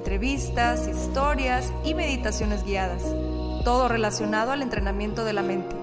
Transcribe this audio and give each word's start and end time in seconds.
entrevistas, 0.00 0.88
historias 0.88 1.74
y 1.84 1.92
meditaciones 1.92 2.64
guiadas, 2.64 3.02
todo 3.64 3.86
relacionado 3.86 4.50
al 4.50 4.62
entrenamiento 4.62 5.26
de 5.26 5.34
la 5.34 5.42
mente, 5.42 5.76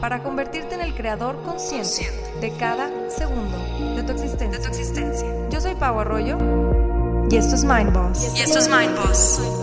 para 0.00 0.24
convertirte 0.24 0.74
en 0.74 0.80
el 0.80 0.92
creador 0.92 1.40
consciente 1.44 2.10
de 2.40 2.50
cada 2.58 2.90
segundo 3.08 3.56
de 3.94 4.02
tu 4.02 4.12
existencia. 4.12 5.28
Yo 5.50 5.60
soy 5.60 5.76
Pau 5.76 6.00
Arroyo 6.00 6.36
y 7.30 7.36
esto 7.36 7.54
es 7.54 7.64
Mind 7.64 7.92
Boss. 7.92 8.36
Y 8.36 8.40
esto 8.40 8.58
es 8.58 8.68
Mind 8.68 8.96
Boss. 8.96 9.59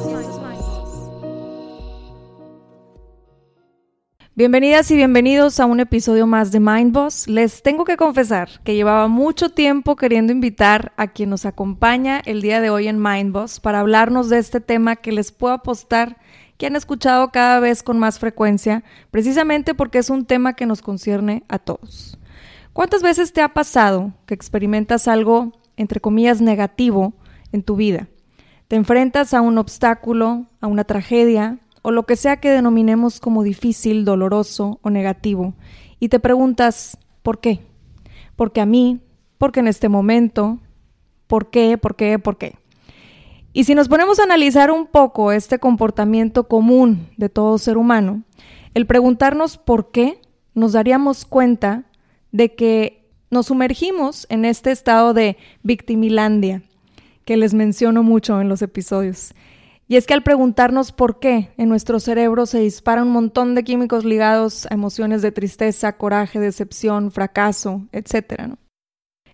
Bienvenidas 4.37 4.91
y 4.91 4.95
bienvenidos 4.95 5.59
a 5.59 5.65
un 5.65 5.79
episodio 5.79 6.27
más 6.27 6.51
de 6.51 6.59
Mind 6.59 6.93
Boss. 6.93 7.27
Les 7.27 7.63
tengo 7.63 7.85
que 7.85 7.97
confesar 7.97 8.61
que 8.63 8.75
llevaba 8.75 9.07
mucho 9.07 9.49
tiempo 9.49 9.95
queriendo 9.95 10.31
invitar 10.31 10.93
a 10.95 11.07
quien 11.07 11.31
nos 11.31 11.47
acompaña 11.47 12.21
el 12.23 12.43
día 12.43 12.61
de 12.61 12.69
hoy 12.69 12.87
en 12.87 13.01
Mind 13.01 13.33
Boss 13.33 13.59
para 13.59 13.79
hablarnos 13.79 14.29
de 14.29 14.37
este 14.37 14.61
tema 14.61 14.95
que 14.95 15.11
les 15.11 15.31
puedo 15.31 15.55
apostar 15.55 16.17
que 16.59 16.67
han 16.67 16.75
escuchado 16.75 17.31
cada 17.31 17.59
vez 17.59 17.81
con 17.81 17.97
más 17.97 18.19
frecuencia, 18.19 18.83
precisamente 19.09 19.73
porque 19.73 19.97
es 19.97 20.11
un 20.11 20.23
tema 20.23 20.53
que 20.53 20.67
nos 20.67 20.83
concierne 20.83 21.41
a 21.47 21.57
todos. 21.57 22.19
¿Cuántas 22.73 23.01
veces 23.01 23.33
te 23.33 23.41
ha 23.41 23.55
pasado 23.55 24.13
que 24.27 24.35
experimentas 24.35 25.07
algo, 25.07 25.53
entre 25.77 25.99
comillas, 25.99 26.41
negativo 26.41 27.15
en 27.51 27.63
tu 27.63 27.75
vida? 27.75 28.07
Te 28.67 28.75
enfrentas 28.75 29.33
a 29.33 29.41
un 29.41 29.57
obstáculo, 29.57 30.45
a 30.61 30.67
una 30.67 30.83
tragedia, 30.83 31.57
o 31.87 31.91
lo 31.91 32.05
que 32.05 32.17
sea 32.17 32.41
que 32.41 32.49
denominemos 32.49 33.21
como 33.21 33.43
difícil, 33.43 34.03
doloroso 34.03 34.77
o 34.81 34.89
negativo, 34.89 35.53
y 36.01 36.09
te 36.09 36.19
preguntas, 36.19 36.97
¿por 37.23 37.39
qué? 37.39 37.61
Porque 38.35 38.59
a 38.59 38.65
mí, 38.65 38.99
porque 39.37 39.61
en 39.61 39.69
este 39.69 39.87
momento, 39.87 40.59
¿por 41.27 41.49
qué? 41.49 41.77
¿Por 41.77 41.95
qué? 41.95 42.19
¿Por 42.19 42.37
qué? 42.37 42.55
Y 43.53 43.63
si 43.63 43.73
nos 43.73 43.87
ponemos 43.87 44.19
a 44.19 44.23
analizar 44.23 44.69
un 44.69 44.87
poco 44.87 45.31
este 45.31 45.59
comportamiento 45.59 46.49
común 46.49 47.07
de 47.15 47.29
todo 47.29 47.57
ser 47.57 47.77
humano, 47.77 48.23
el 48.73 48.85
preguntarnos 48.85 49.57
por 49.57 49.91
qué, 49.91 50.19
nos 50.55 50.73
daríamos 50.73 51.23
cuenta 51.23 51.85
de 52.33 52.53
que 52.53 53.09
nos 53.29 53.45
sumergimos 53.45 54.27
en 54.29 54.43
este 54.43 54.71
estado 54.71 55.13
de 55.13 55.37
victimilandia 55.63 56.63
que 57.23 57.37
les 57.37 57.53
menciono 57.53 58.03
mucho 58.03 58.41
en 58.41 58.49
los 58.49 58.61
episodios. 58.61 59.33
Y 59.87 59.95
es 59.95 60.05
que 60.05 60.13
al 60.13 60.23
preguntarnos 60.23 60.91
por 60.91 61.19
qué 61.19 61.51
en 61.57 61.69
nuestro 61.69 61.99
cerebro 61.99 62.45
se 62.45 62.59
dispara 62.59 63.03
un 63.03 63.11
montón 63.11 63.55
de 63.55 63.63
químicos 63.63 64.03
ligados 64.03 64.65
a 64.69 64.73
emociones 64.73 65.21
de 65.21 65.31
tristeza, 65.31 65.97
coraje, 65.97 66.39
decepción, 66.39 67.11
fracaso, 67.11 67.87
etc. 67.93 68.55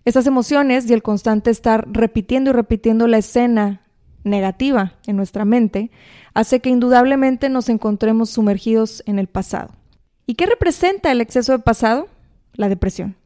Esas 0.04 0.26
emociones 0.26 0.88
y 0.88 0.92
el 0.92 1.02
constante 1.02 1.50
estar 1.50 1.86
repitiendo 1.90 2.50
y 2.50 2.52
repitiendo 2.52 3.08
la 3.08 3.18
escena 3.18 3.80
negativa 4.22 4.94
en 5.06 5.16
nuestra 5.16 5.44
mente 5.44 5.90
hace 6.34 6.60
que 6.60 6.70
indudablemente 6.70 7.48
nos 7.48 7.68
encontremos 7.68 8.30
sumergidos 8.30 9.02
en 9.06 9.18
el 9.18 9.26
pasado. 9.26 9.74
¿Y 10.26 10.34
qué 10.34 10.46
representa 10.46 11.10
el 11.10 11.20
exceso 11.20 11.52
de 11.52 11.58
pasado? 11.58 12.08
La 12.54 12.68
depresión. 12.68 13.16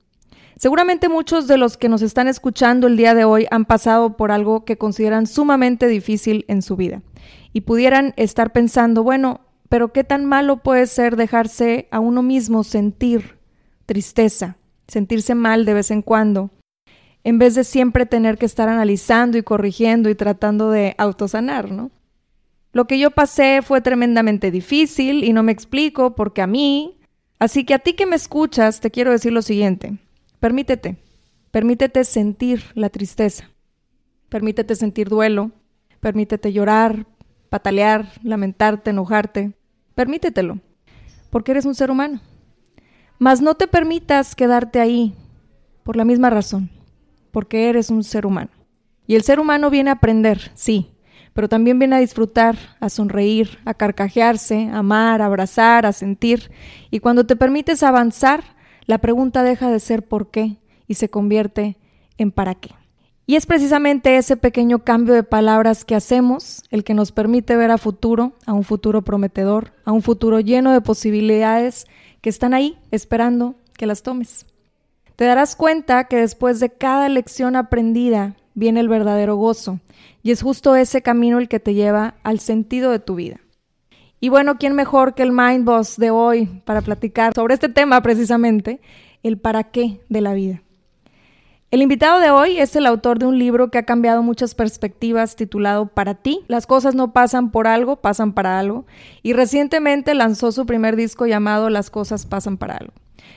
Seguramente 0.59 1.09
muchos 1.09 1.47
de 1.47 1.57
los 1.57 1.77
que 1.77 1.89
nos 1.89 2.03
están 2.03 2.27
escuchando 2.27 2.89
el 2.89 2.97
día 2.97 3.15
de 3.15 3.25
hoy 3.25 3.47
han 3.53 3.65
pasado 3.65 4.17
por 4.17 4.33
algo 4.33 4.65
que 4.65 4.77
consideran 4.77 5.29
sumamente 5.29 5.87
difícil 5.87 6.45
en 6.49 6.63
su 6.63 6.75
vida 6.75 7.01
y 7.53 7.61
pudieran 7.61 8.13
estar 8.17 8.53
pensando, 8.53 9.05
bueno, 9.05 9.41
pero 9.69 9.93
qué 9.93 10.03
tan 10.03 10.25
malo 10.25 10.57
puede 10.57 10.89
ser 10.89 11.15
dejarse 11.15 11.87
a 11.93 12.01
uno 12.01 12.25
mismo 12.25 12.65
sentir 12.65 13.39
tristeza, 13.87 14.57
sentirse 14.89 15.37
mal 15.37 15.65
de 15.65 15.75
vez 15.75 15.93
en 15.93 16.03
cuando, 16.03 16.51
en 17.23 17.39
vez 17.39 17.55
de 17.55 17.63
siempre 17.63 18.05
tener 18.05 18.37
que 18.37 18.47
estar 18.47 18.69
analizando 18.69 19.39
y 19.39 19.45
corrigiendo 19.45 20.11
y 20.11 20.17
tratando 20.17 20.73
de 20.73 20.97
autosanar, 20.99 21.71
¿no? 21.71 21.93
Lo 22.73 22.89
que 22.89 22.99
yo 22.99 23.13
pasé 23.13 23.63
fue 23.63 23.81
tremendamente 23.81 24.51
difícil 24.51 25.23
y 25.23 25.33
no 25.33 25.45
me 25.45 25.53
explico 25.53 26.17
porque 26.17 26.43
a 26.43 26.49
mí, 26.49 26.99
así 27.39 27.65
que 27.65 27.75
a 27.75 27.79
ti 27.79 27.93
que 27.93 28.07
me 28.07 28.17
escuchas 28.17 28.81
te 28.81 28.91
quiero 28.91 29.13
decir 29.13 29.33
lo 29.33 29.43
siguiente. 29.43 29.99
Permítete, 30.41 30.97
permítete 31.51 32.05
sentir 32.05 32.63
la 32.75 32.91
tristeza, 32.91 33.51
permítete 34.29 34.77
sentir 34.77 35.09
duelo, 35.09 35.51
permítete 35.99 36.53
llorar, 36.53 37.07
patalear, 37.49 38.07
lamentarte, 38.23 38.91
enojarte, 38.91 39.53
permítetelo, 39.97 40.61
porque 41.31 41.51
eres 41.51 41.65
un 41.65 41.75
ser 41.75 41.91
humano. 41.91 42.21
Mas 43.19 43.43
no 43.43 43.57
te 43.57 43.67
permitas 43.67 44.37
quedarte 44.37 44.81
ahí 44.81 45.15
por 45.83 45.97
la 45.97 46.05
misma 46.05 46.31
razón, 46.31 46.71
porque 47.33 47.69
eres 47.69 47.91
un 47.91 48.05
ser 48.05 48.25
humano. 48.25 48.51
Y 49.09 49.17
el 49.17 49.23
ser 49.23 49.41
humano 49.41 49.71
viene 49.71 49.91
a 49.91 49.95
aprender, 49.95 50.53
sí, 50.55 50.93
pero 51.33 51.49
también 51.49 51.81
viene 51.81 51.97
a 51.97 52.01
disfrutar, 52.01 52.57
a 52.79 52.89
sonreír, 52.89 53.59
a 53.65 53.75
carcajearse, 53.75 54.69
a 54.69 54.79
amar, 54.79 55.21
a 55.21 55.27
abrazar, 55.27 55.85
a 55.85 55.93
sentir. 55.93 56.53
Y 56.91 57.01
cuando 57.01 57.27
te 57.27 57.35
permites 57.35 57.83
avanzar, 57.83 58.45
la 58.89 58.99
pregunta 58.99 59.43
deja 59.43 59.71
de 59.71 59.81
ser 59.81 60.03
por 60.03 60.31
qué 60.31 60.57
y 60.89 60.95
se 60.95 61.11
convierte 61.11 61.77
en 62.17 62.33
para 62.33 62.55
qué. 62.55 62.71
Y 63.27 63.37
es 63.37 63.45
precisamente 63.45 64.17
ese 64.17 64.39
pequeño 64.39 64.79
cambio 64.79 65.13
de 65.13 65.23
palabras 65.23 65.85
que 65.85 65.95
hacemos 65.95 66.63
el 66.71 66.85
que 66.85 66.95
nos 66.95 67.13
permite 67.13 67.55
ver 67.55 67.71
a 67.71 67.77
futuro, 67.77 68.33
a 68.47 68.55
un 68.55 68.65
futuro 68.65 69.03
prometedor, 69.03 69.75
a 69.85 69.93
un 69.93 70.01
futuro 70.01 70.41
lleno 70.41 70.73
de 70.73 70.81
posibilidades 70.81 71.87
que 72.23 72.31
están 72.31 72.55
ahí 72.55 72.79
esperando 72.91 73.57
que 73.77 73.85
las 73.85 74.03
tomes. 74.03 74.47
Te 75.17 75.27
darás 75.27 75.55
cuenta 75.55 76.05
que 76.05 76.17
después 76.17 76.59
de 76.59 76.71
cada 76.71 77.11
lección 77.11 77.57
aprendida 77.57 78.37
viene 78.55 78.81
el 78.81 78.89
verdadero 78.89 79.37
gozo, 79.37 79.81
y 80.23 80.31
es 80.31 80.41
justo 80.41 80.75
ese 80.77 81.03
camino 81.03 81.39
el 81.39 81.49
que 81.49 81.61
te 81.61 81.75
lleva 81.75 82.15
al 82.23 82.41
sentido 82.41 82.91
de 82.91 83.01
tu 83.01 83.17
vida. 83.17 83.39
Y 84.21 84.31
bueno, 84.31 84.59
¿quién 84.59 84.75
mejor 84.75 85.15
que 85.15 85.23
el 85.23 85.31
Mind 85.31 85.65
Boss 85.65 85.97
de 85.97 86.11
hoy 86.11 86.47
para 86.65 86.81
platicar 86.81 87.35
sobre 87.35 87.55
este 87.55 87.69
tema 87.69 88.03
precisamente, 88.03 88.81
el 89.23 89.39
para 89.39 89.65
qué 89.65 90.01
de 90.09 90.21
la 90.21 90.35
vida? 90.35 90.63
El 91.71 91.83
invitado 91.83 92.19
de 92.19 92.31
hoy 92.31 92.59
es 92.59 92.75
el 92.75 92.87
autor 92.87 93.21
de 93.21 93.27
un 93.27 93.39
libro 93.39 93.71
que 93.71 93.79
ha 93.79 93.85
cambiado 93.85 94.23
muchas 94.23 94.57
perspectivas 94.57 95.37
titulado 95.37 95.87
Para 95.87 96.15
ti. 96.15 96.41
Las 96.49 96.67
cosas 96.67 96.97
no 96.97 97.13
pasan 97.13 97.53
por 97.53 97.69
algo, 97.69 97.97
pasan 97.97 98.33
para 98.33 98.59
algo. 98.59 98.87
Y 99.23 99.35
recientemente 99.35 100.15
lanzó 100.15 100.51
su 100.51 100.67
primer 100.67 100.97
disco 100.97 101.27
llamado 101.27 101.71
Las 101.71 101.91
cosas 101.91 102.27
pasan 102.27 102.57
para 102.57 102.79
algo. 102.79 102.95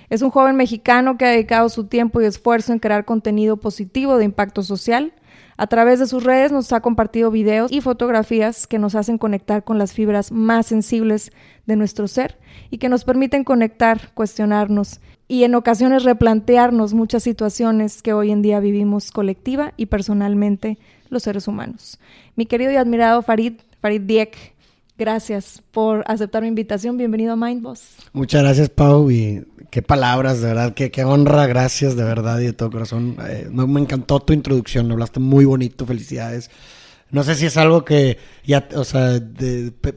Es 0.10 0.22
un 0.22 0.32
joven 0.32 0.56
mexicano 0.56 1.18
que 1.18 1.26
ha 1.26 1.30
dedicado 1.30 1.70
su 1.70 1.88
tiempo 1.88 2.22
y 2.22 2.26
esfuerzo 2.26 2.74
en 2.74 2.80
crear 2.80 3.06
contenido 3.06 3.58
positivo 3.58 4.18
de 4.18 4.26
impacto 4.26 4.64
social 4.64 5.14
a 5.62 5.68
través 5.68 6.00
de 6.00 6.08
sus 6.08 6.24
redes 6.24 6.52
nos 6.52 6.74
ha 6.74 6.80
compartido 6.80 7.30
videos 7.30 7.72
y 7.72 7.82
fotografías 7.82 8.66
que 8.66 8.80
nos 8.80 8.96
hacen 8.96 9.20
conectar 9.20 9.64
con 9.64 9.78
las 9.78 9.94
fibras 9.94 10.32
más 10.32 10.66
sensibles 10.66 11.32
de 11.68 11.76
nuestro 11.76 12.08
ser 12.08 12.40
y 12.72 12.80
que 12.80 12.90
nos 12.90 13.04
permiten 13.04 13.44
conectar, 13.44 14.12
cuestionarnos 14.16 15.02
y 15.28 15.44
en 15.44 15.54
ocasiones 15.54 16.04
replantearnos 16.04 16.96
muchas 16.96 17.22
situaciones 17.22 18.02
que 18.02 18.12
hoy 18.12 18.32
en 18.32 18.42
día 18.42 18.60
vivimos 18.60 19.12
colectiva 19.12 19.74
y 19.78 19.86
personalmente 19.86 20.80
los 21.10 21.22
seres 21.22 21.48
humanos. 21.48 22.00
Mi 22.36 22.48
querido 22.48 22.72
y 22.72 22.78
admirado 22.78 23.22
Farid, 23.22 23.60
Farid 23.82 24.02
Diek, 24.02 24.51
Gracias 25.02 25.64
por 25.72 26.04
aceptar 26.06 26.44
mi 26.44 26.48
invitación. 26.48 26.96
Bienvenido 26.96 27.34
a 27.34 27.36
Mindboss. 27.36 27.96
Muchas 28.14 28.44
gracias, 28.44 28.70
Pau. 28.70 29.10
Y 29.10 29.44
qué 29.72 29.82
palabras, 29.82 30.42
de 30.42 30.50
verdad. 30.50 30.76
Qué, 30.76 30.92
qué 30.92 31.04
honra. 31.04 31.48
Gracias, 31.48 31.96
de 31.96 32.04
verdad 32.04 32.40
y 32.40 32.44
de 32.44 32.54
todo 32.54 32.70
corazón. 32.70 33.18
Eh, 33.28 33.50
me 33.52 33.82
encantó 33.82 34.20
tu 34.20 34.32
introducción. 34.32 34.92
Hablaste 34.92 35.20
muy 35.20 35.46
bonito. 35.46 35.88
Felicidades. 35.88 36.52
No 37.12 37.24
sé 37.24 37.36
si 37.36 37.46
es 37.46 37.58
algo 37.58 37.84
que 37.84 38.18
ya, 38.46 38.70
o 38.76 38.86
sea, 38.86 39.20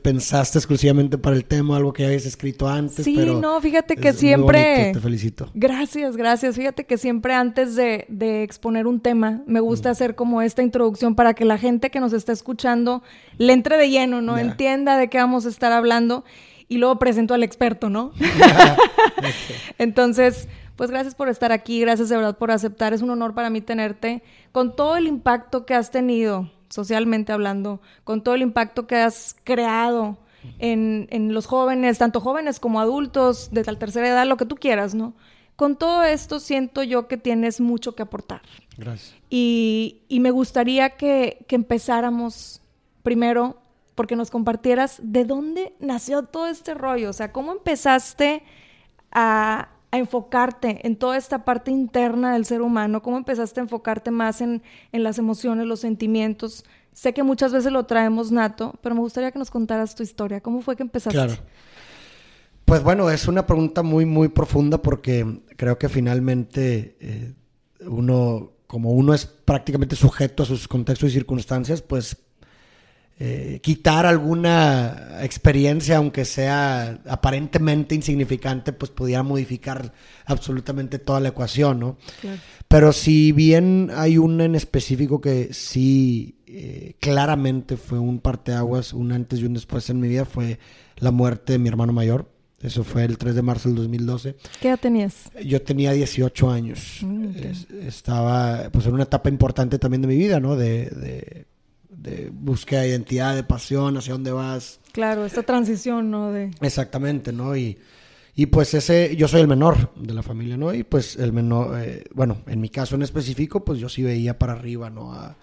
pensaste 0.03 0.59
exclusivamente 0.59 1.17
para 1.17 1.37
el 1.37 1.45
tema, 1.45 1.77
algo 1.77 1.93
que 1.93 2.05
habías 2.05 2.27
escrito 2.27 2.69
antes. 2.69 3.05
Sí, 3.05 3.17
no, 3.17 3.61
fíjate 3.61 3.97
que 3.97 4.13
siempre. 4.13 4.91
te 4.93 5.01
felicito. 5.01 5.49
Gracias, 5.55 6.17
gracias. 6.17 6.57
Fíjate 6.57 6.85
que 6.87 6.99
siempre 6.99 7.35
antes 7.35 7.77
de, 7.77 8.43
exponer 8.43 8.89
un 8.89 8.99
tema, 8.99 9.43
me 9.47 9.61
gusta 9.61 9.91
hacer 9.91 10.17
como 10.17 10.43
esta 10.43 10.63
introducción 10.63 11.15
para 11.15 11.35
que 11.35 11.45
la 11.45 11.57
gente 11.57 11.91
que 11.91 12.01
nos 12.01 12.13
está 12.13 12.33
escuchando 12.33 13.03
le 13.39 13.53
entre 13.53 13.77
de 13.77 13.91
lleno, 13.91 14.21
¿no? 14.21 14.37
Entienda 14.37 14.97
de 14.97 15.09
qué 15.09 15.19
vamos 15.19 15.47
a 15.47 15.51
estar 15.51 15.71
hablando 15.71 16.25
y 16.69 16.79
luego 16.79 16.99
presento 16.99 17.35
al 17.35 17.45
experto, 17.45 17.91
¿no? 17.91 18.13
Entonces, 19.79 20.49
pues 20.75 20.91
gracias 20.91 21.15
por 21.15 21.29
estar 21.29 21.53
aquí, 21.53 21.81
gracias 21.81 22.09
de 22.09 22.17
verdad 22.17 22.37
por 22.37 22.51
aceptar. 22.51 22.93
Es 22.93 23.03
un 23.03 23.11
honor 23.11 23.35
para 23.35 23.51
mí 23.51 23.61
tenerte 23.61 24.25
con 24.51 24.75
todo 24.75 24.97
el 24.97 25.07
impacto 25.07 25.65
que 25.65 25.75
has 25.75 25.93
tenido 25.93 26.51
socialmente 26.75 27.33
hablando, 27.33 27.81
con 28.03 28.25
todo 28.25 28.35
el 28.35 28.43
impacto 28.43 28.89
que 28.89 28.97
has 28.97 29.37
creado 29.45 30.19
en, 30.59 31.07
en 31.11 31.33
los 31.33 31.47
jóvenes, 31.47 31.99
tanto 31.99 32.21
jóvenes 32.21 32.59
como 32.59 32.81
adultos, 32.81 33.53
de 33.53 33.63
tal 33.63 33.79
tercera 33.79 34.09
edad, 34.09 34.27
lo 34.27 34.37
que 34.37 34.45
tú 34.45 34.57
quieras, 34.57 34.93
¿no? 34.93 35.15
Con 35.55 35.77
todo 35.77 36.03
esto 36.03 36.41
siento 36.41 36.83
yo 36.83 37.07
que 37.07 37.17
tienes 37.17 37.61
mucho 37.61 37.95
que 37.95 38.03
aportar. 38.03 38.43
Gracias. 38.77 39.15
Y, 39.31 40.03
y 40.09 40.19
me 40.19 40.33
gustaría 40.33 40.91
que, 40.91 41.45
que 41.47 41.55
empezáramos 41.55 42.61
primero 43.05 43.57
porque 43.95 44.17
nos 44.17 44.33
compartieras 44.33 44.99
de 45.01 45.25
dónde 45.25 45.75
nació 45.79 46.25
todo 46.25 46.49
este 46.49 46.75
rollo, 46.75 47.11
o 47.11 47.13
sea, 47.13 47.31
cómo 47.31 47.53
empezaste 47.53 48.43
a, 49.13 49.69
a 49.95 49.99
enfocarte 49.99 50.85
en 50.85 50.97
toda 50.97 51.17
esta 51.17 51.45
parte 51.45 51.71
interna 51.71 52.33
del 52.33 52.45
ser 52.45 52.63
humano, 52.63 53.01
cómo 53.01 53.17
empezaste 53.17 53.61
a 53.61 53.63
enfocarte 53.63 54.11
más 54.11 54.41
en, 54.41 54.61
en 54.91 55.05
las 55.05 55.21
emociones, 55.21 55.69
los 55.69 55.79
sentimientos. 55.79 56.65
Sé 56.93 57.15
que 57.15 57.23
muchas 57.23 57.53
veces 57.53 57.71
lo 57.71 57.87
traemos 57.87 58.33
nato, 58.33 58.75
pero 58.83 58.97
me 58.97 59.01
gustaría 59.03 59.31
que 59.31 59.39
nos 59.39 59.53
contaras 59.53 59.95
tu 59.95 60.03
historia. 60.03 60.41
¿Cómo 60.41 60.63
fue 60.63 60.75
que 60.75 60.83
empezaste? 60.83 61.17
Claro. 61.17 61.35
Pues 62.65 62.83
bueno, 62.83 63.09
es 63.09 63.29
una 63.29 63.47
pregunta 63.47 63.85
muy, 63.85 64.05
muy 64.05 64.27
profunda 64.31 64.83
porque 64.83 65.43
creo 65.57 65.79
que 65.79 65.89
finalmente 65.89 66.97
eh, 66.99 67.33
uno, 67.87 68.51
como 68.67 68.91
uno 68.91 69.15
es 69.15 69.27
prácticamente 69.27 69.95
sujeto 69.95 70.43
a 70.43 70.47
sus 70.47 70.67
contextos 70.67 71.11
y 71.11 71.13
circunstancias, 71.13 71.83
pues 71.83 72.17
eh, 73.19 73.61
quitar 73.63 74.07
alguna 74.07 75.19
experiencia, 75.23 75.99
aunque 75.99 76.25
sea 76.25 77.01
aparentemente 77.07 77.95
insignificante, 77.95 78.73
pues 78.73 78.91
pudiera 78.91 79.23
modificar 79.23 79.93
absolutamente 80.27 80.99
toda 80.99 81.21
la 81.21 81.29
ecuación, 81.29 81.79
¿no? 81.79 81.97
Claro. 82.21 82.41
Pero 82.67 82.93
si 82.93 83.31
bien 83.31 83.91
hay 83.95 84.19
una 84.19 84.45
en 84.45 84.57
específico 84.57 85.21
que 85.21 85.55
sí 85.55 86.39
eh, 86.49 86.97
claramente 86.99 87.77
fue 87.77 87.99
un 87.99 88.19
parteaguas, 88.19 88.93
un 88.93 89.13
antes 89.13 89.41
y 89.41 89.45
un 89.45 89.55
después 89.55 89.89
en 89.91 90.01
mi 90.01 90.09
vida, 90.09 90.25
fue 90.25 90.59
la 90.97 91.11
muerte 91.11 91.53
de 91.55 91.59
mi 91.59 91.69
hermano 91.69 91.93
mayor. 91.93 92.31
Eso 92.63 92.83
fue 92.83 93.05
el 93.05 93.19
3 93.19 93.35
de 93.35 93.43
marzo 93.43 93.69
del 93.69 93.77
2012. 93.77 94.37
¿Qué 94.61 94.69
edad 94.69 94.81
tenías? 94.81 95.31
Yo 95.45 95.61
tenía 95.63 95.93
18 95.93 96.51
años. 96.51 96.99
Mm, 97.03 97.31
estaba 97.87 98.71
pues 98.73 98.87
en 98.87 98.95
una 98.95 99.03
etapa 99.03 99.29
importante 99.29 99.79
también 99.79 100.03
de 100.03 100.09
mi 100.09 100.17
vida, 100.17 100.41
¿no? 100.41 100.57
De, 100.57 100.87
de, 100.87 101.47
de 101.97 102.31
búsqueda 102.33 102.81
de 102.83 102.89
identidad, 102.91 103.35
de 103.35 103.45
pasión, 103.45 103.97
hacia 103.97 104.13
dónde 104.15 104.33
vas. 104.33 104.81
Claro, 104.93 105.25
esta 105.25 105.43
transición, 105.43 106.11
¿no? 106.11 106.31
De... 106.33 106.51
Exactamente, 106.61 107.33
¿no? 107.33 107.57
Y, 107.57 107.79
y 108.35 108.47
pues 108.47 108.75
ese, 108.75 109.17
yo 109.17 109.29
soy 109.29 109.41
el 109.41 109.49
menor 109.49 109.93
de 109.97 110.13
la 110.15 110.23
familia, 110.23 110.57
¿no? 110.57 110.73
Y 110.75 110.83
pues 110.85 111.17
el 111.17 111.33
menor, 111.33 111.79
eh, 111.81 112.05
bueno, 112.15 112.39
en 112.47 112.61
mi 112.61 112.69
caso 112.69 112.95
en 112.95 113.03
específico, 113.03 113.65
pues 113.65 113.79
yo 113.79 113.89
sí 113.89 114.03
veía 114.03 114.39
para 114.39 114.53
arriba, 114.55 114.91
¿no? 114.91 115.13
A, 115.13 115.37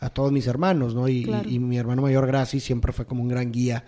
a 0.00 0.10
todos 0.10 0.30
mis 0.32 0.46
hermanos, 0.46 0.94
¿no? 0.94 1.08
Y, 1.08 1.24
Claro. 1.24 1.48
y- 1.48 1.54
y 1.54 1.58
mi 1.58 1.76
hermano 1.78 2.02
mayor, 2.02 2.26
Graci, 2.26 2.60
siempre 2.60 2.92
fue 2.92 3.04
como 3.06 3.22
un 3.22 3.28
gran 3.28 3.50
guía 3.52 3.84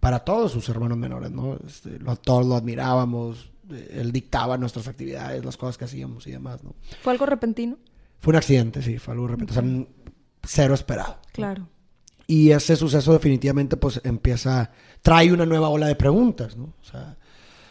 para 0.00 0.20
todos 0.20 0.50
sus 0.52 0.68
hermanos 0.68 0.98
menores, 0.98 1.30
¿no? 1.30 1.58
Este, 1.66 1.98
lo- 1.98 2.16
todos 2.16 2.44
lo 2.46 2.56
admirábamos, 2.56 3.50
eh, 3.70 3.98
él 4.00 4.10
dictaba 4.12 4.58
nuestras 4.58 4.88
actividades, 4.88 5.44
las 5.44 5.56
cosas 5.56 5.78
que 5.78 5.84
hacíamos 5.84 6.26
y 6.26 6.32
demás, 6.32 6.64
¿no? 6.64 6.74
¿Fue 7.02 7.12
algo 7.12 7.26
repentino? 7.26 7.76
Fue 8.18 8.32
un 8.32 8.36
accidente, 8.36 8.82
sí, 8.82 8.98
fue 8.98 9.14
algo 9.14 9.28
repentino, 9.28 9.60
o 9.60 9.62
sea, 9.62 9.86
cero 10.44 10.74
esperado. 10.74 11.18
Claro. 11.32 11.68
Y 12.26 12.50
ese 12.50 12.76
suceso 12.76 13.12
definitivamente 13.12 13.76
pues 13.76 14.00
empieza, 14.04 14.70
trae 15.02 15.32
una 15.32 15.44
nueva 15.46 15.68
ola 15.68 15.86
de 15.86 15.96
preguntas, 15.96 16.56
¿no? 16.56 16.74
O 16.80 16.84
sea, 16.84 17.16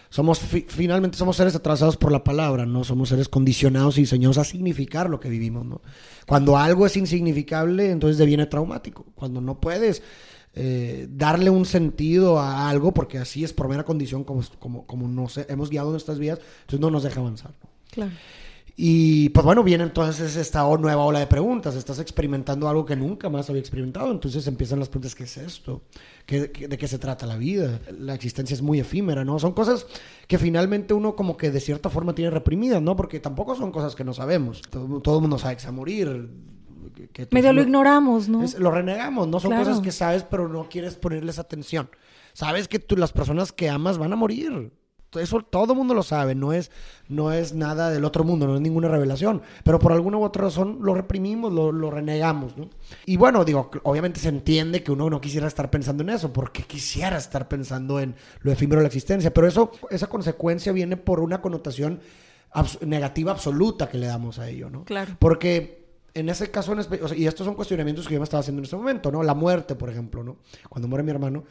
somos, 0.09 0.39
fi- 0.39 0.65
finalmente 0.67 1.17
somos 1.17 1.37
seres 1.37 1.55
atrasados 1.55 1.95
por 1.97 2.11
la 2.11 2.23
palabra, 2.23 2.65
¿no? 2.65 2.83
Somos 2.83 3.09
seres 3.09 3.29
condicionados 3.29 3.97
y 3.97 4.01
diseñados 4.01 4.37
a 4.37 4.43
significar 4.43 5.09
lo 5.09 5.19
que 5.19 5.29
vivimos, 5.29 5.65
¿no? 5.65 5.81
Cuando 6.27 6.57
algo 6.57 6.85
es 6.85 6.97
insignificable, 6.97 7.89
entonces 7.91 8.17
deviene 8.17 8.45
traumático. 8.45 9.05
Cuando 9.15 9.39
no 9.41 9.59
puedes 9.61 10.03
eh, 10.53 11.07
darle 11.09 11.49
un 11.49 11.65
sentido 11.65 12.37
a 12.39 12.69
algo, 12.69 12.93
porque 12.93 13.17
así 13.19 13.45
es 13.45 13.53
por 13.53 13.69
mera 13.69 13.83
condición 13.85 14.25
como, 14.25 14.43
como, 14.59 14.85
como 14.85 15.07
nos 15.07 15.37
hemos 15.37 15.69
guiado 15.69 15.91
nuestras 15.91 16.19
vidas, 16.19 16.39
entonces 16.59 16.81
no 16.81 16.91
nos 16.91 17.03
deja 17.03 17.21
avanzar, 17.21 17.51
¿no? 17.63 17.69
Claro. 17.89 18.11
Y 18.77 19.29
pues 19.29 19.45
bueno, 19.45 19.63
viene 19.63 19.83
entonces 19.83 20.35
esta 20.37 20.61
nueva 20.77 21.03
ola 21.03 21.19
de 21.19 21.27
preguntas. 21.27 21.75
Estás 21.75 21.99
experimentando 21.99 22.67
algo 22.69 22.85
que 22.85 22.95
nunca 22.95 23.29
más 23.29 23.49
había 23.49 23.59
experimentado. 23.59 24.11
Entonces 24.11 24.47
empiezan 24.47 24.79
las 24.79 24.89
preguntas: 24.89 25.13
¿qué 25.13 25.25
es 25.25 25.37
esto? 25.37 25.83
¿Qué, 26.25 26.51
qué- 26.51 26.67
de 26.67 26.77
qué 26.77 26.87
se 26.87 26.97
trata 26.97 27.25
la 27.25 27.35
vida? 27.35 27.79
La 27.99 28.13
existencia 28.15 28.53
es 28.53 28.61
muy 28.61 28.79
efímera, 28.79 29.23
¿no? 29.25 29.37
Son 29.39 29.51
cosas 29.53 29.85
que 30.27 30.37
finalmente 30.37 30.93
uno, 30.93 31.15
como 31.15 31.37
que 31.37 31.51
de 31.51 31.59
cierta 31.59 31.89
forma 31.89 32.15
tiene 32.15 32.31
reprimidas, 32.31 32.81
¿no? 32.81 32.95
Porque 32.95 33.19
tampoco 33.19 33.55
son 33.55 33.71
cosas 33.71 33.93
que 33.95 34.03
no 34.03 34.13
sabemos. 34.13 34.61
Todo, 34.69 35.01
todo 35.01 35.15
el 35.17 35.21
mundo 35.21 35.37
sabe 35.37 35.55
que 35.55 35.61
se 35.61 35.67
va 35.67 35.73
a 35.73 35.75
morir. 35.75 36.29
que- 37.13 37.27
Medio 37.31 37.53
lo 37.53 37.61
ignoramos, 37.61 38.27
¿no? 38.29 38.43
es- 38.43 38.57
lo 38.59 38.69
renegamos, 38.71 39.27
no 39.27 39.39
son 39.39 39.51
Claro. 39.51 39.65
cosas 39.65 39.81
que 39.81 39.91
sabes, 39.91 40.23
pero 40.23 40.47
no 40.47 40.67
quieres 40.69 40.95
ponerles 40.95 41.39
atención. 41.39 41.89
Sabes 42.33 42.67
que 42.67 42.79
tú, 42.79 42.95
las 42.97 43.11
personas 43.11 43.51
que 43.51 43.69
amas 43.69 43.97
van 43.97 44.13
a 44.13 44.15
morir. 44.15 44.71
Eso 45.13 45.41
todo 45.41 45.73
el 45.73 45.77
mundo 45.77 45.93
lo 45.93 46.03
sabe, 46.03 46.35
no 46.35 46.53
es, 46.53 46.71
no 47.09 47.31
es 47.33 47.53
nada 47.53 47.89
del 47.89 48.05
otro 48.05 48.23
mundo, 48.23 48.47
no 48.47 48.55
es 48.55 48.61
ninguna 48.61 48.87
revelación. 48.87 49.41
Pero 49.63 49.77
por 49.79 49.91
alguna 49.91 50.17
u 50.17 50.23
otra 50.23 50.43
razón 50.43 50.79
lo 50.81 50.93
reprimimos, 50.93 51.51
lo, 51.51 51.71
lo 51.71 51.91
renegamos. 51.91 52.55
¿no? 52.57 52.69
Y 53.05 53.17
bueno, 53.17 53.43
digo, 53.43 53.69
obviamente 53.83 54.19
se 54.21 54.29
entiende 54.29 54.83
que 54.83 54.91
uno 54.91 55.09
no 55.09 55.19
quisiera 55.19 55.47
estar 55.47 55.69
pensando 55.69 56.03
en 56.03 56.11
eso, 56.11 56.31
porque 56.31 56.63
quisiera 56.63 57.17
estar 57.17 57.47
pensando 57.47 57.99
en 57.99 58.15
lo 58.41 58.51
efímero 58.51 58.79
de 58.79 58.83
la 58.83 58.87
existencia. 58.87 59.33
Pero 59.33 59.47
eso, 59.47 59.71
esa 59.89 60.07
consecuencia 60.07 60.71
viene 60.71 60.95
por 60.95 61.19
una 61.19 61.41
connotación 61.41 61.99
abs- 62.53 62.79
negativa 62.81 63.31
absoluta 63.31 63.89
que 63.89 63.97
le 63.97 64.07
damos 64.07 64.39
a 64.39 64.47
ello, 64.47 64.69
¿no? 64.69 64.85
Claro. 64.85 65.17
Porque 65.19 65.81
en 66.13 66.29
ese 66.29 66.51
caso, 66.51 66.73
en 66.73 66.79
espe- 66.79 67.01
o 67.01 67.07
sea, 67.09 67.17
y 67.17 67.25
estos 67.27 67.45
son 67.45 67.55
cuestionamientos 67.55 68.07
que 68.07 68.13
yo 68.13 68.19
me 68.19 68.23
estaba 68.25 68.39
haciendo 68.41 68.59
en 68.61 68.63
este 68.65 68.75
momento, 68.77 69.11
¿no? 69.11 69.23
La 69.23 69.33
muerte, 69.33 69.75
por 69.75 69.89
ejemplo, 69.89 70.23
¿no? 70.23 70.37
Cuando 70.69 70.87
muere 70.87 71.03
mi 71.03 71.11
hermano, 71.11 71.43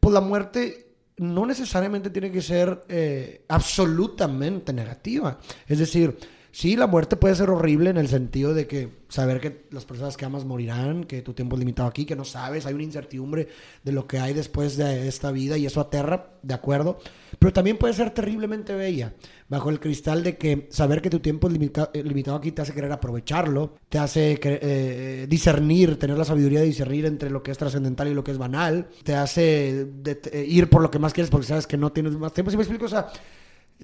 pues 0.00 0.12
la 0.12 0.20
muerte 0.20 0.85
no 1.18 1.46
necesariamente 1.46 2.10
tiene 2.10 2.30
que 2.30 2.42
ser 2.42 2.84
eh, 2.88 3.44
absolutamente 3.48 4.72
negativa. 4.72 5.38
Es 5.66 5.78
decir, 5.78 6.16
sí, 6.58 6.74
la 6.74 6.86
muerte 6.86 7.16
puede 7.16 7.34
ser 7.34 7.50
horrible 7.50 7.90
en 7.90 7.98
el 7.98 8.08
sentido 8.08 8.54
de 8.54 8.66
que 8.66 8.88
saber 9.08 9.40
que 9.40 9.66
las 9.70 9.84
personas 9.84 10.16
que 10.16 10.24
amas 10.24 10.46
morirán, 10.46 11.04
que 11.04 11.20
tu 11.20 11.34
tiempo 11.34 11.54
es 11.54 11.60
limitado 11.60 11.86
aquí, 11.86 12.06
que 12.06 12.16
no 12.16 12.24
sabes, 12.24 12.64
hay 12.64 12.72
una 12.72 12.82
incertidumbre 12.82 13.48
de 13.84 13.92
lo 13.92 14.06
que 14.06 14.18
hay 14.20 14.32
después 14.32 14.78
de 14.78 15.06
esta 15.06 15.30
vida 15.32 15.58
y 15.58 15.66
eso 15.66 15.82
aterra, 15.82 16.30
de 16.42 16.54
acuerdo. 16.54 16.98
Pero 17.38 17.52
también 17.52 17.76
puede 17.76 17.92
ser 17.92 18.08
terriblemente 18.10 18.74
bella, 18.74 19.12
bajo 19.50 19.68
el 19.68 19.80
cristal 19.80 20.22
de 20.22 20.38
que 20.38 20.66
saber 20.70 21.02
que 21.02 21.10
tu 21.10 21.20
tiempo 21.20 21.46
es 21.48 21.52
limita- 21.52 21.90
eh, 21.92 22.02
limitado 22.02 22.38
aquí 22.38 22.52
te 22.52 22.62
hace 22.62 22.72
querer 22.72 22.90
aprovecharlo, 22.90 23.74
te 23.90 23.98
hace 23.98 24.40
cre- 24.40 24.58
eh, 24.62 25.26
discernir, 25.28 25.98
tener 25.98 26.16
la 26.16 26.24
sabiduría 26.24 26.60
de 26.60 26.66
discernir 26.66 27.04
entre 27.04 27.28
lo 27.28 27.42
que 27.42 27.50
es 27.50 27.58
trascendental 27.58 28.08
y 28.08 28.14
lo 28.14 28.24
que 28.24 28.30
es 28.30 28.38
banal, 28.38 28.88
te 29.04 29.14
hace 29.14 29.86
eh, 30.06 30.44
ir 30.48 30.70
por 30.70 30.80
lo 30.80 30.90
que 30.90 30.98
más 30.98 31.12
quieres 31.12 31.30
porque 31.30 31.46
sabes 31.46 31.66
que 31.66 31.76
no 31.76 31.92
tienes 31.92 32.16
más 32.16 32.32
tiempo. 32.32 32.50
¿Sí 32.50 32.56
me 32.56 32.62
explico? 32.62 32.86
O 32.86 32.88
sea, 32.88 33.08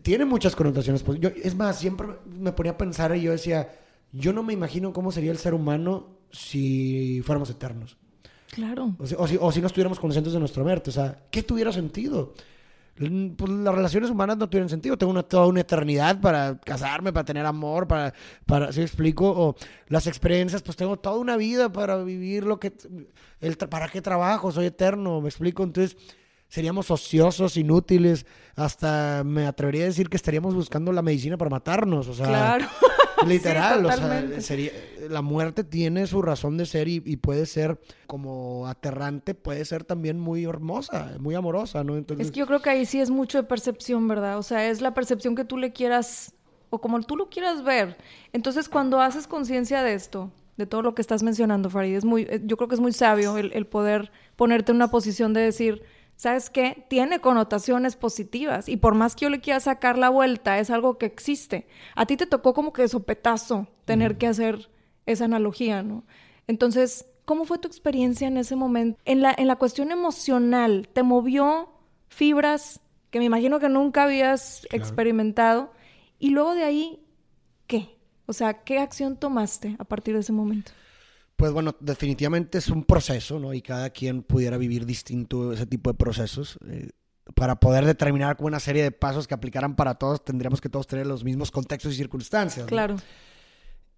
tiene 0.00 0.24
muchas 0.24 0.56
connotaciones. 0.56 1.04
Yo, 1.18 1.30
es 1.30 1.54
más, 1.54 1.78
siempre 1.78 2.08
me 2.26 2.52
ponía 2.52 2.72
a 2.72 2.78
pensar 2.78 3.14
y 3.14 3.22
yo 3.22 3.32
decía, 3.32 3.68
yo 4.12 4.32
no 4.32 4.42
me 4.42 4.52
imagino 4.52 4.92
cómo 4.92 5.12
sería 5.12 5.30
el 5.30 5.38
ser 5.38 5.54
humano 5.54 6.18
si 6.30 7.22
fuéramos 7.24 7.50
eternos. 7.50 7.96
Claro. 8.50 8.94
O 8.98 9.06
si, 9.06 9.14
o 9.18 9.26
si, 9.26 9.38
o 9.40 9.52
si 9.52 9.60
no 9.60 9.66
estuviéramos 9.66 9.98
conscientes 9.98 10.32
de 10.32 10.38
nuestra 10.38 10.62
muerte. 10.62 10.90
O 10.90 10.92
sea, 10.92 11.24
¿qué 11.30 11.42
tuviera 11.42 11.72
sentido? 11.72 12.34
Pues 12.94 13.50
las 13.50 13.74
relaciones 13.74 14.10
humanas 14.10 14.36
no 14.36 14.48
tuvieran 14.48 14.68
sentido. 14.68 14.98
Tengo 14.98 15.10
una, 15.12 15.22
toda 15.22 15.46
una 15.46 15.60
eternidad 15.60 16.20
para 16.20 16.58
casarme, 16.58 17.12
para 17.12 17.24
tener 17.24 17.46
amor, 17.46 17.88
para, 17.88 18.12
para, 18.44 18.70
¿sí 18.72 18.80
me 18.80 18.84
explico? 18.84 19.30
O 19.30 19.56
las 19.88 20.06
experiencias, 20.06 20.62
pues 20.62 20.76
tengo 20.76 20.98
toda 20.98 21.16
una 21.16 21.36
vida 21.38 21.72
para 21.72 22.02
vivir 22.02 22.44
lo 22.44 22.60
que, 22.60 22.74
el, 23.40 23.56
¿para 23.56 23.88
qué 23.88 24.02
trabajo? 24.02 24.52
Soy 24.52 24.66
eterno, 24.66 25.22
¿me 25.22 25.28
explico? 25.28 25.62
Entonces, 25.62 25.96
seríamos 26.52 26.90
ociosos, 26.90 27.56
inútiles, 27.56 28.26
hasta 28.56 29.22
me 29.24 29.46
atrevería 29.46 29.84
a 29.84 29.86
decir 29.86 30.10
que 30.10 30.18
estaríamos 30.18 30.54
buscando 30.54 30.92
la 30.92 31.00
medicina 31.00 31.38
para 31.38 31.48
matarnos, 31.48 32.08
o 32.08 32.14
sea, 32.14 32.26
Claro. 32.26 32.66
literal, 33.26 33.80
Sí, 33.80 33.86
o 33.86 33.96
sea, 33.96 34.40
sería, 34.42 34.70
la 35.08 35.22
muerte 35.22 35.64
tiene 35.64 36.06
su 36.06 36.20
razón 36.20 36.58
de 36.58 36.66
ser 36.66 36.88
y, 36.88 37.02
y 37.06 37.16
puede 37.16 37.46
ser 37.46 37.80
como 38.06 38.66
aterrante, 38.66 39.34
puede 39.34 39.64
ser 39.64 39.84
también 39.84 40.20
muy 40.20 40.44
hermosa, 40.44 41.12
muy 41.20 41.34
amorosa, 41.34 41.84
¿no? 41.84 41.96
Entonces, 41.96 42.26
Es 42.26 42.32
que 42.32 42.40
yo 42.40 42.46
creo 42.46 42.60
que 42.60 42.68
ahí 42.68 42.84
sí 42.84 43.00
es 43.00 43.08
mucho 43.08 43.38
de 43.38 43.44
percepción, 43.44 44.06
¿verdad? 44.06 44.36
O 44.36 44.42
sea, 44.42 44.68
es 44.68 44.82
la 44.82 44.92
percepción 44.92 45.34
que 45.34 45.46
tú 45.46 45.56
le 45.56 45.72
quieras 45.72 46.34
o 46.68 46.82
como 46.82 47.00
tú 47.00 47.16
lo 47.16 47.30
quieras 47.30 47.64
ver. 47.64 47.96
Entonces, 48.34 48.68
cuando 48.68 49.00
haces 49.00 49.26
conciencia 49.26 49.82
de 49.82 49.94
esto, 49.94 50.30
de 50.58 50.66
todo 50.66 50.82
lo 50.82 50.94
que 50.94 51.00
estás 51.00 51.22
mencionando, 51.22 51.70
Farid, 51.70 51.96
es 51.96 52.04
muy, 52.04 52.22
eh, 52.28 52.42
yo 52.44 52.58
creo 52.58 52.68
que 52.68 52.74
es 52.74 52.80
muy 52.80 52.92
sabio 52.92 53.38
el, 53.38 53.54
el 53.54 53.66
poder 53.66 54.12
ponerte 54.36 54.72
en 54.72 54.76
una 54.76 54.90
posición 54.90 55.32
de 55.32 55.40
decir, 55.40 55.82
¿sabes 56.22 56.50
qué? 56.50 56.86
Tiene 56.88 57.18
connotaciones 57.18 57.96
positivas 57.96 58.68
y 58.68 58.76
por 58.76 58.94
más 58.94 59.16
que 59.16 59.24
yo 59.24 59.30
le 59.30 59.40
quiera 59.40 59.58
sacar 59.58 59.98
la 59.98 60.08
vuelta, 60.08 60.60
es 60.60 60.70
algo 60.70 60.96
que 60.96 61.06
existe. 61.06 61.66
A 61.96 62.06
ti 62.06 62.16
te 62.16 62.26
tocó 62.26 62.54
como 62.54 62.72
que 62.72 62.82
de 62.82 62.88
sopetazo 62.88 63.66
tener 63.86 64.18
que 64.18 64.28
hacer 64.28 64.70
esa 65.04 65.24
analogía, 65.24 65.82
¿no? 65.82 66.04
Entonces, 66.46 67.06
¿cómo 67.24 67.44
fue 67.44 67.58
tu 67.58 67.66
experiencia 67.66 68.28
en 68.28 68.36
ese 68.36 68.54
momento? 68.54 69.00
En 69.04 69.20
la, 69.20 69.34
en 69.36 69.48
la 69.48 69.56
cuestión 69.56 69.90
emocional, 69.90 70.88
¿te 70.92 71.02
movió 71.02 71.70
fibras 72.06 72.78
que 73.10 73.18
me 73.18 73.24
imagino 73.24 73.58
que 73.58 73.68
nunca 73.68 74.04
habías 74.04 74.60
Claro. 74.70 74.76
experimentado? 74.84 75.72
Y 76.20 76.30
luego 76.30 76.54
de 76.54 76.62
ahí, 76.62 77.00
¿qué? 77.66 77.98
O 78.26 78.32
sea, 78.32 78.62
¿qué 78.62 78.78
acción 78.78 79.16
tomaste 79.16 79.74
a 79.80 79.82
partir 79.84 80.14
de 80.14 80.20
ese 80.20 80.32
momento? 80.32 80.70
Pues 81.42 81.50
bueno, 81.50 81.74
definitivamente 81.80 82.58
es 82.58 82.68
un 82.68 82.84
proceso, 82.84 83.40
¿no? 83.40 83.52
Y 83.52 83.62
cada 83.62 83.90
quien 83.90 84.22
pudiera 84.22 84.56
vivir 84.56 84.86
distinto 84.86 85.52
ese 85.52 85.66
tipo 85.66 85.90
de 85.90 85.94
procesos. 85.94 86.56
Eh, 86.68 86.90
para 87.34 87.58
poder 87.58 87.84
determinar 87.84 88.36
una 88.38 88.60
serie 88.60 88.84
de 88.84 88.92
pasos 88.92 89.26
que 89.26 89.34
aplicaran 89.34 89.74
para 89.74 89.96
todos, 89.96 90.24
tendríamos 90.24 90.60
que 90.60 90.68
todos 90.68 90.86
tener 90.86 91.04
los 91.04 91.24
mismos 91.24 91.50
contextos 91.50 91.94
y 91.94 91.96
circunstancias. 91.96 92.66
¿no? 92.66 92.68
Claro. 92.68 92.94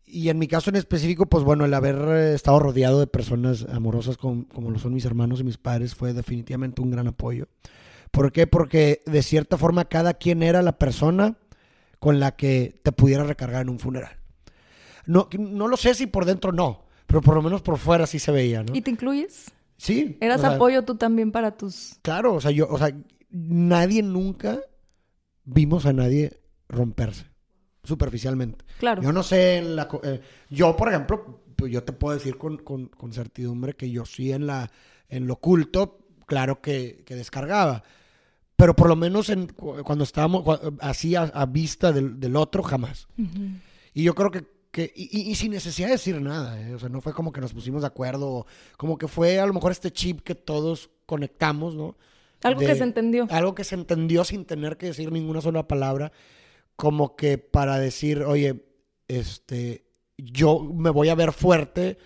Y 0.06 0.30
en 0.30 0.38
mi 0.38 0.48
caso 0.48 0.70
en 0.70 0.76
específico, 0.76 1.26
pues 1.26 1.44
bueno, 1.44 1.66
el 1.66 1.74
haber 1.74 1.96
eh, 1.96 2.34
estado 2.34 2.60
rodeado 2.60 2.98
de 2.98 3.06
personas 3.06 3.66
amorosas 3.70 4.16
como, 4.16 4.48
como 4.48 4.70
lo 4.70 4.78
son 4.78 4.94
mis 4.94 5.04
hermanos 5.04 5.40
y 5.40 5.44
mis 5.44 5.58
padres 5.58 5.94
fue 5.94 6.14
definitivamente 6.14 6.80
un 6.80 6.92
gran 6.92 7.08
apoyo. 7.08 7.48
¿Por 8.10 8.32
qué? 8.32 8.46
Porque 8.46 9.02
de 9.04 9.22
cierta 9.22 9.58
forma 9.58 9.84
cada 9.84 10.14
quien 10.14 10.42
era 10.42 10.62
la 10.62 10.78
persona 10.78 11.36
con 11.98 12.20
la 12.20 12.36
que 12.36 12.80
te 12.82 12.92
pudiera 12.92 13.22
recargar 13.22 13.60
en 13.60 13.68
un 13.68 13.80
funeral. 13.80 14.16
No, 15.04 15.28
no 15.38 15.68
lo 15.68 15.76
sé 15.76 15.94
si 15.94 16.06
por 16.06 16.24
dentro 16.24 16.50
no, 16.50 16.84
pero 17.06 17.20
por 17.20 17.34
lo 17.34 17.42
menos 17.42 17.62
por 17.62 17.78
fuera 17.78 18.06
sí 18.06 18.18
se 18.18 18.32
veía, 18.32 18.62
¿no? 18.62 18.75
¿Y 18.75 18.82
te 18.82 18.90
incluyes? 18.90 19.50
Sí. 19.76 20.16
¿Eras 20.20 20.38
o 20.38 20.42
sea, 20.42 20.50
apoyo 20.54 20.82
tú 20.84 20.96
también 20.96 21.32
para 21.32 21.56
tus...? 21.56 21.99
Claro, 22.02 22.34
o 22.34 22.40
sea, 22.40 22.50
yo, 22.50 22.66
o 22.68 22.78
sea, 22.78 22.94
nadie 23.30 24.02
nunca 24.02 24.61
vimos 25.44 25.87
a 25.87 25.92
nadie 25.92 26.40
romperse 26.68 27.26
superficialmente. 27.82 28.64
Claro. 28.78 29.02
Yo 29.02 29.12
no 29.12 29.23
sé, 29.23 29.58
en 29.58 29.76
la, 29.76 29.88
eh, 30.04 30.20
yo 30.49 30.75
por 30.76 30.88
ejemplo, 30.88 31.42
pues 31.56 31.70
yo 31.73 31.82
te 31.84 31.92
puedo 31.92 32.14
decir 32.16 32.38
con, 32.38 32.56
con- 32.58 32.87
con 32.87 33.12
certidumbre 33.12 33.75
que 33.75 33.90
yo 33.90 34.06
sí 34.06 34.32
en, 34.32 34.46
la, 34.46 34.70
en 35.08 35.26
lo 35.26 35.34
oculto, 35.34 35.99
claro 36.26 36.61
que, 36.62 37.02
que 37.04 37.14
descargaba. 37.14 37.82
Pero 38.56 38.75
por 38.75 38.88
lo 38.88 38.96
menos 38.96 39.28
en, 39.28 39.49
cu- 39.49 39.82
cuando 39.84 40.04
estábamos 40.04 40.44
así 40.80 41.14
a, 41.14 41.23
a 41.25 41.44
vista 41.46 41.92
del, 41.92 42.18
del 42.20 42.37
otro, 42.37 42.62
jamás. 42.62 43.06
Ujú. 43.18 43.49
Y 43.92 44.02
yo 44.04 44.14
creo 44.14 44.30
que, 44.30 44.46
que 44.74 44.92
y, 44.96 45.32
sin 45.36 45.52
necesidad 45.52 45.86
de 45.86 45.92
decir 45.92 46.20
nada, 46.20 46.60
¿eh? 46.60 46.74
o 46.74 46.78
sea, 46.80 46.88
no 46.88 47.00
fue 47.00 47.14
como 47.14 47.30
que 47.30 47.40
nos 47.40 47.54
pusimos 47.54 47.82
de 47.82 47.86
acuerdo, 47.86 48.44
como 48.76 48.98
que 48.98 49.06
fue 49.06 49.38
a 49.38 49.46
lo 49.46 49.54
mejor 49.54 49.70
este 49.70 49.92
chip 49.92 50.22
que 50.22 50.34
todos 50.34 50.90
conectamos, 51.06 51.76
¿no? 51.76 51.96
Algo 52.42 52.60
De- 52.60 52.66
que 52.66 52.74
se 52.74 52.82
entendió. 52.82 53.28
Algo 53.30 53.54
que 53.54 53.62
se 53.62 53.76
entendió 53.76 54.24
sin 54.24 54.44
tener 54.44 54.76
que 54.76 54.86
decir 54.86 55.12
ninguna 55.12 55.40
sola 55.40 55.68
palabra, 55.68 56.10
como 56.74 57.14
que 57.14 57.38
para 57.38 57.78
decir, 57.78 58.24
oye, 58.24 58.66
este, 59.06 59.86
yo 60.18 60.58
me 60.60 60.90
voy 60.90 61.08
a 61.08 61.14
ver 61.14 61.32
fuerte 61.32 61.96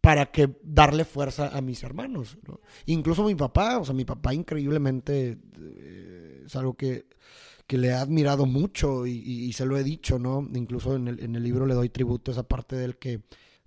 para 0.00 0.26
que 0.26 0.56
darle 0.62 1.04
fuerza 1.04 1.48
a 1.48 1.60
mis 1.60 1.82
hermanos, 1.82 2.38
¿no? 2.46 2.60
Incluso 2.86 3.24
mi 3.24 3.34
papá, 3.34 3.78
o 3.78 3.84
sea, 3.84 3.94
mi 3.94 4.04
papá 4.04 4.32
increíblemente 4.32 5.38
eh, 5.58 6.42
es 6.46 6.54
algo 6.54 6.74
que, 6.74 7.06
que 7.70 7.78
le 7.78 7.88
he 7.88 7.92
admirado 7.92 8.46
mucho 8.46 9.06
y, 9.06 9.12
y- 9.12 9.44
y 9.44 9.52
se 9.52 9.64
lo 9.64 9.76
he 9.78 9.84
dicho, 9.84 10.18
¿no? 10.18 10.44
Incluso 10.54 10.96
en 10.96 11.06
el, 11.06 11.20
en 11.22 11.36
el 11.36 11.42
libro 11.44 11.66
le 11.66 11.74
doy 11.74 11.88
tributo 11.88 12.30
a 12.30 12.34
esa 12.34 12.42
parte 12.42 12.74
del 12.74 12.96
que, 12.96 13.20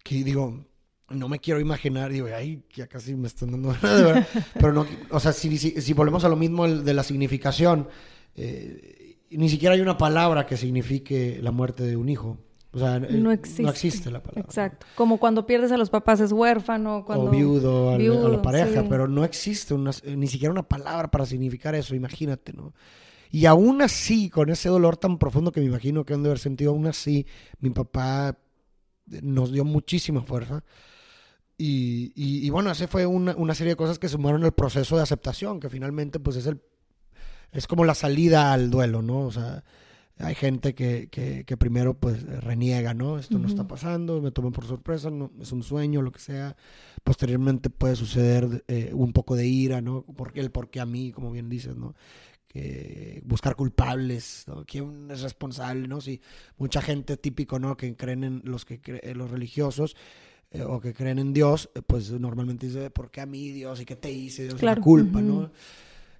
que 0.03 0.25
digo, 0.25 0.65
no 1.09 1.29
me 1.29 1.39
quiero 1.39 1.61
imaginar, 1.61 2.11
digo, 2.11 2.27
ay, 2.35 2.63
ya 2.75 2.87
casi 2.87 3.15
me 3.15 3.27
están 3.27 3.51
dando 3.51 3.71
de 3.71 4.03
ver, 4.03 4.27
pero 4.55 4.73
no, 4.73 4.85
o 5.09 5.19
sea, 5.21 5.31
si, 5.31 5.57
si, 5.57 5.79
si 5.79 5.93
volvemos 5.93 6.25
a 6.25 6.27
lo 6.29 6.35
mismo 6.35 6.67
de 6.67 6.93
la 6.93 7.01
significación, 7.03 7.87
eh, 8.35 9.19
ni 9.31 9.47
siquiera 9.47 9.75
hay 9.75 9.81
una 9.81 9.97
palabra 9.97 10.45
que 10.45 10.57
signifique 10.57 11.39
la 11.41 11.51
muerte 11.51 11.83
de 11.83 11.95
un 11.95 12.09
hijo. 12.09 12.37
O 12.73 12.79
sea, 12.79 12.97
eh, 12.97 13.07
No 13.11 13.31
existe. 13.31 13.63
no 13.63 13.69
existe 13.69 14.11
la 14.11 14.21
palabra. 14.21 14.41
Exacto. 14.41 14.85
Como 14.95 15.17
cuando 15.17 15.45
pierdes 15.45 15.71
a 15.71 15.77
los 15.77 15.89
papás 15.89 16.19
es 16.19 16.31
huérfano, 16.31 17.03
cuando... 17.05 17.25
O 17.27 17.29
viudo, 17.29 17.91
al- 17.91 18.01
a 18.25 18.29
la 18.29 18.41
pareja, 18.41 18.81
sí. 18.81 18.87
pero 18.89 19.07
no 19.07 19.23
existe 19.23 19.73
una- 19.75 19.91
eh, 20.03 20.15
ni 20.17 20.27
siquiera 20.27 20.51
una 20.51 20.67
palabra 20.67 21.09
para 21.11 21.25
significar 21.25 21.73
eso, 21.75 21.95
imagínate, 21.95 22.51
¿no? 22.51 22.73
Y 23.33 23.47
aún 23.47 23.81
así, 23.81 24.29
con 24.29 24.51
ese 24.51 24.69
dolor 24.69 24.95
tan 24.97 25.17
profundo 25.17 25.51
que 25.51 25.59
me 25.59 25.65
imagino 25.65 26.05
que 26.05 26.13
han 26.13 26.21
de 26.21 26.29
haber 26.29 26.37
sentido, 26.39 26.69
aún 26.71 26.85
así, 26.85 27.25
mi 27.59 27.71
papá 27.71 28.37
eh, 29.11 29.21
nos 29.23 29.51
dio 29.51 29.65
muchísima 29.65 30.21
fuerza. 30.21 30.63
Y, 31.57 32.11
y- 32.15 32.45
y 32.45 32.49
bueno, 32.51 32.69
ese 32.71 32.87
fue 32.87 33.05
una, 33.07 33.35
una 33.35 33.55
serie 33.55 33.71
de 33.73 33.77
cosas 33.77 33.97
que 33.99 34.07
sumaron 34.09 34.43
al 34.43 34.53
proceso 34.53 34.97
de 34.97 35.03
aceptación, 35.03 35.59
que 35.59 35.69
finalmente 35.69 36.19
pues 36.19 36.35
es 36.37 36.45
el 36.47 36.61
es 37.51 37.67
como 37.67 37.85
la 37.85 37.95
salida 37.95 38.53
al 38.53 38.69
duelo, 38.71 39.01
¿no? 39.01 39.21
O 39.21 39.31
sea, 39.31 39.63
hay 40.17 40.35
gente 40.35 40.75
que, 40.75 41.07
que, 41.09 41.43
que 41.45 41.57
primero 41.57 41.95
pues 41.95 42.23
reniega, 42.43 42.93
¿no? 42.93 43.19
Esto 43.19 43.39
no 43.39 43.47
está 43.47 43.67
pasando, 43.67 44.21
me 44.21 44.31
toman 44.31 44.51
por 44.53 44.65
sorpresa, 44.65 45.09
no, 45.11 45.31
es 45.41 45.51
un 45.51 45.63
sueño, 45.63 46.01
lo 46.01 46.11
que 46.11 46.19
sea. 46.19 46.55
Posteriormente 47.03 47.69
puede 47.69 47.95
suceder 47.95 48.63
eh, 48.67 48.91
un 48.93 49.13
poco 49.13 49.35
de 49.35 49.47
ira, 49.47 49.81
¿no? 49.81 50.03
Porque 50.15 50.39
el 50.39 50.51
por 50.51 50.69
qué 50.69 50.79
a 50.81 50.85
mí, 50.87 51.11
como 51.11 51.31
bien 51.31 51.49
dices, 51.49 51.75
¿no? 51.75 51.95
Buscar 53.23 53.55
culpables, 53.55 54.43
¿no? 54.47 54.63
¿Quién 54.65 55.09
es 55.11 55.21
responsable, 55.21 55.87
no? 55.87 56.01
Si 56.01 56.21
mucha 56.57 56.81
gente 56.81 57.17
típico, 57.17 57.57
¿no? 57.59 57.75
Que 57.75 57.95
creen 57.95 58.23
en 58.23 58.41
los 58.45 58.63
que 58.65 58.79
los 59.15 59.31
religiosos 59.31 59.95
eh, 60.51 60.61
o 60.61 60.79
que 60.79 60.93
creen 60.93 61.17
en 61.19 61.33
Dios, 61.33 61.69
eh, 61.73 61.81
pues 61.85 62.11
normalmente 62.11 62.67
dice, 62.67 62.91
¿por 62.91 63.09
qué 63.09 63.21
a 63.21 63.25
mí 63.25 63.49
Dios? 63.51 63.81
¿Y 63.81 63.85
qué 63.85 63.95
te 63.95 64.11
hice? 64.11 64.43
Dios, 64.43 64.55
Claro. 64.55 64.79
la 64.81 64.83
culpa, 64.83 65.17
Ujú. 65.19 65.27
¿no? 65.27 65.51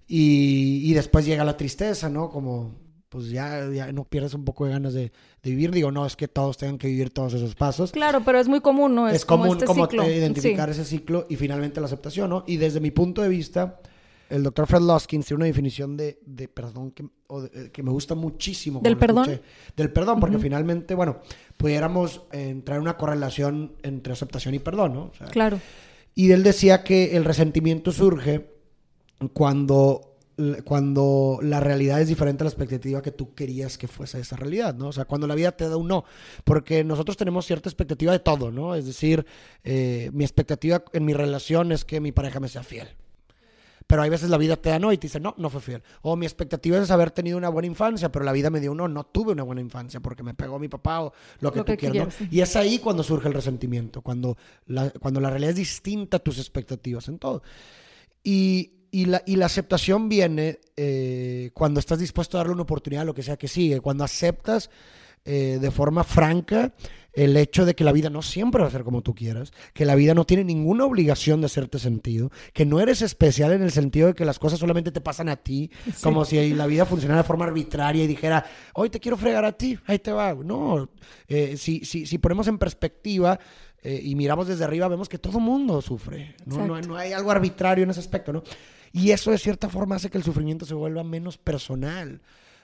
Y, 0.08 0.82
y 0.90 0.94
después 0.94 1.25
llega 1.25 1.44
la 1.44 1.56
tristeza, 1.56 2.10
¿no? 2.10 2.30
Como, 2.30 2.74
pues 3.10 3.30
ya, 3.30 3.70
ya 3.72 3.92
no 3.92 4.04
pierdes 4.04 4.34
un 4.34 4.44
poco 4.44 4.66
de 4.66 4.72
ganas 4.72 4.94
de, 4.94 5.12
de 5.44 5.50
vivir. 5.52 5.72
Digo, 5.72 5.92
no 5.92 6.06
es 6.06 6.16
que 6.16 6.28
todos 6.28 6.58
tengan 6.58 6.78
que 6.78 6.88
vivir 6.88 7.12
todos 7.12 7.34
esos 7.36 7.56
pasos. 7.56 7.92
Claro, 7.92 8.24
pero 8.25 8.40
es 8.40 8.48
muy 8.48 8.60
común, 8.60 8.96
¿no? 8.96 9.08
es 9.08 9.24
común 9.24 9.50
este 9.50 9.66
como 9.66 9.86
ciclo. 9.86 10.10
identificar 10.10 10.74
Sí. 10.74 10.82
ese 10.82 10.90
ciclo 10.90 11.25
y 11.30 11.36
finalmente 11.36 11.80
la 11.80 11.86
aceptación, 11.86 12.30
¿no? 12.32 12.44
Y 12.48 12.58
desde 12.58 12.80
mi 12.80 12.92
punto 12.92 13.22
de 13.22 13.30
vista, 13.30 13.80
el 14.30 14.44
doctor 14.44 14.68
Fred 14.68 14.82
Loskins 14.82 15.25
tiene 15.25 15.38
una 15.39 15.46
definición 15.46 15.96
de, 15.98 16.20
de 16.25 16.48
perdón 16.48 16.92
que, 16.92 17.06
o 17.27 17.42
de- 17.42 17.65
eh, 17.65 17.70
que 17.72 17.84
me 17.84 17.92
gusta 17.92 18.15
muchísimo. 18.15 18.80
¿Del 18.82 18.98
perdón? 18.98 19.30
escuché. 19.30 19.44
Del 19.77 19.92
perdón, 19.92 20.20
porque 20.20 20.36
Ujú. 20.38 20.44
finalmente, 20.44 20.96
bueno, 20.96 21.20
pudiéramos 21.58 22.22
eh, 22.32 22.50
entrar 22.50 22.77
en 22.77 22.84
una 22.84 22.98
correlación 22.98 23.74
entre 23.84 24.13
aceptación 24.13 24.53
y 24.56 24.60
perdón, 24.60 24.94
¿no? 24.94 25.01
O 25.06 25.13
sea, 25.15 25.27
Claro. 25.27 25.60
y 26.15 26.32
él 26.32 26.44
decía 26.44 26.84
que 26.84 27.15
el 27.15 27.25
resentimiento 27.25 27.92
surge 27.92 28.50
cuando, 29.34 30.15
cuando 30.65 31.39
la 31.42 31.60
realidad 31.60 32.01
es 32.01 32.08
diferente 32.08 32.44
a 32.44 32.46
la 32.46 32.50
expectativa 32.50 33.01
que 33.01 33.12
tú 33.12 33.34
querías 33.34 33.77
que 33.77 33.88
fuese 33.88 34.20
esa 34.20 34.36
realidad, 34.36 34.75
¿no? 34.75 34.88
O 34.88 34.92
sea, 34.92 35.06
cuando 35.06 35.27
la 35.27 35.36
vida 35.36 35.51
te 35.53 35.70
da 35.70 35.77
un 35.77 35.88
no. 35.88 36.06
Porque 36.44 36.84
nosotros 36.84 37.18
tenemos 37.18 37.46
cierta 37.46 37.70
expectativa 37.70 38.12
de 38.12 38.20
todo, 38.20 38.51
¿no? 38.51 38.75
Es 38.75 38.86
decir, 38.86 39.25
eh, 39.63 40.10
mi 40.13 40.24
expectativa 40.24 40.84
en 40.94 41.06
mi 41.06 41.13
relación 41.13 41.72
es 41.72 41.86
que 41.86 42.00
mi 42.01 42.12
pareja 42.12 42.39
me 42.39 42.48
sea 42.50 42.63
fiel. 42.63 42.88
Pero 43.88 44.02
hay 44.02 44.10
veces 44.10 44.30
la 44.30 44.38
vida 44.38 44.56
te 44.56 44.70
da 44.70 44.80
no 44.80 44.92
y 44.92 44.98
te 44.98 45.08
dice, 45.08 45.20
no, 45.20 45.36
no 45.38 45.50
fue 45.50 45.62
fiel. 45.62 45.84
O 46.02 46.16
mi 46.16 46.25
expectativa 46.25 46.78
es 46.78 46.92
haber 46.92 47.12
tenido 47.12 47.38
una 47.38 47.50
buena 47.50 47.68
infancia, 47.68 48.12
pero 48.12 48.25
la 48.25 48.32
vida 48.32 48.50
me 48.50 48.60
dio 48.60 48.74
no, 48.74 48.88
no 48.88 49.06
tuve 49.06 49.34
una 49.34 49.44
buena 49.44 49.62
infancia 49.62 50.00
porque 50.00 50.24
me 50.24 50.34
pegó 50.34 50.60
mi 50.60 50.68
papá 50.68 51.02
o 51.02 51.13
lo 51.40 51.52
que 51.52 51.60
Lo 51.60 51.66
tú 51.66 51.72
que 51.74 51.78
quieras. 51.78 52.16
Y 52.32 52.42
es 52.42 52.56
ahí 52.56 52.80
cuando 52.80 53.04
surge 53.04 53.28
el 53.28 53.34
resentimiento, 53.34 54.02
cuando 54.02 54.38
la, 54.68 54.90
cuando 54.92 55.20
la 55.20 55.30
realidad 55.30 55.52
es 55.52 55.58
distinta 55.58 56.18
a 56.18 56.20
tus 56.20 56.38
expectativas 56.38 57.08
en 57.08 57.20
todo. 57.20 57.44
Y, 58.24 58.72
y 58.92 59.06
la, 59.06 59.24
y 59.25 59.36
la 59.36 59.48
aceptación 59.48 60.08
viene 60.08 60.60
eh, 60.78 61.52
cuando 61.54 61.80
estás 61.80 62.00
dispuesto 62.00 62.38
a 62.38 62.40
darle 62.40 62.54
una 62.54 62.63
oportunidad 62.63 63.02
a 63.02 63.06
lo 63.06 63.13
que 63.13 63.24
sea 63.24 63.38
que 63.38 63.48
sigue, 63.48 63.82
cuando 63.82 64.04
aceptas 64.04 64.70
eh, 65.25 65.58
de 65.62 65.72
forma 65.72 66.04
franca 66.04 66.74
el 67.13 67.38
hecho 67.38 67.65
de 67.65 67.75
que 67.75 67.84
la 67.84 67.91
vida 67.91 68.10
no 68.10 68.22
siempre 68.22 68.62
va 68.62 68.67
a 68.67 68.72
ser 68.72 68.84
como 68.84 69.01
tú 69.03 69.13
quieras, 69.13 69.53
que 69.74 69.86
la 69.86 69.93
vida 69.96 70.13
no 70.15 70.25
tiene 70.25 70.43
ninguna 70.43 70.86
obligación 70.86 71.41
de 71.41 71.46
hacerte 71.46 71.77
sentido, 71.79 72.32
que 72.53 72.65
no 72.65 72.79
eres 72.79 73.01
especial 73.03 73.51
en 73.53 73.62
el 73.62 73.72
sentido 73.72 74.08
de 74.08 74.13
que 74.15 74.25
las 74.25 74.39
cosas 74.39 74.60
solamente 74.60 74.91
te 74.91 75.00
pasan 75.01 75.29
a 75.29 75.36
ti, 75.36 75.70
Sí. 75.86 76.01
como 76.01 76.25
si 76.25 76.53
la 76.55 76.65
vida 76.65 76.86
funcionara 76.86 77.22
de 77.22 77.27
forma 77.27 77.46
arbitraria 77.46 78.03
y 78.03 78.08
dijera, 78.08 78.46
hoy 78.74 78.89
te 78.89 79.00
quiero 79.00 79.15
fregar 79.17 79.46
a 79.46 79.51
ti, 79.51 79.77
ahí 79.86 80.00
te 80.00 80.12
va. 80.12 80.34
No, 80.34 80.89
eh, 81.27 81.55
si, 81.58 81.86
si, 81.86 82.05
si 82.05 82.17
ponemos 82.17 82.48
en 82.48 82.58
perspectiva 82.58 83.39
eh, 83.84 84.00
y 84.03 84.15
miramos 84.15 84.48
desde 84.48 84.63
arriba, 84.63 84.88
vemos 84.88 85.08
que 85.10 85.20
todo 85.20 85.39
mundo 85.39 85.82
sufre, 85.82 86.36
¿no? 86.46 86.65
No, 86.65 86.82
no 86.82 86.96
hay 86.96 87.12
algo 87.13 87.29
arbitrario 87.32 87.84
en 87.84 87.89
ese 87.91 88.00
aspecto, 88.00 88.34
¿no? 88.34 88.43
Y 88.91 89.12
eso 89.12 89.29
de 89.32 89.38
cierta 89.38 89.70
forma 89.70 89.96
hace 89.98 90.10
que 90.10 90.17
el 90.17 90.24
sufrimiento 90.24 90.65
se 90.65 90.74
vuelva 90.74 91.03
menos 91.03 91.38
personal. 91.38 92.22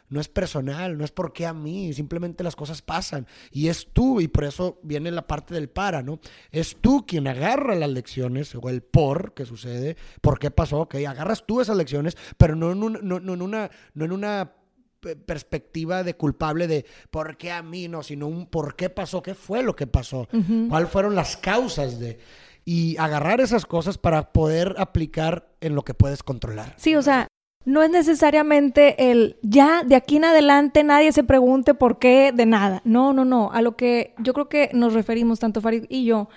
No 0.10 0.20
es 0.20 0.28
personal, 0.28 0.98
no 0.98 1.06
es 1.06 1.12
porque 1.12 1.46
a 1.46 1.54
mí, 1.54 1.94
simplemente 1.94 2.44
las 2.44 2.56
cosas 2.56 2.82
pasan. 2.82 3.28
Y 3.52 3.68
es 3.68 3.88
tú, 3.94 4.20
y 4.22 4.28
por 4.28 4.44
eso 4.44 4.80
viene 4.84 5.12
la 5.12 5.28
parte 5.28 5.54
del 5.54 5.70
para, 5.70 6.02
¿no? 6.02 6.20
Es 6.52 6.76
tú 6.82 7.06
quien 7.08 7.28
agarra 7.28 7.76
las 7.76 7.90
lecciones 7.90 8.54
o 8.56 8.70
el 8.70 8.82
por 8.82 9.34
que 9.34 9.46
sucede, 9.46 9.98
por 10.22 10.40
qué 10.40 10.50
pasó, 10.52 10.80
ok, 10.82 10.96
agarras 11.08 11.46
tú 11.46 11.62
esas 11.62 11.78
lecciones, 11.78 12.18
pero 12.38 12.56
no 12.56 12.72
en, 12.72 12.82
un- 12.84 13.00
no, 13.04 13.20
no 13.20 13.34
en 13.36 13.42
una, 13.42 13.70
no 13.94 14.06
en 14.06 14.12
una 14.12 14.54
pe- 15.00 15.16
perspectiva 15.16 16.04
de 16.04 16.16
culpable 16.16 16.68
de 16.68 16.86
por 17.12 17.38
qué 17.38 17.52
a 17.52 17.62
mí, 17.62 17.88
no, 17.88 18.02
sino 18.04 18.28
un 18.28 18.48
por 18.48 18.76
qué 18.76 18.90
pasó, 18.90 19.22
qué 19.22 19.36
fue 19.36 19.62
lo 19.64 19.76
que 19.76 19.88
pasó, 19.88 20.28
cuáles 20.70 20.90
fueron 20.90 21.16
las 21.16 21.38
causas 21.38 22.00
de... 22.00 22.20
Y 22.66 22.98
agarrar 22.98 23.42
esas 23.42 23.66
cosas 23.66 23.98
para 23.98 24.32
poder 24.32 24.76
aplicar 24.78 25.56
en 25.60 25.74
lo 25.74 25.84
que 25.84 25.96
puedes 25.96 26.22
controlar. 26.22 26.76
Sí, 26.78 26.96
o 26.96 27.02
sea, 27.02 27.28
no 27.66 27.84
es 27.84 27.90
necesariamente 27.90 29.12
el 29.12 29.38
ya 29.42 29.84
de 29.84 29.96
aquí 29.96 30.18
en 30.18 30.26
adelante 30.26 30.84
nadie 30.84 31.12
se 31.12 31.24
pregunte 31.24 31.74
por 31.74 32.00
qué 32.00 32.32
de 32.34 32.46
nada. 32.46 32.82
No, 32.86 33.14
no, 33.14 33.26
no. 33.26 33.52
A 33.52 33.62
lo 33.62 33.76
que 33.76 34.14
yo 34.20 34.34
creo 34.34 34.50
que 34.50 34.70
nos 34.74 34.94
referimos 34.94 35.40
tanto 35.40 35.62
Farid 35.62 35.86
y 35.90 36.06
yo 36.06 36.30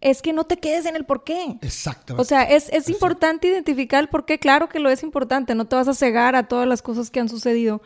es 0.00 0.20
que 0.20 0.32
no 0.32 0.44
te 0.44 0.58
quedes 0.58 0.86
en 0.86 0.96
el 0.96 1.04
por 1.04 1.24
qué. 1.24 1.58
Exacto. 1.62 2.14
O 2.18 2.24
sea, 2.24 2.42
es, 2.42 2.68
es 2.72 2.90
importante 2.90 3.48
identificar 3.48 4.02
el 4.02 4.08
por 4.08 4.26
qué. 4.26 4.38
Claro 4.38 4.68
que 4.68 4.78
lo 4.78 4.90
es 4.90 5.02
importante. 5.02 5.54
No 5.54 5.64
te 5.64 5.76
vas 5.76 5.88
a 5.88 5.94
cegar 5.94 6.36
a 6.36 6.46
todas 6.46 6.68
las 6.68 6.82
cosas 6.82 7.10
que 7.10 7.20
han 7.20 7.28
sucedido. 7.28 7.80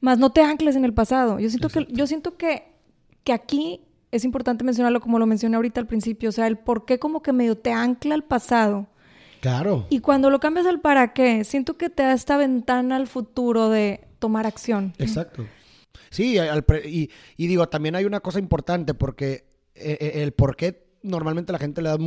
Más 0.00 0.18
no 0.18 0.32
te 0.32 0.40
ancles 0.40 0.76
en 0.76 0.84
el 0.86 0.94
pasado. 0.94 1.38
Yo 1.38 1.50
siento 1.50 1.68
que, 1.68 1.86
yo 1.90 2.06
siento 2.06 2.36
que, 2.36 2.72
que 3.22 3.32
aquí 3.32 3.82
es 4.10 4.24
importante 4.24 4.64
mencionarlo 4.64 5.00
como 5.00 5.18
lo 5.18 5.26
mencioné 5.26 5.56
ahorita 5.56 5.80
al 5.80 5.86
principio, 5.86 6.30
o 6.30 6.32
sea, 6.32 6.46
el 6.46 6.56
por 6.56 6.86
qué 6.86 6.98
como 6.98 7.22
que 7.22 7.32
medio 7.32 7.58
te 7.58 7.72
ancla 7.72 8.14
al 8.14 8.24
pasado. 8.24 8.86
Claro. 9.40 9.86
Y 9.90 10.00
cuando 10.00 10.30
lo 10.30 10.40
cambias 10.40 10.66
al 10.66 10.80
para 10.80 11.12
qué, 11.12 11.44
siento 11.44 11.76
que 11.76 11.90
te 11.90 12.02
da 12.02 12.12
esta 12.12 12.36
ventana 12.36 12.96
al 12.96 13.06
futuro 13.06 13.68
de 13.68 14.08
tomar 14.18 14.46
acción. 14.46 14.94
Exacto. 14.98 15.46
Sí, 16.10 16.38
y, 16.38 17.46
digo, 17.46 17.68
también 17.68 17.94
hay 17.94 18.04
una 18.04 18.20
cosa 18.20 18.38
importante 18.38 18.94
porque 18.94 19.44
eh, 19.74 19.98
eh, 20.00 20.22
el 20.22 20.32
por 20.32 20.56
qué 20.56 20.88
normalmente 21.02 21.52
la 21.52 21.58
gente 21.58 21.82
le 21.82 21.90
da 21.90 21.98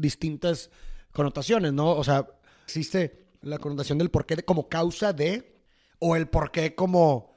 distintas 0.00 0.70
connotaciones, 1.12 1.72
¿no? 1.72 1.90
O 1.90 2.04
sea, 2.04 2.26
existe 2.64 3.26
la 3.42 3.58
connotación 3.58 3.98
del 3.98 4.10
por 4.10 4.26
qué 4.26 4.36
como 4.44 4.68
causa 4.68 5.12
de 5.12 5.56
o 5.98 6.16
el 6.16 6.28
por 6.28 6.50
qué 6.50 6.74
como 6.74 7.27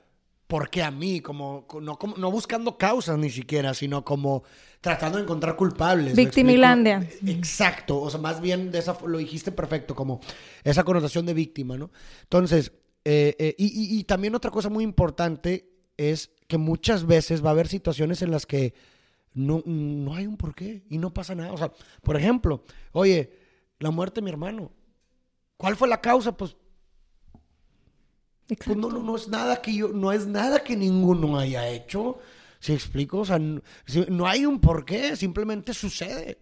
¿por 0.52 0.70
qué 0.70 0.84
a 0.84 0.92
mí? 0.92 1.22
Como, 1.22 1.66
no, 1.82 1.98
no 2.18 2.30
buscando 2.30 2.78
causas 2.78 3.18
ni 3.18 3.30
siquiera, 3.30 3.74
sino 3.74 4.04
como 4.04 4.44
tratando 4.82 5.18
de 5.18 5.24
encontrar 5.24 5.56
culpables. 5.56 6.14
Victimilandia. 6.14 7.08
Exacto, 7.26 8.02
o 8.02 8.10
sea, 8.10 8.20
más 8.20 8.42
bien 8.42 8.70
de 8.70 8.80
esa, 8.80 8.98
lo 9.08 9.18
dijiste 9.18 9.54
perfecto, 9.54 9.96
como 9.96 10.20
esa 10.66 10.84
connotación 10.84 11.26
de 11.26 11.34
víctima, 11.34 11.78
¿no? 11.78 11.90
Entonces, 12.24 12.74
eh, 13.06 13.34
eh, 13.40 13.56
y, 13.58 14.04
también 14.04 14.36
otra 14.36 14.52
cosa 14.52 14.68
muy 14.68 14.84
importante 14.84 15.70
es 15.96 16.32
que 16.50 16.58
muchas 16.58 17.08
veces 17.08 17.42
va 17.42 17.48
a 17.48 17.54
haber 17.54 17.70
situaciones 17.70 18.22
en 18.22 18.32
las 18.32 18.46
que 18.46 18.74
no, 19.34 19.64
no 19.66 20.16
hay 20.16 20.28
un 20.28 20.36
porqué 20.36 20.84
y 20.90 20.98
no 20.98 21.14
pasa 21.14 21.34
nada. 21.34 21.54
O 21.54 21.58
sea, 21.58 21.72
por 22.04 22.18
ejemplo, 22.18 22.66
oye, 22.92 23.32
la 23.80 23.90
muerte 23.90 24.20
de 24.20 24.26
mi 24.26 24.32
hermano. 24.32 24.70
¿Cuál 25.56 25.78
fue 25.78 25.88
la 25.88 26.02
causa? 26.02 26.36
Pues 26.36 26.58
pues 28.56 28.78
no, 28.78 28.90
no, 28.90 29.16
es 29.16 29.28
nada 29.28 29.62
que 29.62 29.74
yo, 29.74 29.90
no 29.90 30.12
es 30.12 30.28
nada 30.28 30.64
que 30.64 30.76
ninguno 30.76 31.38
haya 31.38 31.68
hecho. 31.70 32.20
¿Se 32.60 32.74
explico? 32.74 33.20
O 33.20 33.26
sea, 33.26 33.40
no, 33.40 34.28
hay 34.28 34.46
un 34.46 34.60
porqué, 34.60 35.16
simplemente 35.16 35.74
sucede. 35.74 36.38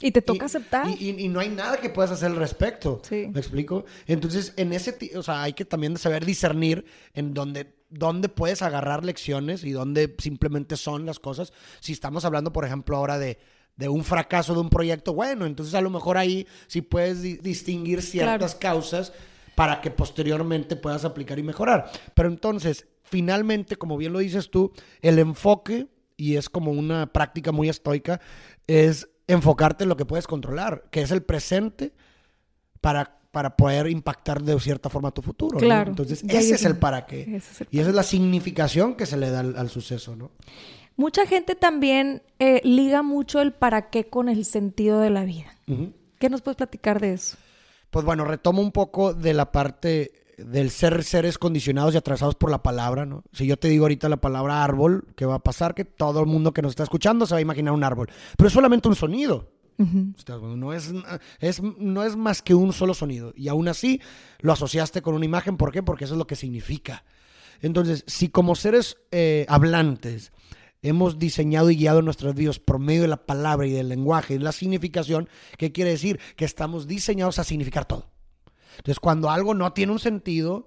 Y 0.00 0.10
te 0.10 0.22
toca 0.22 0.46
aceptar. 0.46 0.88
Y, 0.88 1.28
no 1.28 1.40
hay 1.40 1.48
nada 1.48 1.78
que 1.78 1.88
puedas 1.88 2.10
hacer 2.10 2.30
al 2.30 2.36
respecto. 2.36 3.00
Sí. 3.08 3.28
¿Me 3.32 3.40
explico? 3.40 3.84
Entonces, 4.06 4.52
en 4.56 4.72
ese, 4.72 4.96
o 5.16 5.22
sea, 5.22 5.42
hay 5.42 5.52
que 5.52 5.64
también 5.64 5.96
saber 5.96 6.24
discernir 6.24 6.84
en 7.14 7.32
dónde, 7.32 7.74
dónde 7.88 8.28
puedes 8.28 8.62
agarrar 8.62 9.04
lecciones 9.04 9.64
y 9.64 9.72
dónde 9.72 10.14
simplemente 10.18 10.76
son 10.76 11.06
las 11.06 11.18
cosas. 11.18 11.52
Si 11.80 11.92
estamos 11.92 12.24
hablando, 12.24 12.52
por 12.52 12.64
ejemplo, 12.64 12.96
ahora 12.96 13.18
de, 13.18 13.38
de 13.76 13.88
un 13.88 14.04
fracaso 14.04 14.54
de 14.54 14.60
un 14.60 14.70
proyecto, 14.70 15.14
bueno, 15.14 15.46
entonces 15.46 15.74
a 15.74 15.80
lo 15.80 15.90
mejor 15.90 16.18
ahí 16.18 16.46
sí 16.66 16.82
puedes 16.82 17.22
distinguir 17.22 18.02
ciertas 18.02 18.54
causas 18.54 19.12
para 19.54 19.80
que 19.80 19.90
posteriormente 19.90 20.76
puedas 20.76 21.04
aplicar 21.04 21.38
y 21.38 21.42
mejorar. 21.42 21.90
Pero 22.14 22.28
entonces, 22.28 22.86
finalmente, 23.02 23.76
como 23.76 23.96
bien 23.96 24.12
lo 24.12 24.18
dices 24.18 24.50
tú, 24.50 24.72
el 25.00 25.18
enfoque, 25.18 25.88
y 26.16 26.36
es 26.36 26.48
como 26.48 26.72
una 26.72 27.12
práctica 27.12 27.52
muy 27.52 27.68
estoica, 27.68 28.20
es 28.66 29.08
enfocarte 29.26 29.84
en 29.84 29.88
lo 29.88 29.96
que 29.96 30.04
puedes 30.04 30.26
controlar, 30.26 30.84
que 30.90 31.02
es 31.02 31.10
el 31.10 31.22
presente 31.22 31.92
para, 32.80 33.18
para 33.30 33.56
poder 33.56 33.88
impactar 33.88 34.42
de 34.42 34.58
cierta 34.60 34.90
forma 34.90 35.10
tu 35.10 35.22
futuro. 35.22 35.58
Claro. 35.58 35.90
Entonces, 35.90 36.24
ese 36.28 36.54
es 36.54 36.64
el 36.64 36.76
para 36.76 37.06
qué. 37.06 37.40
y 37.70 37.78
esa 37.78 37.88
es 37.90 37.94
la 37.94 38.02
significación 38.02 38.94
que 38.94 39.06
se 39.06 39.16
le 39.16 39.30
da 39.30 39.40
al, 39.40 39.70
suceso, 39.70 40.16
¿no? 40.16 40.30
Mucha 40.96 41.26
gente 41.26 41.56
también 41.56 42.22
eh, 42.38 42.60
liga 42.62 43.02
mucho 43.02 43.40
el 43.40 43.52
para 43.52 43.90
qué 43.90 44.04
con 44.04 44.28
el 44.28 44.44
sentido 44.44 45.00
de 45.00 45.10
la 45.10 45.24
vida. 45.24 45.52
¿Qué 46.20 46.30
nos 46.30 46.40
puedes 46.40 46.56
platicar 46.56 47.00
de 47.00 47.14
eso? 47.14 47.36
Pues 47.94 48.04
bueno, 48.04 48.24
retomo 48.24 48.60
un 48.60 48.72
poco 48.72 49.14
de 49.14 49.32
la 49.34 49.52
parte 49.52 50.10
del 50.36 50.72
ser 50.72 51.04
seres 51.04 51.38
condicionados 51.38 51.94
y 51.94 51.96
atrasados 51.96 52.34
por 52.34 52.50
la 52.50 52.60
palabra, 52.60 53.06
¿no? 53.06 53.22
Si 53.32 53.46
yo 53.46 53.56
te 53.56 53.68
digo 53.68 53.84
ahorita 53.84 54.08
la 54.08 54.16
palabra 54.16 54.64
árbol, 54.64 55.06
¿qué 55.14 55.26
va 55.26 55.36
a 55.36 55.38
pasar? 55.38 55.76
Que 55.76 55.84
todo 55.84 56.18
el 56.18 56.26
mundo 56.26 56.52
que 56.52 56.60
nos 56.60 56.70
está 56.70 56.82
escuchando 56.82 57.24
se 57.24 57.34
va 57.34 57.38
a 57.38 57.42
imaginar 57.42 57.72
un 57.72 57.84
árbol. 57.84 58.10
Pero 58.36 58.48
es 58.48 58.52
solamente 58.52 58.88
un 58.88 58.96
sonido. 58.96 59.48
no, 59.78 60.72
es, 60.72 60.92
es, 61.38 61.62
no 61.62 62.02
es 62.02 62.16
más 62.16 62.42
que 62.42 62.56
un 62.56 62.72
solo 62.72 62.94
sonido. 62.94 63.32
Y 63.36 63.46
aún 63.46 63.68
así 63.68 64.00
lo 64.40 64.52
asociaste 64.52 65.00
con 65.00 65.14
una 65.14 65.24
imagen. 65.24 65.56
¿Por 65.56 65.70
qué? 65.70 65.84
Porque 65.84 66.02
eso 66.02 66.14
es 66.14 66.18
lo 66.18 66.26
que 66.26 66.34
significa. 66.34 67.04
Entonces, 67.60 68.02
si 68.08 68.28
como 68.28 68.56
seres 68.56 68.96
eh, 69.12 69.46
hablantes 69.48 70.32
hemos 70.84 71.18
diseñado 71.18 71.70
y 71.70 71.76
guiado 71.76 72.02
nuestros 72.02 72.34
vidas 72.34 72.58
por 72.58 72.78
medio 72.78 73.02
de 73.02 73.08
la 73.08 73.24
palabra 73.26 73.66
y 73.66 73.72
del 73.72 73.88
lenguaje 73.88 74.34
y 74.34 74.38
la 74.38 74.52
significación, 74.52 75.28
¿qué 75.56 75.72
quiere 75.72 75.90
decir? 75.90 76.20
Que 76.36 76.44
estamos 76.44 76.86
diseñados 76.86 77.38
a 77.38 77.44
significar 77.44 77.86
todo. 77.86 78.10
Entonces, 78.76 79.00
cuando 79.00 79.30
algo 79.30 79.54
no 79.54 79.72
tiene 79.72 79.92
un 79.92 79.98
sentido, 79.98 80.66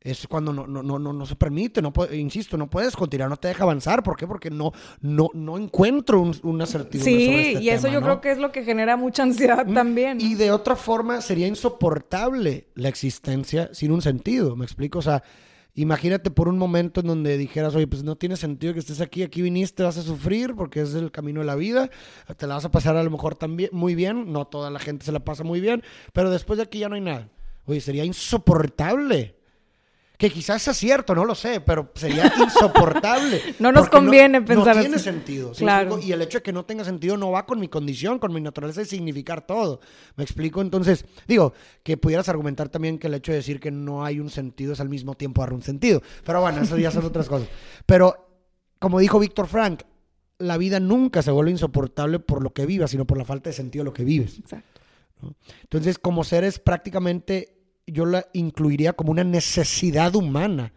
es 0.00 0.26
cuando 0.26 0.52
no, 0.52 0.66
no, 0.66 0.82
no, 0.82 1.12
no, 1.12 1.26
se 1.26 1.36
permite, 1.36 1.80
no 1.80 1.92
insisto, 2.12 2.56
no 2.56 2.68
puedes 2.68 2.96
continuar, 2.96 3.30
no 3.30 3.36
te 3.36 3.48
deja 3.48 3.62
avanzar. 3.62 4.02
¿Por 4.02 4.16
qué? 4.16 4.26
Porque 4.26 4.50
no, 4.50 4.72
no, 5.00 5.28
no 5.32 5.56
encuentro 5.56 6.20
un, 6.20 6.34
una 6.42 6.66
certidumbre. 6.66 7.12
Sí, 7.12 7.28
este 7.28 7.62
y 7.62 7.68
eso 7.70 7.86
yo 7.86 8.02
creo 8.02 8.20
que 8.20 8.32
es 8.32 8.38
lo 8.38 8.50
que 8.50 8.64
genera 8.64 8.96
mucha 8.96 9.22
ansiedad 9.22 9.64
mm, 9.64 9.74
también. 9.74 10.20
Y 10.20 10.34
de 10.34 10.50
otra 10.50 10.74
forma 10.74 11.20
sería 11.20 11.46
insoportable 11.46 12.66
la 12.74 12.88
existencia 12.88 13.70
sin 13.72 13.92
un 13.92 14.02
sentido, 14.02 14.56
¿me 14.56 14.64
explico? 14.64 14.98
O 14.98 15.02
sea, 15.02 15.22
Imagínate 15.74 16.30
por 16.30 16.48
un 16.48 16.58
momento 16.58 17.00
en 17.00 17.06
donde 17.06 17.38
dijeras, 17.38 17.74
oye, 17.74 17.86
pues 17.86 18.02
no 18.02 18.16
tiene 18.16 18.36
sentido 18.36 18.74
que 18.74 18.80
estés 18.80 19.00
aquí, 19.00 19.22
aquí 19.22 19.40
viniste, 19.40 19.82
vas 19.82 19.96
a 19.96 20.02
sufrir 20.02 20.54
porque 20.54 20.82
es 20.82 20.94
el 20.94 21.10
camino 21.10 21.40
de 21.40 21.46
la 21.46 21.54
vida, 21.54 21.88
te 22.36 22.46
la 22.46 22.56
vas 22.56 22.64
a 22.66 22.70
pasar 22.70 22.96
a 22.96 23.02
lo 23.02 23.10
mejor 23.10 23.36
también 23.36 23.70
muy 23.72 23.94
bien, 23.94 24.32
no 24.32 24.46
toda 24.46 24.70
la 24.70 24.78
gente 24.78 25.06
se 25.06 25.12
la 25.12 25.20
pasa 25.20 25.44
muy 25.44 25.60
bien, 25.60 25.82
pero 26.12 26.30
después 26.30 26.58
de 26.58 26.64
aquí 26.64 26.80
ya 26.80 26.90
no 26.90 26.96
hay 26.96 27.00
nada. 27.00 27.30
Oye, 27.64 27.80
sería 27.80 28.04
insoportable 28.04 29.41
que 30.22 30.30
quizás 30.30 30.62
sea 30.62 30.72
cierto, 30.72 31.16
no 31.16 31.24
lo 31.24 31.34
sé, 31.34 31.60
pero 31.60 31.90
sería 31.96 32.32
insoportable. 32.38 33.42
no 33.58 33.72
nos 33.72 33.88
conviene 33.88 34.40
pensar 34.40 34.76
No 34.76 34.82
tiene 34.82 35.00
sentido. 35.00 35.50
Claro. 35.50 35.98
Y 35.98 36.12
el 36.12 36.22
hecho 36.22 36.38
de 36.38 36.42
que 36.44 36.52
no 36.52 36.64
tenga 36.64 36.84
sentido 36.84 37.16
no 37.16 37.32
va 37.32 37.44
con 37.44 37.58
mi 37.58 37.66
condición, 37.66 38.20
con 38.20 38.32
mi 38.32 38.40
naturaleza 38.40 38.82
de 38.82 38.86
significar 38.86 39.44
todo. 39.44 39.80
¿Me 40.14 40.22
explico? 40.22 40.60
Entonces, 40.60 41.06
digo, 41.26 41.54
que 41.82 41.96
pudieras 41.96 42.28
argumentar 42.28 42.68
también 42.68 43.00
que 43.00 43.08
el 43.08 43.14
hecho 43.14 43.32
de 43.32 43.38
decir 43.38 43.58
que 43.58 43.72
no 43.72 44.04
hay 44.04 44.20
un 44.20 44.30
sentido 44.30 44.74
es 44.74 44.80
al 44.80 44.88
mismo 44.88 45.16
tiempo 45.16 45.40
dar 45.40 45.52
un 45.52 45.62
sentido. 45.62 46.00
Pero 46.24 46.40
bueno, 46.40 46.62
eso 46.62 46.78
ya 46.78 46.92
son 46.92 47.04
otras 47.04 47.28
cosas. 47.28 47.48
Pero, 47.84 48.44
como 48.78 49.00
dijo 49.00 49.18
Víctor 49.18 49.48
Frank, 49.48 49.82
la 50.38 50.56
vida 50.56 50.78
nunca 50.78 51.22
se 51.22 51.32
vuelve 51.32 51.50
insoportable 51.50 52.20
por 52.20 52.44
lo 52.44 52.52
que 52.52 52.64
vivas, 52.64 52.92
sino 52.92 53.08
por 53.08 53.18
la 53.18 53.24
falta 53.24 53.50
de 53.50 53.54
sentido 53.54 53.82
de 53.82 53.86
lo 53.86 53.92
que 53.92 54.04
vives. 54.04 54.38
Exacto. 54.38 54.82
Entonces, 55.64 55.98
como 55.98 56.22
seres 56.22 56.60
prácticamente 56.60 57.61
yo 57.92 58.06
la 58.06 58.26
incluiría 58.32 58.94
como 58.94 59.12
una 59.12 59.24
necesidad 59.24 60.14
humana. 60.14 60.72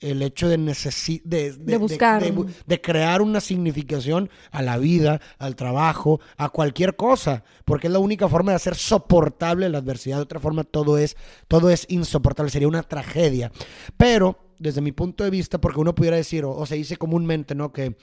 El 0.00 0.20
hecho 0.20 0.48
de, 0.48 0.58
de, 0.58 1.52
de, 1.52 1.76
buscar. 1.78 2.22
De, 2.66 2.80
crear 2.82 3.22
una 3.22 3.40
significación 3.40 4.28
a 4.50 4.60
la 4.60 4.76
vida, 4.76 5.22
al 5.38 5.56
trabajo, 5.56 6.20
a 6.36 6.50
cualquier 6.50 6.94
cosa, 6.94 7.42
porque 7.64 7.86
es 7.86 7.92
la 7.92 8.00
única 8.00 8.28
forma 8.28 8.52
de 8.52 8.56
hacer 8.56 8.74
soportable 8.74 9.68
la 9.70 9.78
adversidad. 9.78 10.16
De 10.16 10.24
otra 10.24 10.40
forma, 10.40 10.64
todo 10.64 10.98
es, 10.98 11.16
todo 11.48 11.70
es 11.70 11.86
insoportable, 11.88 12.50
sería 12.50 12.68
una 12.68 12.82
tragedia. 12.82 13.50
Pero, 13.96 14.52
desde 14.58 14.82
mi 14.82 14.92
punto 14.92 15.24
de 15.24 15.30
vista, 15.30 15.58
porque 15.58 15.80
uno 15.80 15.94
pudiera 15.94 16.18
decir, 16.18 16.44
o, 16.44 16.66
se 16.66 16.74
dice 16.74 16.98
comúnmente, 16.98 17.54
¿no? 17.54 17.72
Que 17.72 17.96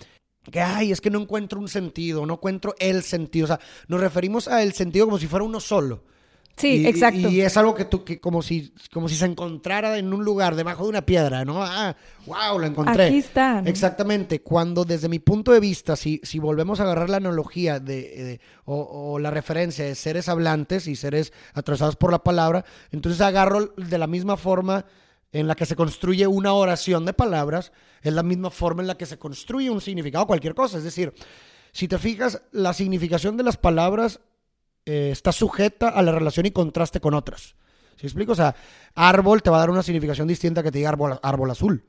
que, 0.49 0.60
ay, 0.60 0.91
es 0.91 1.01
que 1.01 1.12
no 1.12 1.19
encuentro 1.21 1.60
un 1.60 1.67
sentido, 1.67 2.25
no 2.25 2.34
encuentro 2.34 2.73
el 2.80 3.04
sentido. 3.04 3.43
O 3.43 3.47
sea, 3.47 3.60
nos 3.88 4.01
referimos 4.01 4.47
a 4.47 4.63
el 4.63 4.73
sentido 4.73 5.06
como 5.06 5.19
si 5.19 5.27
fuera 5.27 5.45
uno 5.45 5.60
solo. 5.60 6.04
Sí, 6.57 6.85
exacto. 6.85 7.29
Y 7.29 7.41
es 7.41 7.57
algo 7.57 7.73
que 7.73 7.85
tú, 7.85 8.03
que 8.03 8.19
como 8.19 8.41
si, 8.41 8.73
como 8.93 9.09
si 9.09 9.15
se 9.15 9.25
encontrara 9.25 9.97
en 9.97 10.13
un 10.13 10.23
lugar 10.23 10.55
debajo 10.55 10.83
de 10.83 10.89
una 10.89 11.05
piedra, 11.05 11.43
¿no? 11.45 11.63
Ah, 11.63 11.95
wow, 12.25 12.59
lo 12.59 12.65
encontré. 12.65 13.07
Aquí 13.07 13.17
está. 13.17 13.63
Exactamente. 13.65 14.41
Cuando 14.41 14.85
desde 14.85 15.09
mi 15.09 15.19
punto 15.19 15.51
de 15.51 15.59
vista, 15.59 15.95
si, 15.95 16.19
si 16.23 16.39
volvemos 16.39 16.79
a 16.79 16.83
agarrar 16.83 17.09
la 17.09 17.17
analogía 17.17 17.79
de, 17.79 18.39
o, 18.65 19.17
la 19.19 19.31
referencia 19.31 19.85
de 19.85 19.95
seres 19.95 20.29
hablantes 20.29 20.87
y 20.87 20.95
seres 20.95 21.33
atrasados 21.53 21.95
por 21.95 22.11
la 22.11 22.23
palabra, 22.23 22.65
entonces 22.91 23.21
agarro 23.21 23.73
de 23.77 23.97
la 23.97 24.07
misma 24.07 24.37
forma 24.37 24.85
en 25.31 25.47
la 25.47 25.55
que 25.55 25.65
se 25.65 25.75
construye 25.75 26.27
una 26.27 26.53
oración 26.53 27.05
de 27.05 27.13
palabras, 27.13 27.71
es 28.01 28.13
la 28.13 28.23
misma 28.23 28.49
forma 28.49 28.81
en 28.81 28.87
la 28.87 28.97
que 28.97 29.05
se 29.05 29.17
construye 29.17 29.69
un 29.69 29.81
significado, 29.81 30.27
cualquier 30.27 30.53
cosa. 30.53 30.77
Es 30.77 30.83
decir, 30.83 31.13
si 31.71 31.87
te 31.87 31.97
fijas, 31.97 32.41
la 32.51 32.73
significación 32.73 33.37
de 33.37 33.43
las 33.43 33.57
palabras 33.57 34.19
eh, 34.85 35.09
está 35.11 35.31
sujeta 35.31 35.89
a 35.89 36.01
la 36.01 36.11
relación 36.11 36.45
y 36.45 36.51
contraste 36.51 36.99
con 36.99 37.13
otras. 37.13 37.55
¿Sí 37.97 38.07
explico? 38.07 38.31
O 38.31 38.35
sea, 38.35 38.55
árbol 38.95 39.43
te 39.43 39.49
va 39.49 39.57
a 39.57 39.59
dar 39.59 39.69
una 39.69 39.83
significación 39.83 40.27
distinta 40.27 40.63
que 40.63 40.71
te 40.71 40.79
diga 40.79 40.89
árbol, 40.89 41.19
árbol 41.21 41.51
azul. 41.51 41.83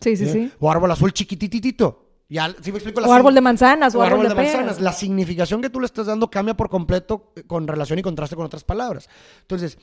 Sí, 0.00 0.16
sí, 0.16 0.26
sí. 0.26 0.52
O 0.60 0.70
árbol 0.70 0.90
azul 0.90 1.12
chiquititito. 1.12 2.04
Ya, 2.28 2.54
¿sí 2.62 2.72
me 2.72 2.78
explico? 2.78 3.00
o 3.02 3.12
árbol 3.12 3.34
de 3.34 3.40
manzanas, 3.40 3.94
o, 3.94 4.02
árbol, 4.02 4.28
de, 4.28 4.34
manzanas. 4.34 4.80
La 4.80 4.92
significación 4.92 5.60
que 5.60 5.70
tú 5.70 5.80
le 5.80 5.86
estás 5.86 6.06
dando 6.06 6.30
cambia 6.30 6.56
por 6.56 6.70
completo 6.70 7.32
eh, 7.36 7.42
con 7.42 7.68
relación 7.68 7.98
y 7.98 8.02
contraste 8.02 8.36
con 8.36 8.46
otras 8.46 8.64
palabras. 8.64 9.08
Entonces, 9.42 9.78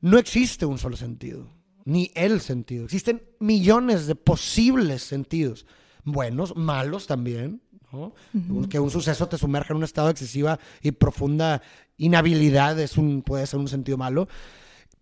no 0.00 0.18
existe 0.18 0.66
un 0.66 0.78
solo 0.78 0.96
sentido, 0.96 1.50
ni 1.84 2.10
el 2.14 2.40
sentido. 2.40 2.84
Existen 2.84 3.22
millones 3.40 4.06
de 4.06 4.14
posibles 4.14 5.02
sentidos. 5.02 5.66
Buenos, 6.04 6.56
malos 6.56 7.06
también, 7.06 7.62
que 8.68 8.78
un 8.80 8.90
suceso 8.90 9.28
te 9.28 9.38
sumerja 9.38 9.72
en 9.72 9.78
un 9.78 9.84
estado 9.84 10.08
de 10.08 10.12
excesiva 10.12 10.58
y 10.82 10.92
profunda 10.92 11.62
inhabilidad 11.96 12.78
es 12.80 12.96
un, 12.98 13.22
puede 13.22 13.46
ser 13.46 13.58
un 13.60 13.68
sentido 13.68 13.96
malo. 13.98 14.28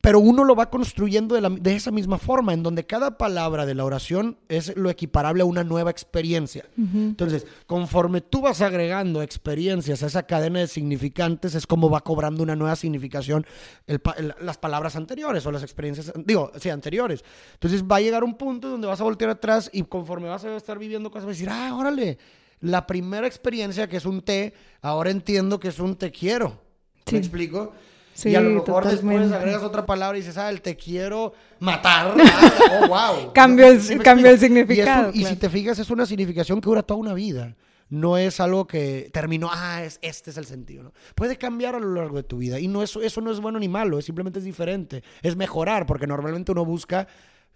pero 0.02 0.20
uno 0.20 0.44
lo 0.44 0.54
va 0.54 0.70
construyendo 0.70 1.34
de, 1.34 1.40
la- 1.40 1.48
de 1.50 1.74
esa 1.74 1.90
misma 1.90 2.18
forma, 2.18 2.52
en 2.52 2.62
donde 2.62 2.86
cada 2.86 3.18
palabra 3.18 3.66
de 3.66 3.74
la 3.74 3.84
oración 3.84 4.36
es 4.48 4.76
lo 4.76 4.88
equiparable 4.88 5.42
a 5.42 5.46
una 5.46 5.64
nueva 5.64 5.90
experiencia. 5.90 6.64
Entonces, 6.76 7.44
conforme 7.66 8.20
tú 8.20 8.40
vas 8.42 8.60
agregando 8.60 9.20
experiencias 9.20 10.04
a 10.04 10.06
esa 10.06 10.22
cadena 10.22 10.60
de 10.60 10.68
significantes, 10.68 11.56
es 11.56 11.66
como 11.66 11.90
va 11.90 12.02
cobrando 12.02 12.44
una 12.44 12.54
nueva 12.54 12.76
significación 12.76 13.46
el 13.88 14.00
el- 14.18 14.34
las 14.42 14.58
palabras 14.58 14.94
anteriores 14.94 15.44
o 15.44 15.50
las 15.50 15.64
experiencias, 15.64 16.12
digo, 16.24 16.52
sí, 16.60 16.68
anteriores. 16.70 17.24
Entonces 17.54 17.82
va 17.82 17.96
a 17.96 18.00
llegar 18.00 18.22
un 18.22 18.34
punto 18.36 18.68
donde 18.68 18.86
vas 18.86 19.00
a 19.00 19.04
voltear 19.04 19.30
atrás 19.30 19.70
y 19.72 19.82
conforme 19.82 20.28
vas 20.28 20.44
a 20.44 20.54
estar 20.54 20.78
viviendo 20.78 21.10
cosas, 21.10 21.24
vas 21.26 21.34
a 21.34 21.38
decir, 21.38 21.48
ah, 21.50 21.74
órale, 21.74 22.16
la 22.60 22.86
primera 22.86 23.26
experiencia 23.26 23.88
que 23.88 23.96
es 23.98 24.06
un 24.06 24.22
te, 24.22 24.54
ahora 24.82 25.10
entiendo 25.10 25.58
que 25.60 25.68
es 25.68 25.78
un 25.78 25.96
te 25.96 26.10
quiero. 26.10 26.60
Sí. 27.06 27.12
¿Me 27.14 27.18
explico? 27.18 27.72
Sí, 28.14 28.30
y 28.30 28.34
a 28.34 28.40
lo 28.40 28.48
mejor 28.48 28.82
totalmente. 28.84 29.20
después 29.20 29.32
agregas 29.32 29.62
otra 29.62 29.84
palabra 29.84 30.16
y 30.16 30.22
dices, 30.22 30.38
ah, 30.38 30.48
el 30.48 30.62
te 30.62 30.74
quiero 30.76 31.34
matar. 31.60 32.14
Oh, 32.82 32.88
wow. 32.88 33.32
Cambió 33.34 33.66
el- 33.68 33.80
¿Sí 33.82 33.94
me 33.96 34.02
cambió 34.04 34.26
el 34.28 34.34
explico? 34.36 34.56
Y 34.56 34.62
un- 34.62 34.66
significado, 34.68 35.10
Y, 35.12 35.20
claro. 35.20 35.34
si 35.34 35.40
te 35.40 35.50
fijas, 35.50 35.78
es 35.78 35.90
una 35.90 36.06
significación 36.06 36.60
que 36.60 36.66
dura 36.68 36.82
toda 36.82 36.98
una 36.98 37.12
vida. 37.14 37.54
No 37.88 38.16
es 38.18 38.40
algo 38.40 38.66
que 38.66 39.10
terminó, 39.12 39.48
ah, 39.52 39.84
es, 39.84 39.98
este 40.02 40.30
es 40.30 40.36
el 40.38 40.46
sentido. 40.46 40.82
¿no? 40.82 40.92
Puede 41.14 41.36
cambiar 41.36 41.76
a 41.76 41.78
lo 41.78 41.92
largo 41.94 42.16
de 42.16 42.22
tu 42.24 42.38
vida. 42.38 42.58
Y 42.58 42.66
no 42.68 42.82
es, 42.82 42.96
eso 42.96 43.20
no 43.20 43.30
es 43.30 43.38
bueno 43.38 43.58
ni 43.60 43.68
malo, 43.68 43.98
es 43.98 44.06
simplemente 44.06 44.38
es 44.40 44.44
diferente. 44.44 45.04
Es 45.22 45.36
mejorar, 45.36 45.86
porque 45.86 46.06
normalmente 46.06 46.50
uno 46.52 46.64
busca 46.64 47.06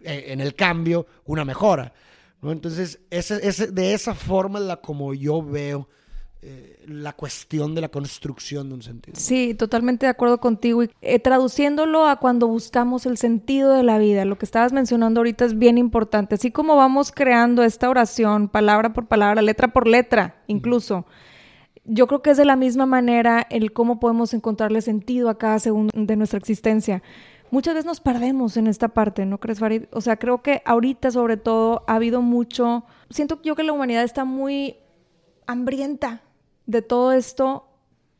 eh, 0.00 0.26
en 0.28 0.40
el 0.40 0.54
cambio 0.54 1.06
una 1.24 1.44
mejora. 1.44 1.92
¿No? 2.42 2.52
Entonces, 2.52 3.00
ese, 3.10 3.46
ese- 3.46 3.70
de 3.70 3.94
esa 3.94 4.14
forma 4.14 4.58
es 4.58 4.64
la 4.66 4.76
como 4.80 5.14
yo 5.14 5.42
veo 5.42 5.88
eh, 6.42 6.82
la 6.88 7.12
cuestión 7.12 7.74
de 7.74 7.82
la 7.82 7.90
construcción 7.90 8.68
de 8.70 8.74
un 8.76 8.82
sentido. 8.82 9.14
Sí, 9.18 9.54
totalmente 9.54 10.06
de 10.06 10.10
acuerdo 10.10 10.40
contigo. 10.40 10.82
Y 10.82 10.90
eh, 11.02 11.18
traduciéndolo 11.18 12.06
a 12.06 12.16
cuando 12.16 12.46
buscamos 12.46 13.04
el 13.04 13.18
sentido 13.18 13.74
de 13.74 13.82
la 13.82 13.98
vida, 13.98 14.24
lo 14.24 14.38
que 14.38 14.46
estabas 14.46 14.72
mencionando 14.72 15.20
ahorita 15.20 15.44
es 15.44 15.58
bien 15.58 15.76
importante. 15.76 16.36
Así 16.36 16.50
como 16.50 16.76
vamos 16.76 17.12
creando 17.12 17.62
esta 17.62 17.90
oración, 17.90 18.48
palabra 18.48 18.94
por 18.94 19.06
palabra, 19.06 19.42
letra 19.42 19.68
por 19.68 19.86
letra, 19.86 20.42
incluso. 20.46 21.04
Yo 21.84 22.06
creo 22.06 22.22
que 22.22 22.30
es 22.30 22.36
de 22.38 22.44
la 22.46 22.56
misma 22.56 22.86
manera 22.86 23.46
el 23.50 23.72
cómo 23.74 24.00
podemos 24.00 24.32
encontrarle 24.32 24.80
sentido 24.80 25.28
a 25.28 25.36
cada 25.38 25.58
segundo 25.58 25.92
de 25.94 26.16
nuestra 26.16 26.38
existencia. 26.38 27.02
Muchas 27.50 27.74
veces 27.74 27.86
nos 27.86 28.00
perdemos 28.00 28.56
en 28.56 28.66
esta 28.66 28.88
parte, 28.88 29.26
¿no 29.26 29.38
crees, 29.38 29.58
Farid? 29.58 29.84
O 29.92 30.00
sea, 30.00 30.16
creo 30.16 30.42
que 30.42 30.62
ahorita 30.64 31.10
sobre 31.10 31.36
todo 31.36 31.84
ha 31.86 31.96
habido 31.96 32.22
mucho... 32.22 32.84
Siento 33.10 33.40
yo 33.42 33.56
que 33.56 33.64
la 33.64 33.72
humanidad 33.72 34.04
está 34.04 34.24
muy 34.24 34.76
hambrienta 35.46 36.22
de 36.66 36.82
todo 36.82 37.12
esto 37.12 37.66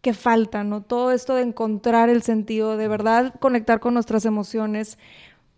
que 0.01 0.15
falta, 0.15 0.65
¿no? 0.65 0.83
Todo 0.83 1.13
esto 1.13 1.35
de 1.35 1.43
encontrar 1.43 2.09
el 2.09 2.23
sentido, 2.23 2.77
de 2.77 2.89
verdad 2.89 3.35
conectar 3.39 3.79
con 3.81 3.95
nuestras 3.95 4.25
emociones. 4.25 4.99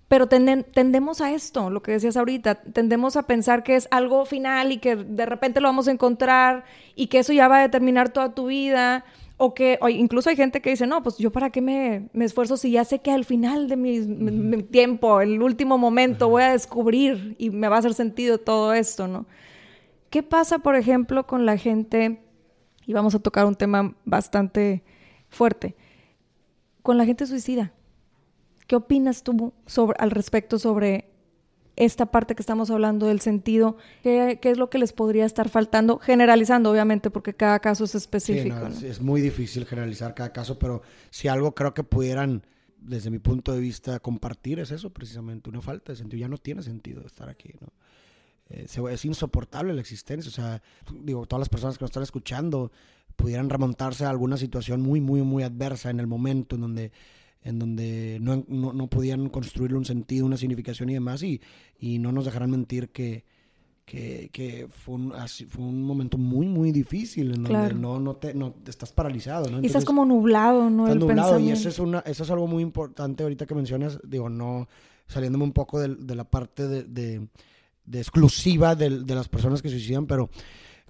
Pero 0.08 0.26
tendemos 0.26 1.22
a 1.22 1.32
esto, 1.32 1.70
lo 1.70 1.82
que 1.82 1.92
decías 1.92 2.18
ahorita, 2.18 2.56
tendemos 2.56 3.16
a 3.16 3.22
pensar 3.22 3.62
que 3.62 3.76
es 3.76 3.88
algo 3.90 4.26
final 4.26 4.70
y 4.70 4.76
que 4.76 4.96
de 4.96 5.24
repente 5.24 5.62
lo 5.62 5.68
vamos 5.68 5.88
a 5.88 5.92
encontrar 5.92 6.64
y 6.94 7.06
que 7.06 7.20
eso 7.20 7.32
ya 7.32 7.48
va 7.48 7.60
a 7.60 7.62
determinar 7.62 8.10
toda 8.10 8.34
tu 8.34 8.48
vida. 8.48 9.06
O 9.36 9.54
que 9.54 9.78
o 9.80 9.88
incluso 9.88 10.30
hay 10.30 10.36
gente 10.36 10.60
que 10.60 10.70
dice, 10.70 10.86
no, 10.86 11.02
pues 11.02 11.18
yo 11.18 11.32
para 11.32 11.50
qué 11.50 11.60
me, 11.60 12.08
me 12.12 12.24
esfuerzo 12.24 12.56
si 12.56 12.70
ya 12.70 12.84
sé 12.84 13.00
que 13.00 13.10
al 13.10 13.24
final 13.24 13.68
de 13.68 13.76
mi 13.76 14.62
tiempo, 14.62 15.20
el 15.20 15.42
último 15.42 15.78
momento, 15.78 16.28
voy 16.28 16.42
a 16.42 16.52
descubrir 16.52 17.34
y 17.38 17.50
me 17.50 17.68
va 17.68 17.76
a 17.76 17.78
hacer 17.80 17.94
sentido 17.94 18.38
todo 18.38 18.72
esto, 18.74 19.08
¿no? 19.08 19.26
¿Qué 20.10 20.22
pasa, 20.22 20.58
por 20.58 20.76
ejemplo, 20.76 21.26
con 21.26 21.46
la 21.46 21.56
gente, 21.56 22.20
y 22.86 22.92
vamos 22.92 23.14
a 23.14 23.18
tocar 23.18 23.46
un 23.46 23.54
tema 23.54 23.94
bastante 24.04 24.84
fuerte, 25.30 25.74
con 26.82 26.98
la 26.98 27.06
gente 27.06 27.26
suicida? 27.26 27.72
¿Qué 28.66 28.76
opinas 28.76 29.22
tú 29.22 29.54
sobre, 29.66 29.96
al 29.98 30.10
respecto 30.10 30.58
sobre 30.58 31.11
esta 31.84 32.06
parte 32.06 32.34
que 32.34 32.42
estamos 32.42 32.70
hablando 32.70 33.06
del 33.06 33.20
sentido? 33.20 33.76
¿Qué, 34.02 34.38
qué 34.40 34.50
es 34.50 34.58
lo 34.58 34.70
que 34.70 34.78
les 34.78 34.92
podría 34.92 35.24
estar 35.24 35.48
faltando? 35.48 35.98
Generalizando, 35.98 36.70
obviamente, 36.70 37.10
porque 37.10 37.34
cada 37.34 37.58
caso 37.60 37.84
es 37.84 37.90
Sí, 37.92 37.98
específico. 37.98 38.54
no, 38.56 38.68
¿no? 38.68 38.74
es, 38.74 38.82
es 38.82 39.00
muy 39.00 39.20
difícil 39.20 39.64
generalizar 39.66 40.14
cada 40.14 40.32
caso, 40.32 40.58
pero 40.58 40.82
si 41.10 41.28
algo 41.28 41.54
creo 41.54 41.74
que 41.74 41.84
pudieran, 41.84 42.44
desde 42.78 43.10
mi 43.10 43.18
punto 43.18 43.52
de 43.52 43.60
vista, 43.60 43.98
compartir 44.00 44.58
es 44.58 44.70
eso 44.70 44.90
precisamente, 44.90 45.48
una 45.50 45.60
falta 45.60 45.92
de 45.92 45.96
sentido. 45.96 46.20
Ya 46.20 46.28
no 46.28 46.38
tiene 46.38 46.62
sentido 46.62 47.04
estar 47.06 47.28
aquí, 47.28 47.50
¿no? 47.60 47.68
Eh, 48.50 48.66
es 48.90 49.04
insoportable 49.04 49.72
la 49.72 49.80
existencia, 49.80 50.28
o 50.28 50.32
sea, 50.32 50.62
digo, 51.00 51.26
todas 51.26 51.40
las 51.40 51.48
personas 51.48 51.78
que 51.78 51.84
nos 51.84 51.90
están 51.90 52.02
escuchando 52.02 52.70
pudieran 53.16 53.48
remontarse 53.50 54.04
a 54.04 54.10
alguna 54.10 54.36
situación 54.36 54.80
muy, 54.82 55.00
muy, 55.00 55.22
muy 55.22 55.42
adversa 55.42 55.90
en 55.90 56.00
el 56.00 56.06
momento 56.06 56.56
en 56.56 56.62
donde 56.62 56.92
en 57.44 57.58
donde 57.58 58.18
no, 58.20 58.44
no, 58.48 58.72
no 58.72 58.86
podían 58.88 59.28
construirle 59.28 59.76
un 59.78 59.84
sentido, 59.84 60.26
una 60.26 60.36
significación 60.36 60.88
y 60.90 60.94
demás, 60.94 61.22
y, 61.22 61.40
y 61.78 61.98
no 61.98 62.12
nos 62.12 62.24
dejarán 62.24 62.50
mentir 62.50 62.90
que, 62.90 63.24
que, 63.84 64.30
que 64.32 64.68
fue, 64.70 64.94
un, 64.94 65.12
así- 65.14 65.46
fue 65.46 65.64
un 65.64 65.82
momento 65.82 66.16
muy, 66.18 66.46
muy 66.46 66.70
difícil, 66.70 67.26
en 67.28 67.42
donde 67.42 67.48
Claro. 67.48 67.76
no, 67.76 67.98
no, 67.98 68.14
te, 68.16 68.32
no 68.32 68.54
estás 68.66 68.92
paralizado, 68.92 69.46
¿no? 69.50 69.56
Y 69.60 69.66
estás 69.66 69.82
Entonces, 69.82 69.84
como 69.86 70.04
nublado, 70.04 70.70
¿no? 70.70 70.84
estás 70.84 70.94
El 70.94 70.98
nublado 71.00 71.30
y 71.30 71.32
pensamiento. 71.32 71.60
eso 71.60 71.68
es, 71.68 71.78
una, 71.80 71.98
eso 72.00 72.22
es 72.22 72.30
algo 72.30 72.46
muy 72.46 72.62
importante 72.62 73.24
ahorita 73.24 73.44
que 73.46 73.54
mencionas, 73.56 73.98
digo, 74.04 74.28
no 74.28 74.68
saliéndome 75.08 75.44
un 75.44 75.52
poco 75.52 75.80
de, 75.80 75.94
de 75.96 76.14
la 76.14 76.24
parte 76.24 76.68
de, 76.68 76.84
de- 76.84 77.26
de 77.84 77.98
exclusiva 77.98 78.76
de, 78.76 78.88
las 78.90 79.28
personas 79.28 79.60
que 79.60 79.68
suicidan, 79.68 80.06
pero 80.06 80.30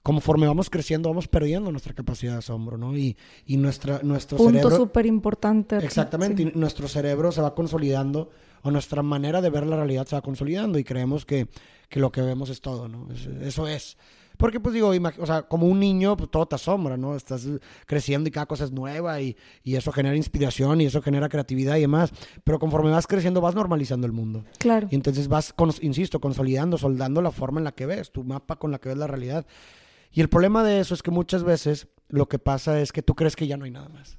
conforme 0.03 0.47
vamos 0.47 0.69
creciendo 0.71 1.09
vamos 1.09 1.29
perdiendo 1.29 1.71
nuestra 1.71 1.95
capacidad 1.95 2.33
de 2.33 2.39
asombro, 2.39 2.77
¿no? 2.77 2.97
Y, 2.97 3.17
y 3.47 3.57
nuestra, 3.57 4.01
nuestro 4.03 4.37
Punto 4.39 4.59
cerebro... 4.59 4.77
súper 4.77 5.07
importante. 5.07 5.77
Exactamente, 5.79 6.43
Sí. 6.43 6.53
y 6.55 6.59
nuestro 6.59 6.89
cerebro 6.89 7.31
se 7.33 7.41
va 7.41 7.55
consolidando 7.55 8.31
o 8.63 8.71
nuestra 8.71 9.03
manera 9.03 9.41
de 9.41 9.51
ver 9.51 9.67
la 9.67 9.77
realidad 9.77 10.07
se 10.07 10.17
va 10.17 10.23
consolidando 10.23 10.79
y 10.79 10.85
creemos 10.85 11.25
que, 11.25 11.49
que 11.89 12.01
lo 12.01 12.11
que 12.13 12.21
vemos 12.23 12.49
es 12.51 12.61
todo, 12.61 12.89
¿no? 12.89 13.09
Es- 13.13 13.27
Eso 13.27 13.67
es. 13.69 13.97
Porque 14.39 14.59
pues 14.61 14.75
digo, 14.75 14.91
o 15.21 15.27
sea, 15.27 15.43
como 15.43 15.67
un 15.67 15.79
niño, 15.79 16.17
pues 16.17 16.31
todo 16.31 16.47
te 16.47 16.55
asombra, 16.57 16.97
¿no? 16.97 17.15
Estás 17.15 17.47
creciendo 17.87 18.29
y 18.29 18.33
cada 18.33 18.47
cosa 18.47 18.65
es 18.65 18.73
nueva 18.73 19.21
y, 19.21 19.37
y 19.63 19.77
eso 19.77 19.93
genera 19.93 20.17
inspiración 20.17 20.81
y 20.81 20.87
eso 20.87 21.03
genera 21.03 21.29
creatividad 21.29 21.77
y 21.77 21.83
demás. 21.83 22.11
Pero 22.43 22.59
conforme 22.59 22.91
vas 22.91 23.07
creciendo 23.07 23.41
vas 23.41 23.55
normalizando 23.55 24.07
el 24.07 24.13
mundo. 24.13 24.43
Claro. 24.59 24.89
Y 24.91 24.95
entonces 24.97 25.29
vas, 25.29 25.55
insisto, 25.83 26.19
consolidando, 26.21 26.79
soldando 26.79 27.21
la 27.23 27.31
forma 27.31 27.61
en 27.61 27.65
la 27.65 27.73
que 27.73 27.87
ves, 27.87 28.11
tu 28.11 28.25
mapa 28.25 28.57
con 28.57 28.71
la 28.73 28.79
que 28.79 28.89
ves 28.89 28.99
la 28.99 29.07
realidad. 29.07 29.47
Y 30.13 30.21
el 30.21 30.29
problema 30.29 30.63
de 30.63 30.81
eso 30.81 30.95
es 30.95 31.03
que 31.03 31.11
muchas 31.11 31.43
veces 31.43 31.89
lo 32.09 32.29
que 32.29 32.39
pasa 32.39 32.81
es 32.81 32.93
que 32.93 33.03
tú 33.03 33.15
crees 33.15 33.35
que 33.35 33.47
ya 33.47 33.57
no 33.57 33.65
hay 33.65 33.71
nada 33.71 33.89
más. 33.89 34.19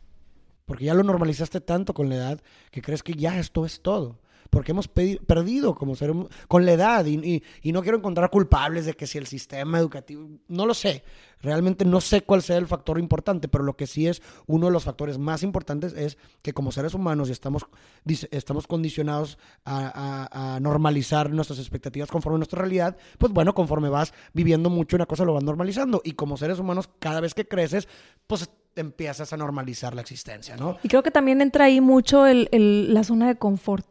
Porque 0.65 0.85
ya 0.85 0.93
lo 0.93 1.03
normalizaste 1.03 1.61
tanto 1.61 1.93
con 1.93 2.09
la 2.09 2.15
edad 2.15 2.41
que 2.71 2.81
crees 2.81 3.03
que 3.03 3.13
ya 3.13 3.37
esto 3.37 3.65
es 3.65 3.81
todo. 3.81 4.19
Porque 4.53 4.71
hemos 4.71 4.87
perdido 4.87 5.73
como 5.73 5.95
ser 5.95 6.13
con 6.47 6.63
la 6.65 6.73
edad 6.73 7.05
y, 7.05 7.15
y- 7.15 7.43
y 7.63 7.71
no 7.71 7.81
quiero 7.81 7.97
encontrar 7.97 8.29
culpables 8.29 8.85
de 8.85 8.93
que 8.93 9.07
si 9.07 9.17
el 9.17 9.25
sistema 9.25 9.79
educativo, 9.79 10.29
no 10.47 10.67
lo 10.67 10.75
sé. 10.75 11.03
Realmente 11.41 11.83
no 11.85 11.99
sé 12.01 12.21
cuál 12.21 12.41
sea 12.43 12.57
el 12.57 12.67
factor 12.67 12.99
importante, 12.99 13.47
pero 13.47 13.63
lo 13.63 13.75
que 13.75 13.87
sí 13.87 14.07
es 14.07 14.21
uno 14.45 14.67
de 14.67 14.71
los 14.71 14.83
factores 14.83 15.17
más 15.17 15.41
importantes 15.43 15.91
es 15.93 16.17
que 16.43 16.53
como 16.53 16.71
seres 16.71 16.93
humanos 16.93 17.29
estamos, 17.29 17.65
dice- 18.05 18.29
estamos 18.31 18.67
condicionados 18.67 19.37
a 19.65 20.59
normalizar 20.61 21.31
nuestras 21.31 21.57
expectativas 21.59 22.09
conforme 22.09 22.35
a 22.35 22.39
nuestra 22.39 22.59
realidad, 22.59 22.95
pues 23.17 23.33
bueno, 23.33 23.53
conforme 23.55 23.89
vas 23.89 24.13
viviendo 24.33 24.69
mucho 24.69 24.95
una 24.95 25.05
cosa 25.07 25.25
lo 25.25 25.33
vas 25.33 25.43
normalizando. 25.43 26.01
Y 26.05 26.11
como 26.13 26.37
seres 26.37 26.59
humanos, 26.59 26.89
cada 26.99 27.19
vez 27.21 27.33
que 27.33 27.47
creces, 27.47 27.87
pues 28.27 28.49
empiezas 28.75 29.33
a 29.33 29.37
normalizar 29.37 29.93
la 29.95 30.01
existencia, 30.01 30.57
¿no? 30.57 30.77
Y 30.83 30.87
creo 30.87 31.03
que 31.03 31.11
también 31.11 31.41
entra 31.41 31.65
ahí 31.65 31.79
mucho 31.81 32.25
el, 32.25 32.49
el- 32.51 32.93
la 32.93 33.03
zona 33.03 33.27
de 33.27 33.35
confort. 33.35 33.85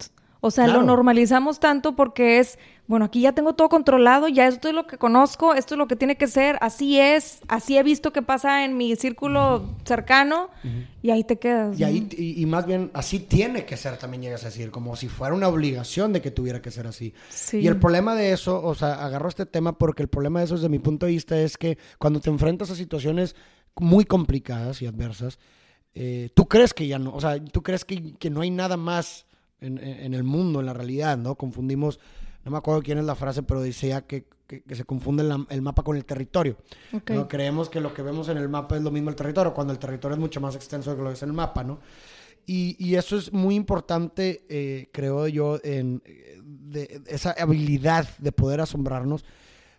O 0.44 0.50
sea, 0.50 0.64
Claro. 0.64 0.80
lo 0.80 0.86
normalizamos 0.86 1.60
tanto 1.60 1.94
porque 1.94 2.40
es, 2.40 2.58
bueno, 2.88 3.04
aquí 3.04 3.20
ya 3.20 3.32
tengo 3.32 3.52
todo 3.54 3.68
controlado, 3.68 4.26
ya 4.26 4.48
esto 4.48 4.68
es 4.68 4.74
lo 4.74 4.88
que 4.88 4.98
conozco, 4.98 5.54
esto 5.54 5.74
es 5.76 5.78
lo 5.78 5.86
que 5.86 5.94
tiene 5.94 6.16
que 6.16 6.26
ser, 6.26 6.58
así 6.60 6.98
es, 6.98 7.40
así 7.46 7.78
he 7.78 7.82
visto 7.84 8.12
que 8.12 8.22
pasa 8.22 8.64
en 8.64 8.76
mi 8.76 8.96
círculo 8.96 9.64
cercano 9.84 10.50
y 11.00 11.10
ahí 11.10 11.22
te 11.22 11.38
quedas. 11.38 11.78
Y, 11.78 11.82
¿no? 11.82 11.86
ahí, 11.86 12.08
y, 12.18 12.42
y 12.42 12.46
más 12.46 12.66
bien 12.66 12.90
así 12.92 13.20
tiene 13.20 13.64
que 13.64 13.76
ser, 13.76 13.98
también 13.98 14.20
llegas 14.24 14.42
a 14.42 14.46
decir, 14.46 14.72
como 14.72 14.96
si 14.96 15.06
fuera 15.06 15.32
una 15.32 15.46
obligación 15.46 16.12
de 16.12 16.20
que 16.20 16.32
tuviera 16.32 16.60
que 16.60 16.72
ser 16.72 16.88
así. 16.88 17.14
Sí. 17.30 17.58
Y 17.58 17.68
el 17.68 17.76
problema 17.78 18.16
de 18.16 18.32
eso, 18.32 18.60
o 18.64 18.74
sea, 18.74 18.94
agarro 18.94 19.28
este 19.28 19.46
tema 19.46 19.78
porque 19.78 20.02
el 20.02 20.08
problema 20.08 20.40
de 20.40 20.46
eso 20.46 20.56
desde 20.56 20.68
mi 20.68 20.80
punto 20.80 21.06
de 21.06 21.12
vista 21.12 21.38
es 21.40 21.56
que 21.56 21.78
cuando 21.98 22.18
te 22.18 22.30
enfrentas 22.30 22.68
a 22.68 22.74
situaciones 22.74 23.36
muy 23.76 24.04
complicadas 24.04 24.82
y 24.82 24.86
adversas, 24.86 25.38
eh, 25.94 26.30
tú 26.34 26.48
crees 26.48 26.74
que 26.74 26.88
ya 26.88 26.98
no, 26.98 27.14
o 27.14 27.20
sea, 27.20 27.38
tú 27.44 27.62
crees 27.62 27.84
que, 27.84 28.14
que 28.18 28.28
no 28.28 28.40
hay 28.40 28.50
nada 28.50 28.76
más 28.76 29.24
en, 29.62 29.78
en- 29.78 30.14
el 30.14 30.24
mundo, 30.24 30.60
en 30.60 30.66
la 30.66 30.72
realidad, 30.72 31.16
¿no? 31.18 31.34
Confundimos, 31.36 31.98
no 32.44 32.50
me 32.50 32.58
acuerdo 32.58 32.82
quién 32.82 32.98
es 32.98 33.04
la 33.04 33.14
frase, 33.14 33.42
pero 33.42 33.60
decía 33.60 34.02
que, 34.06 34.26
que- 34.46 34.62
que 34.62 34.74
se 34.76 34.84
confunde 34.84 35.22
la- 35.24 35.46
el 35.50 35.62
mapa 35.62 35.82
con 35.82 35.96
el 35.96 36.04
territorio. 36.04 36.56
Ok. 36.92 37.10
¿no? 37.10 37.28
Creemos 37.28 37.68
que 37.68 37.80
lo 37.80 37.94
que 37.94 38.02
vemos 38.02 38.28
en 38.28 38.36
el 38.38 38.48
mapa 38.48 38.76
es 38.76 38.82
lo 38.82 38.90
mismo 38.90 39.10
el 39.10 39.16
territorio, 39.16 39.54
cuando 39.54 39.72
el 39.72 39.78
territorio 39.78 40.14
es 40.14 40.20
mucho 40.20 40.40
más 40.40 40.54
extenso 40.56 40.94
de 40.94 41.02
lo 41.02 41.08
que 41.08 41.14
es 41.14 41.22
el 41.22 41.32
mapa, 41.32 41.64
¿no? 41.64 41.80
Y, 42.44 42.74
y 42.84 42.96
eso 42.96 43.16
es 43.16 43.32
muy 43.32 43.54
importante, 43.54 44.44
eh, 44.48 44.88
creo 44.92 45.28
yo, 45.28 45.60
en 45.62 46.02
eh, 46.04 46.40
de- 46.42 47.00
esa 47.06 47.30
habilidad 47.38 48.08
de 48.18 48.32
poder 48.32 48.60
asombrarnos. 48.60 49.24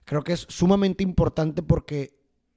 Creo 0.06 0.24
que 0.24 0.34
es 0.34 0.46
sumamente 0.50 1.04
importante 1.04 1.62
porque 1.62 2.13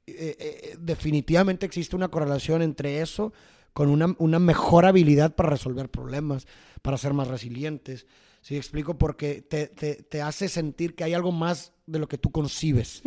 eh, 0.07 0.37
eh, 0.39 0.77
definitivamente 0.81 1.67
existe 1.67 1.97
una 1.97 2.09
correlación 2.09 2.63
entre 2.63 3.01
eso 3.01 3.33
con 3.73 3.89
una, 3.89 4.15
una 4.19 4.39
mejor 4.39 4.87
habilidad 4.87 5.35
para 5.35 5.51
resolver 5.51 5.89
problemas, 5.91 6.47
para 6.87 6.99
ser 6.99 7.15
más 7.15 7.27
resilientes. 7.27 8.07
¿Sí 8.43 8.57
explico? 8.57 8.97
Porque 8.97 9.43
te, 9.43 9.67
te, 9.67 9.97
te 9.97 10.23
hace 10.23 10.49
sentir 10.49 10.95
que 10.95 11.03
hay 11.03 11.15
algo 11.15 11.33
más 11.33 11.73
de 11.85 11.99
lo 11.99 12.07
que 12.07 12.17
tú 12.17 12.31
concibes 12.31 13.03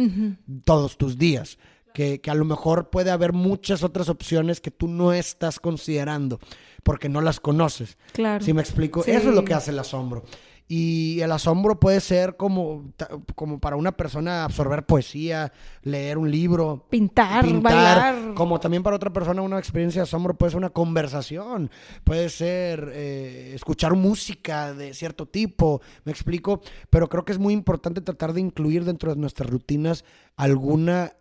todos 0.65 0.97
tus 0.97 1.17
días. 1.17 1.57
Que, 1.93 2.19
que, 2.19 2.29
a 2.29 2.35
lo 2.35 2.43
mejor 2.43 2.89
puede 2.89 3.09
haber 3.09 3.31
muchas 3.31 3.81
otras 3.81 4.09
opciones 4.09 4.59
que 4.59 4.69
tú 4.69 4.89
no 4.89 5.13
estás 5.13 5.61
considerando 5.61 6.41
porque 6.83 7.07
no 7.07 7.21
las 7.21 7.39
conoces. 7.39 7.97
Claro. 8.11 8.43
¿Sí 8.43 8.51
me 8.51 8.61
explico? 8.61 9.01
Sí. 9.01 9.11
Eso 9.11 9.29
es 9.29 9.35
lo 9.35 9.45
que 9.45 9.53
hace 9.53 9.71
el 9.71 9.79
asombro. 9.79 10.25
Y 10.71 11.19
el 11.21 11.31
asombro 11.31 11.79
puede 11.79 11.99
ser 11.99 12.37
como, 12.37 12.93
como 13.33 13.57
para 13.59 13.75
una 13.75 13.91
persona 13.91 14.43
absorber 14.43 14.85
poesía, 14.85 15.51
leer 15.81 16.19
un 16.19 16.29
libro, 16.29 16.85
pintar, 16.91 17.43
pintar 17.43 17.73
bailar. 17.73 18.33
Como 18.35 18.59
también 18.59 18.83
para 18.83 18.95
otra 18.95 19.11
persona 19.11 19.41
una 19.41 19.57
experiencia 19.57 20.01
de 20.01 20.03
asombro 20.03 20.37
puede 20.37 20.51
ser 20.51 20.59
una 20.59 20.69
conversación, 20.69 21.71
puede 22.03 22.29
ser 22.29 22.91
eh, 22.93 23.53
escuchar 23.55 23.95
música 23.95 24.75
de 24.75 24.93
cierto 24.93 25.25
tipo, 25.25 25.81
me 26.05 26.11
explico. 26.11 26.61
Pero 26.91 27.09
creo 27.09 27.25
que 27.25 27.31
es 27.31 27.39
muy 27.39 27.55
importante 27.55 28.01
tratar 28.01 28.33
de 28.33 28.41
incluir 28.41 28.85
dentro 28.85 29.15
de 29.15 29.19
nuestras 29.19 29.49
rutinas 29.49 30.05
alguna 30.35 31.13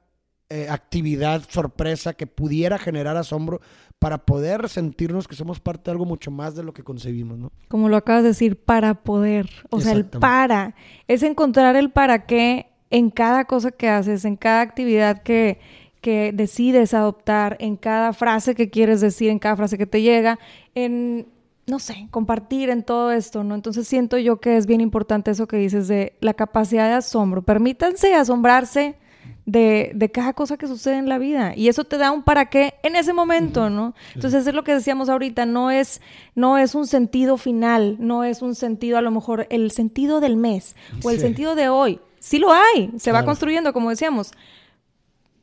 eh, 0.51 0.67
actividad 0.71 1.43
sorpresa 1.49 2.15
que 2.15 2.27
pudiera 2.27 2.79
generar 2.79 3.19
asombro 3.19 3.61
para 3.99 4.25
poder 4.25 4.71
sentirnos 4.71 5.29
que 5.29 5.37
somos 5.37 5.61
parte 5.61 5.83
de 5.85 5.91
algo 5.91 6.07
mucho 6.07 6.31
más 6.31 6.55
de 6.55 6.63
lo 6.63 6.73
que 6.73 6.83
concebimos, 6.83 7.37
¿no? 7.39 7.53
Como 7.69 7.91
lo 7.91 7.99
acabas 7.99 8.23
de 8.23 8.31
decir, 8.31 8.57
para 8.57 8.95
poder. 8.95 9.51
O 9.69 9.81
sea, 9.81 9.93
el 9.93 10.07
para. 10.07 10.75
Es 11.07 11.23
encontrar 11.23 11.77
el 11.77 11.91
para 11.91 12.25
qué 12.25 12.71
en 12.89 13.11
cada 13.11 13.45
cosa 13.45 13.73
que 13.73 13.91
haces, 13.91 14.25
en 14.25 14.37
cada 14.37 14.63
actividad 14.63 15.23
que, 15.23 15.61
que 16.01 16.33
decides 16.33 16.95
adoptar, 16.95 17.59
en 17.61 17.77
cada 17.77 18.15
frase 18.15 18.55
que 18.55 18.71
quieres 18.71 19.03
decir, 19.03 19.29
en 19.29 19.39
cada 19.39 19.57
frase 19.57 19.77
que 19.77 19.87
te 19.87 20.01
llega, 20.01 20.39
en, 20.75 21.29
no 21.67 21.79
sé, 21.79 22.09
compartir 22.11 22.71
en 22.71 22.85
todo 22.85 23.13
esto, 23.13 23.45
¿no? 23.45 23.55
Entonces 23.55 23.87
siento 23.87 24.17
yo 24.17 24.41
que 24.41 24.57
es 24.57 24.65
bien 24.65 24.81
importante 24.81 25.31
eso 25.31 25.47
que 25.47 25.59
dices 25.59 25.89
de 25.89 26.15
la 26.21 26.33
capacidad 26.33 26.89
de 26.89 26.95
asombro. 26.95 27.43
Permítanse 27.43 28.15
asombrarse 28.15 28.97
de, 29.51 29.93
de, 29.95 30.11
cada 30.11 30.35
cosa 30.35 30.59
que 30.59 30.67
sucede 30.67 30.99
en 30.99 31.09
la 31.09 31.17
vida. 31.17 31.55
Y 31.57 31.69
eso 31.69 31.85
te 31.85 31.97
da 31.97 32.13
un 32.13 32.23
para 32.23 32.51
qué 32.51 32.75
en 32.83 32.97
ese 32.97 33.15
momento, 33.15 33.71
¿no? 33.71 33.95
Entonces 34.15 34.47
es 34.47 34.53
lo 34.53 34.63
que 34.63 34.75
decíamos 34.75 35.09
ahorita, 35.09 35.47
no 35.47 35.71
es, 35.71 36.03
no 36.35 36.59
es 36.59 36.75
un 36.75 36.87
sentido 36.87 37.39
final, 37.39 37.97
no 37.99 38.25
es 38.25 38.43
un 38.43 38.55
sentido, 38.55 38.99
a 38.99 39.01
lo 39.01 39.11
mejor, 39.11 39.47
el 39.49 39.71
sentido 39.71 40.21
del 40.21 40.37
mes 40.37 40.77
o 41.03 41.09
el 41.11 41.17
Sí. 41.17 41.23
sentido 41.23 41.55
de 41.55 41.71
hoy. 41.71 41.99
Sí 42.19 42.39
lo 42.39 42.53
hay, 42.53 42.93
se 42.99 43.11
va 43.11 43.25
construyendo, 43.25 43.73
como 43.73 43.89
decíamos. 43.89 44.33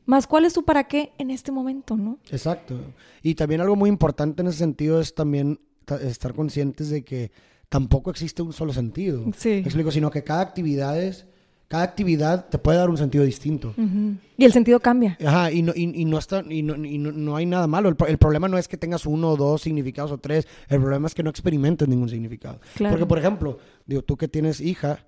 Más 0.05 0.27
cuál 0.27 0.45
es 0.45 0.53
tu 0.53 0.63
para 0.63 0.83
qué 0.87 1.11
en 1.17 1.31
este 1.31 1.51
momento, 1.51 1.97
¿no? 1.97 2.19
Exacto. 2.29 2.79
Y 3.23 3.33
también 3.33 3.61
algo 3.61 3.75
muy 3.75 3.89
importante 3.89 4.43
en 4.43 4.49
ese 4.49 4.59
sentido 4.59 5.01
es 5.01 5.15
también 5.15 5.59
ta- 5.83 5.95
estar 5.99 6.35
conscientes 6.35 6.89
de 6.91 7.03
que 7.03 7.31
tampoco 7.69 8.11
existe 8.11 8.43
un 8.43 8.53
solo 8.53 8.71
sentido. 8.71 9.25
Sí. 9.35 9.49
Me 9.49 9.59
explico, 9.61 9.89
sino 9.89 10.11
que 10.11 10.23
cada 10.23 10.41
actividad 10.41 11.01
es, 11.01 11.25
cada 11.67 11.83
actividad 11.83 12.47
te 12.49 12.57
puede 12.57 12.77
dar 12.77 12.89
un 12.89 12.97
sentido 12.97 13.23
distinto. 13.23 13.73
Ujú. 13.77 14.15
Y 14.37 14.45
el 14.45 14.53
sentido 14.53 14.79
cambia. 14.79 15.17
Ajá, 15.25 15.51
y 15.51 15.61
no, 15.61 15.73
y, 15.75 16.01
y 16.01 16.05
no 16.05 16.17
está, 16.19 16.43
y, 16.47 16.61
no, 16.61 16.75
y 16.85 16.97
no- 16.97 17.11
no 17.11 17.35
hay 17.35 17.45
nada 17.45 17.65
malo. 17.67 17.89
El, 17.89 17.95
el 18.07 18.17
problema 18.17 18.47
no 18.47 18.57
es 18.57 18.67
que 18.67 18.77
tengas 18.77 19.05
uno 19.05 19.29
o 19.31 19.37
dos 19.37 19.61
significados 19.63 20.11
o 20.11 20.17
tres. 20.17 20.47
El 20.69 20.79
problema 20.79 21.07
es 21.07 21.15
que 21.15 21.23
no 21.23 21.29
experimentes 21.29 21.87
ningún 21.87 22.09
significado. 22.09 22.59
Claro. 22.75 22.93
Porque, 22.93 23.05
por 23.07 23.17
ejemplo, 23.19 23.57
digo, 23.85 24.03
tú 24.03 24.15
que 24.17 24.27
tienes 24.27 24.61
hija, 24.61 25.05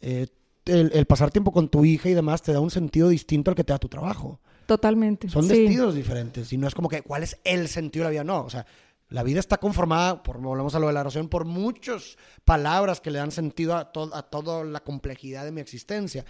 eh, 0.00 0.26
el, 0.66 0.90
el 0.94 1.06
pasar 1.06 1.30
tiempo 1.30 1.50
con 1.50 1.68
tu 1.68 1.84
hija 1.84 2.08
y 2.08 2.14
demás 2.14 2.42
te 2.42 2.52
da 2.52 2.60
un 2.60 2.70
sentido 2.70 3.08
distinto 3.08 3.50
al 3.50 3.54
que 3.56 3.64
te 3.64 3.72
da 3.72 3.78
tu 3.78 3.88
trabajo. 3.88 4.40
Totalmente. 4.66 5.28
Son 5.30 5.42
sí. 5.44 5.48
destinos 5.48 5.94
diferentes. 5.94 6.52
Y 6.52 6.58
no 6.58 6.68
es 6.68 6.74
como 6.74 6.88
que, 6.90 7.00
¿cuál 7.02 7.22
es 7.22 7.38
el 7.44 7.68
sentido 7.68 8.02
de 8.04 8.08
la 8.08 8.10
vida? 8.10 8.24
No, 8.24 8.44
o 8.44 8.50
sea, 8.50 8.66
la 9.10 9.22
vida 9.22 9.40
está 9.40 9.56
conformada, 9.58 10.22
por, 10.22 10.38
volvemos 10.38 10.74
a 10.74 10.78
lo 10.78 10.86
de 10.88 10.92
la 10.92 11.00
oración, 11.00 11.28
por 11.28 11.44
muchas 11.44 12.16
palabras 12.44 13.00
que 13.00 13.10
le 13.10 13.18
dan 13.18 13.30
sentido 13.30 13.74
a, 13.76 13.90
to- 13.92 14.14
a 14.14 14.22
toda 14.22 14.64
la 14.64 14.80
complejidad 14.80 15.44
de 15.44 15.52
mi 15.52 15.60
existencia. 15.60 16.24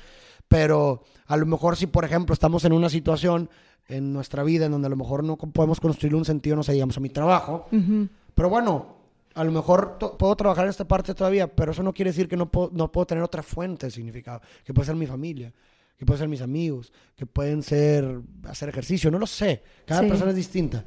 Pero 0.47 1.03
a 1.27 1.37
lo 1.37 1.47
mejor 1.47 1.77
si, 1.77 1.87
por 1.87 2.05
ejemplo, 2.05 2.33
estamos 2.33 2.65
en 2.65 2.73
una 2.73 2.89
situación 2.89 3.51
en 3.89 4.13
nuestra 4.13 4.43
vida 4.43 4.67
en 4.67 4.73
donde 4.73 4.87
a 4.87 4.91
lo 4.91 4.97
mejor 4.97 5.25
no 5.25 5.37
podemos 5.37 5.81
construir 5.81 6.15
un 6.15 6.25
sentido, 6.25 6.57
no 6.57 6.63
sé, 6.63 6.73
digamos, 6.73 6.97
a 6.97 7.01
mi 7.01 7.09
trabajo. 7.09 7.67
Ujú. 7.73 8.09
Pero 8.35 8.49
bueno, 8.49 8.97
a 9.35 9.45
lo 9.45 9.51
mejor 9.53 9.99
puedo 10.19 10.37
trabajar 10.37 10.65
en 10.67 10.71
esta 10.71 10.87
parte 10.87 11.15
todavía, 11.15 11.49
pero 11.55 11.73
eso 11.73 11.83
no 11.83 11.93
quiere 11.93 12.11
decir 12.11 12.29
que 12.29 12.37
no 12.37 12.51
puedo, 12.51 12.71
no 12.73 12.91
puedo 12.93 13.07
tener 13.07 13.25
otra 13.25 13.43
fuente 13.43 13.87
de 13.87 13.91
significado, 13.91 14.41
que 14.65 14.73
puede 14.75 14.87
ser 14.87 14.97
mi 14.97 15.07
familia, 15.07 15.53
que 15.97 16.07
puede 16.07 16.19
ser 16.19 16.29
mis 16.29 16.43
amigos, 16.43 16.93
que 17.17 17.27
pueden 17.27 17.63
ser 17.63 18.21
hacer 18.47 18.69
ejercicio, 18.69 19.11
no 19.11 19.19
lo 19.19 19.27
sé. 19.27 19.63
Cada 19.85 20.03
Sí. 20.03 20.09
persona 20.09 20.31
es 20.31 20.37
distinta, 20.37 20.85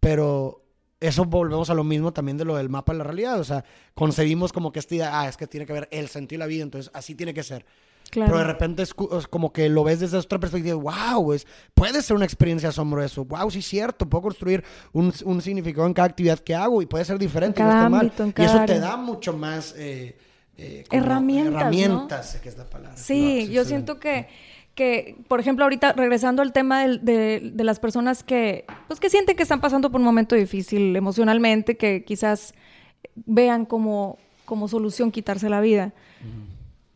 pero 0.00 0.63
eso 1.06 1.24
volvemos 1.24 1.70
a 1.70 1.74
lo 1.74 1.84
mismo 1.84 2.12
también 2.12 2.36
de 2.36 2.44
lo 2.44 2.56
del 2.56 2.68
mapa 2.68 2.92
de 2.92 2.98
la 2.98 3.04
realidad, 3.04 3.38
o 3.40 3.44
sea, 3.44 3.64
concebimos 3.94 4.52
como 4.52 4.72
que 4.72 4.78
esta 4.78 4.94
idea, 4.94 5.20
ah, 5.20 5.28
es 5.28 5.36
que 5.36 5.46
tiene 5.46 5.66
que 5.66 5.72
ver 5.72 5.88
el 5.90 6.08
sentido 6.08 6.38
de 6.38 6.44
la 6.44 6.46
vida, 6.46 6.62
entonces 6.62 6.90
así 6.94 7.14
tiene 7.14 7.34
que 7.34 7.42
ser. 7.42 7.64
Claro. 8.10 8.32
Pero 8.32 8.38
de 8.46 8.52
repente 8.52 8.82
es, 8.82 8.94
como 8.94 9.52
que 9.52 9.68
lo 9.68 9.82
ves 9.82 9.98
desde 9.98 10.18
otra 10.18 10.38
perspectiva. 10.38 10.76
¡Wow! 10.76 11.32
Es, 11.32 11.46
puede 11.74 12.00
ser 12.02 12.14
una 12.14 12.26
experiencia 12.26 12.68
asombrosa. 12.68 13.22
¡Wow! 13.22 13.50
Sí, 13.50 13.58
es 13.60 13.64
cierto. 13.66 14.08
Puedo 14.08 14.22
construir 14.22 14.62
un, 14.92 15.12
un 15.24 15.40
significado 15.40 15.86
en 15.86 15.94
cada 15.94 16.08
actividad 16.08 16.38
que 16.38 16.54
hago 16.54 16.80
y 16.82 16.86
puede 16.86 17.04
ser 17.06 17.18
diferente. 17.18 17.60
En 17.62 17.66
y 17.66 17.70
no 17.70 17.74
cada 17.74 17.88
mal. 17.88 18.00
ámbito, 18.02 18.22
en 18.22 18.34
y 18.36 18.42
eso 18.44 18.64
te 18.66 18.78
da 18.78 18.96
mucho 18.98 19.32
más. 19.32 19.74
eh, 19.76 20.16
eh, 20.56 20.84
Herramientas, 20.92 21.52
¿no? 21.54 21.58
Herramientas, 21.60 22.38
que 22.40 22.48
es 22.50 22.56
la 22.56 22.68
palabra. 22.70 22.96
Sí, 22.96 23.14
No, 23.14 23.28
yo 23.28 23.62
excelente. 23.62 23.64
siento 23.68 23.98
que, 23.98 24.28
que, 24.74 25.16
por 25.28 25.40
ejemplo, 25.40 25.64
ahorita 25.64 25.92
regresando 25.92 26.42
al 26.42 26.52
tema 26.52 26.86
de, 26.86 27.52
de 27.52 27.64
las 27.64 27.78
personas 27.78 28.24
que, 28.24 28.64
pues, 28.88 29.00
que 29.00 29.10
sienten 29.10 29.36
que 29.36 29.42
están 29.42 29.60
pasando 29.60 29.90
por 29.90 30.00
un 30.00 30.04
momento 30.04 30.34
difícil 30.34 30.94
emocionalmente, 30.96 31.76
que 31.76 32.04
quizás 32.04 32.54
vean 33.14 33.66
como, 33.66 34.18
como 34.44 34.68
solución 34.68 35.10
quitarse 35.10 35.48
la 35.48 35.60
vida. 35.60 35.92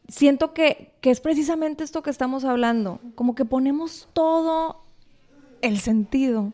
Siento 0.08 0.54
que, 0.54 0.92
que 1.00 1.10
es 1.10 1.20
precisamente 1.20 1.84
esto 1.84 2.02
que 2.02 2.10
estamos 2.10 2.44
hablando, 2.44 3.00
como 3.14 3.34
que 3.34 3.44
ponemos 3.44 4.08
todo 4.12 4.82
el 5.62 5.78
sentido 5.78 6.52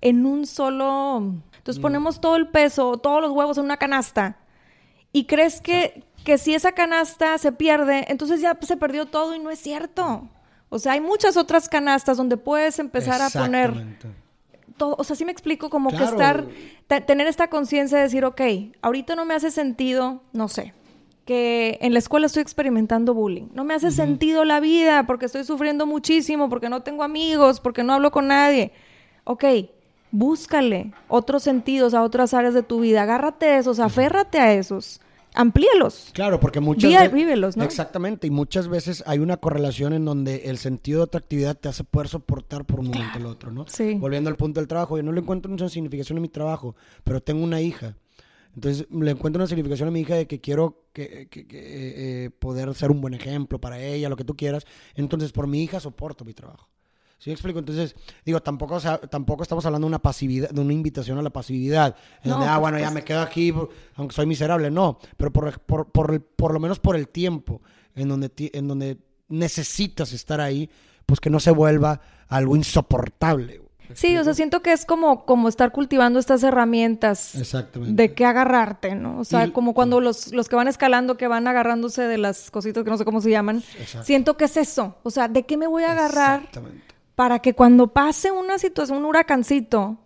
en 0.00 0.26
un 0.26 0.46
solo... 0.46 1.34
Entonces 1.58 1.80
ponemos 1.80 2.20
todo 2.20 2.36
el 2.36 2.48
peso, 2.48 2.96
todos 2.96 3.20
los 3.20 3.32
huevos 3.32 3.58
en 3.58 3.64
una 3.64 3.76
canasta 3.76 4.38
y 5.12 5.24
crees 5.24 5.60
que, 5.60 6.04
que 6.24 6.38
si 6.38 6.54
esa 6.54 6.72
canasta 6.72 7.36
se 7.38 7.52
pierde, 7.52 8.04
entonces 8.08 8.40
ya 8.40 8.56
se 8.60 8.76
perdió 8.76 9.06
todo 9.06 9.34
y 9.34 9.38
no 9.38 9.50
es 9.50 9.58
cierto. 9.58 10.28
O 10.68 10.78
sea, 10.78 10.92
hay 10.92 11.00
muchas 11.00 11.36
otras 11.36 11.68
canastas 11.68 12.16
donde 12.16 12.36
puedes 12.36 12.78
empezar 12.78 13.20
a 13.22 13.30
poner 13.42 13.70
todo. 14.76 14.94
O 14.98 15.04
sea, 15.04 15.16
sí 15.16 15.24
me 15.24 15.32
explico, 15.32 15.68
como 15.70 15.90
que 15.90 15.96
estar, 16.04 16.46
te- 16.86 17.00
tener 17.00 17.26
esta 17.26 17.48
conciencia 17.48 17.98
de 17.98 18.04
decir, 18.04 18.24
ok, 18.24 18.40
ahorita 18.82 19.14
no 19.16 19.24
me 19.24 19.34
hace 19.34 19.50
sentido, 19.50 20.22
no 20.32 20.48
sé, 20.48 20.72
que 21.24 21.78
en 21.82 21.92
la 21.92 21.98
escuela 21.98 22.26
estoy 22.26 22.42
experimentando 22.42 23.12
bullying. 23.14 23.48
No 23.52 23.64
me 23.64 23.74
hace 23.74 23.90
sentido 23.90 24.44
la 24.44 24.60
vida 24.60 25.04
porque 25.06 25.26
estoy 25.26 25.44
sufriendo 25.44 25.86
muchísimo, 25.86 26.48
porque 26.48 26.68
no 26.68 26.82
tengo 26.82 27.02
amigos, 27.02 27.60
porque 27.60 27.82
no 27.82 27.92
hablo 27.94 28.10
con 28.10 28.28
nadie. 28.28 28.72
Ok, 29.24 29.44
búscale 30.12 30.92
otros 31.08 31.42
sentidos 31.42 31.94
a 31.94 32.02
otras 32.02 32.34
áreas 32.34 32.54
de 32.54 32.62
tu 32.62 32.80
vida. 32.80 33.02
Agárrate 33.02 33.46
a 33.46 33.58
esos, 33.58 33.78
aférrate 33.80 34.38
a 34.38 34.52
esos, 34.54 35.00
amplíalos. 35.34 36.10
Claro, 36.12 36.40
porque 36.40 36.60
muchas 36.60 36.90
veces... 36.92 37.12
vívelos, 37.12 37.56
¿no? 37.56 37.64
Exactamente, 37.64 38.26
y 38.26 38.30
muchas 38.30 38.68
veces 38.68 39.02
hay 39.06 39.18
una 39.18 39.36
correlación 39.38 39.92
en 39.92 40.04
donde 40.04 40.42
el 40.50 40.58
sentido 40.58 40.98
de 40.98 41.04
otra 41.04 41.18
actividad 41.20 41.56
te 41.58 41.68
hace 41.68 41.84
poder 41.84 42.08
soportar 42.08 42.64
por 42.64 42.80
un 42.80 42.88
momento 42.88 43.18
el 43.18 43.26
otro, 43.26 43.50
¿no? 43.52 43.66
Sí. 43.68 43.94
Volviendo 43.94 44.30
al 44.30 44.36
punto 44.36 44.60
del 44.60 44.68
trabajo, 44.68 44.96
yo 44.96 45.02
no 45.02 45.12
le 45.12 45.20
encuentro 45.20 45.52
una 45.52 45.68
significación 45.68 46.18
en 46.18 46.22
mi 46.22 46.28
trabajo, 46.28 46.74
pero 47.04 47.20
tengo 47.20 47.42
una 47.44 47.60
hija. 47.60 47.96
Entonces 48.54 48.88
le 48.90 49.12
encuentro 49.12 49.38
una 49.40 49.46
significación 49.46 49.88
a 49.88 49.92
mi 49.92 50.00
hija 50.00 50.16
de 50.16 50.26
que 50.26 50.40
quiero 50.40 50.84
que, 50.92 51.28
que- 51.30 51.46
que, 51.46 51.58
eh, 51.58 52.24
eh, 52.26 52.30
poder 52.30 52.74
ser 52.74 52.90
un 52.90 53.00
buen 53.00 53.14
ejemplo 53.14 53.60
para 53.60 53.80
ella, 53.80 54.08
lo 54.08 54.16
que 54.16 54.24
tú 54.24 54.34
quieras. 54.34 54.66
Entonces 54.96 55.30
por 55.30 55.46
mi 55.46 55.62
hija 55.62 55.78
soporto 55.78 56.24
mi 56.24 56.34
trabajo. 56.34 56.68
¿Sí 57.20 57.28
me 57.30 57.34
explico? 57.34 57.58
Entonces, 57.58 57.94
digo, 58.24 58.40
tampoco, 58.40 58.76
o 58.76 58.80
sea, 58.80 58.98
tampoco 58.98 59.42
estamos 59.42 59.64
hablando 59.66 59.84
de 59.86 59.90
una 59.90 59.98
pasividad, 60.00 60.48
de 60.50 60.60
una 60.60 60.72
invitación 60.72 61.18
a 61.18 61.22
la 61.22 61.28
pasividad. 61.30 61.94
En 62.24 62.30
No, 62.30 62.36
donde, 62.38 62.50
ah, 62.50 62.56
bueno, 62.58 62.78
ya 62.78 62.90
me 62.90 63.04
quedo 63.04 63.20
aquí, 63.20 63.52
por- 63.52 63.68
aunque 63.96 64.14
soy 64.14 64.24
miserable. 64.24 64.70
No, 64.70 64.98
pero 65.18 65.30
por, 65.30 65.60
por, 65.60 65.92
por, 65.92 66.14
el- 66.14 66.22
por 66.22 66.52
lo 66.54 66.58
menos 66.60 66.78
por 66.80 66.96
el 66.96 67.08
tiempo 67.08 67.60
en 67.94 68.08
donde, 68.08 68.30
en 68.54 68.66
donde 68.66 68.96
necesitas 69.28 70.12
estar 70.14 70.40
ahí, 70.40 70.70
pues 71.06 71.20
que 71.20 71.28
no 71.30 71.40
se 71.40 71.50
vuelva 71.50 72.00
algo 72.28 72.56
insoportable. 72.56 73.60
Sí, 73.92 74.16
o 74.16 74.22
sea, 74.24 74.34
siento 74.34 74.62
que 74.62 74.72
es 74.72 74.84
como, 74.86 75.26
como 75.26 75.48
estar 75.48 75.72
cultivando 75.72 76.20
estas 76.20 76.42
herramientas 76.44 77.34
Exactamente. 77.34 78.00
de 78.00 78.14
qué 78.14 78.24
agarrarte, 78.24 78.94
¿no? 78.94 79.18
O 79.18 79.24
sea, 79.24 79.46
Y- 79.46 79.50
como 79.50 79.74
cuando 79.74 80.00
los, 80.00 80.32
los 80.32 80.48
que 80.48 80.54
van 80.56 80.68
escalando, 80.68 81.16
que 81.16 81.26
van 81.26 81.48
agarrándose 81.48 82.02
de 82.02 82.16
las 82.16 82.50
cositas 82.52 82.84
que 82.84 82.90
no 82.90 82.96
sé 82.96 83.04
cómo 83.04 83.20
se 83.20 83.30
llaman. 83.30 83.64
Exacto. 83.78 84.06
Siento 84.06 84.36
que 84.36 84.44
es 84.44 84.56
eso. 84.56 84.96
O 85.02 85.10
sea, 85.10 85.26
¿de 85.28 85.44
qué 85.44 85.56
me 85.56 85.66
voy 85.66 85.82
a 85.82 85.90
agarrar 85.92 86.38
Exactamente. 86.44 86.84
Para 87.20 87.40
que 87.40 87.52
cuando 87.52 87.88
pase 87.92 88.30
una 88.30 88.58
situación, 88.58 88.96
un 88.96 89.04
huracancito, 89.04 89.98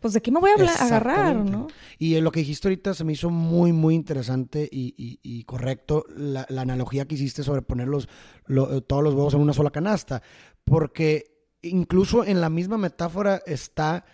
pues 0.00 0.14
de 0.14 0.22
qué 0.22 0.30
me 0.30 0.40
voy 0.40 0.48
a 0.48 0.54
agarrar. 0.86 1.36
¿no? 1.36 1.66
Y 1.98 2.14
eh, 2.14 2.22
lo 2.22 2.32
que 2.32 2.40
dijiste 2.40 2.68
ahorita 2.68 2.94
se 2.94 3.04
me 3.04 3.12
hizo 3.12 3.28
muy, 3.28 3.74
muy 3.74 3.94
interesante 3.94 4.66
y, 4.72 4.94
y- 4.96 5.20
y 5.22 5.44
correcto 5.44 6.06
la, 6.16 6.46
la 6.48 6.62
analogía 6.62 7.04
que 7.06 7.16
hiciste 7.16 7.42
sobre 7.42 7.60
poner 7.60 7.88
los, 7.88 8.08
lo- 8.46 8.78
eh, 8.78 8.80
todos 8.80 9.04
los 9.04 9.12
huevos 9.12 9.34
en 9.34 9.40
una 9.42 9.52
sola 9.52 9.68
canasta. 9.68 10.22
Porque 10.64 11.36
incluso 11.60 12.24
en 12.24 12.40
la 12.40 12.48
misma 12.48 12.78
metáfora 12.78 13.42
está 13.44 14.06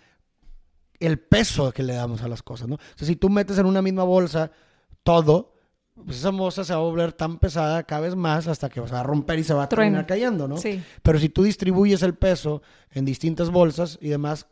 el 0.99 1.19
peso 1.19 1.71
que 1.71 1.83
le 1.83 1.93
damos 1.93 2.21
a 2.21 2.27
las 2.27 2.43
cosas, 2.43 2.67
¿no? 2.67 2.75
O 2.75 2.79
sea, 2.97 3.07
si 3.07 3.15
tú 3.15 3.29
metes 3.29 3.57
en 3.59 3.65
una 3.65 3.81
misma 3.81 4.03
bolsa 4.03 4.51
todo, 5.03 5.53
pues 5.93 6.17
esa 6.17 6.29
bolsa 6.31 6.63
se 6.63 6.73
va 6.73 6.79
a 6.79 6.83
volver 6.83 7.13
tan 7.13 7.37
pesada 7.37 7.83
cada 7.83 8.01
vez 8.01 8.15
más 8.15 8.47
hasta 8.47 8.69
que 8.69 8.81
se 8.85 8.93
va 8.93 9.01
a 9.01 9.03
romper 9.03 9.39
y 9.39 9.43
se 9.43 9.53
va 9.53 9.63
a 9.63 9.69
terminar 9.69 10.05
cayendo, 10.05 10.47
¿no? 10.47 10.57
Sí. 10.57 10.81
Pero 11.03 11.19
si 11.19 11.29
tú 11.29 11.43
distribuyes 11.43 12.01
el 12.01 12.15
peso 12.15 12.61
en 12.91 13.05
distintas 13.05 13.49
bolsas 13.49 13.97
y 14.01 14.09
demás, 14.09 14.47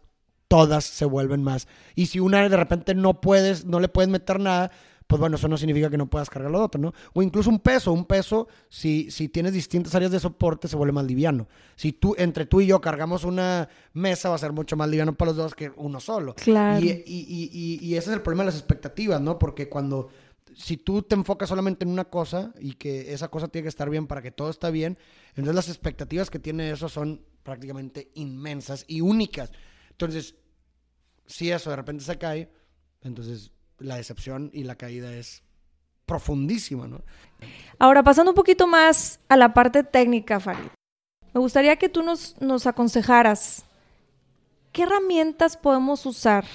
todas 0.48 0.84
se 0.84 1.06
vuelven 1.06 1.44
más. 1.44 1.68
Y 1.96 2.08
si 2.08 2.20
una 2.20 2.48
de 2.48 2.58
repente 2.58 2.94
no 2.94 3.22
puedes, 3.22 3.66
no 3.66 3.80
le 3.80 3.88
puedes 3.88 4.10
meter 4.10 4.40
nada, 4.40 4.72
pues 5.10 5.20
bueno, 5.20 5.38
eso 5.38 5.48
no 5.48 5.58
significa 5.58 5.90
que 5.90 5.98
no 5.98 6.08
puedas 6.08 6.30
cargar 6.30 6.52
lo 6.52 6.64
otro, 6.64 6.80
¿no? 6.80 6.94
O 7.14 7.24
incluso 7.24 7.50
un 7.50 7.60
peso, 7.60 7.92
un 7.92 8.06
peso, 8.06 8.48
si, 8.70 9.10
si 9.10 9.28
tienes 9.28 9.54
distintas 9.54 9.96
áreas 9.96 10.12
de 10.12 10.20
soporte, 10.20 10.68
se 10.68 10.76
vuelve 10.76 10.92
más 10.92 11.06
liviano. 11.06 11.48
Si 11.76 11.94
tú, 11.94 12.14
entre 12.18 12.46
tú 12.46 12.62
y 12.62 12.68
yo 12.68 12.80
cargamos 12.80 13.24
una 13.24 13.70
mesa, 13.94 14.30
va 14.30 14.36
a 14.36 14.38
ser 14.38 14.54
mucho 14.54 14.76
más 14.76 14.88
liviano 14.88 15.14
para 15.14 15.32
los 15.32 15.38
dos 15.38 15.56
que 15.56 15.72
uno 15.78 16.00
solo. 16.00 16.36
Claro. 16.36 16.86
Y, 16.86 16.90
y, 16.90 17.50
y, 17.52 17.80
y 17.82 17.96
ese 17.96 18.12
es 18.12 18.16
el 18.18 18.22
problema 18.22 18.44
de 18.44 18.52
las 18.52 18.60
expectativas, 18.60 19.20
¿no? 19.20 19.40
Porque 19.40 19.68
cuando, 19.68 20.10
si 20.56 20.78
tú 20.78 21.02
te 21.02 21.16
enfocas 21.16 21.50
solamente 21.50 21.86
en 21.86 21.92
una 21.92 22.06
cosa 22.06 22.54
y 22.60 22.74
que 22.74 23.14
esa 23.14 23.30
cosa 23.30 23.48
tiene 23.48 23.64
que 23.64 23.70
estar 23.70 23.90
bien 23.90 24.08
para 24.08 24.22
que 24.22 24.32
todo 24.32 24.50
está 24.50 24.70
bien, 24.70 24.98
entonces 25.30 25.56
las 25.56 25.70
expectativas 25.70 26.30
que 26.30 26.40
tiene 26.40 26.72
eso 26.72 26.90
son 26.90 27.26
prácticamente 27.44 28.12
inmensas 28.16 28.86
y 28.88 29.02
únicas. 29.02 29.52
Entonces, 29.92 30.36
si 31.26 31.52
eso 31.52 31.70
de 31.70 31.76
repente 31.76 32.04
se 32.04 32.18
cae, 32.18 32.52
entonces 33.02 33.52
la 33.78 33.96
decepción 33.96 34.50
y 34.54 34.64
la 34.64 34.76
caída 34.76 35.14
es 35.14 35.44
profundísima, 36.06 36.88
¿no? 36.88 37.04
Ahora, 37.78 38.04
pasando 38.04 38.32
un 38.32 38.36
poquito 38.36 38.68
más 38.68 39.20
a 39.30 39.38
la 39.38 39.54
parte 39.54 39.84
técnica, 39.84 40.40
Farid. 40.40 40.70
Me 41.34 41.40
gustaría 41.40 41.76
que 41.76 41.90
tú 41.90 42.02
nos, 42.02 42.40
nos 42.42 42.66
aconsejaras 42.66 43.64
qué 44.72 44.84
herramientas 44.84 45.56
podemos 45.56 46.06
usar 46.06 46.46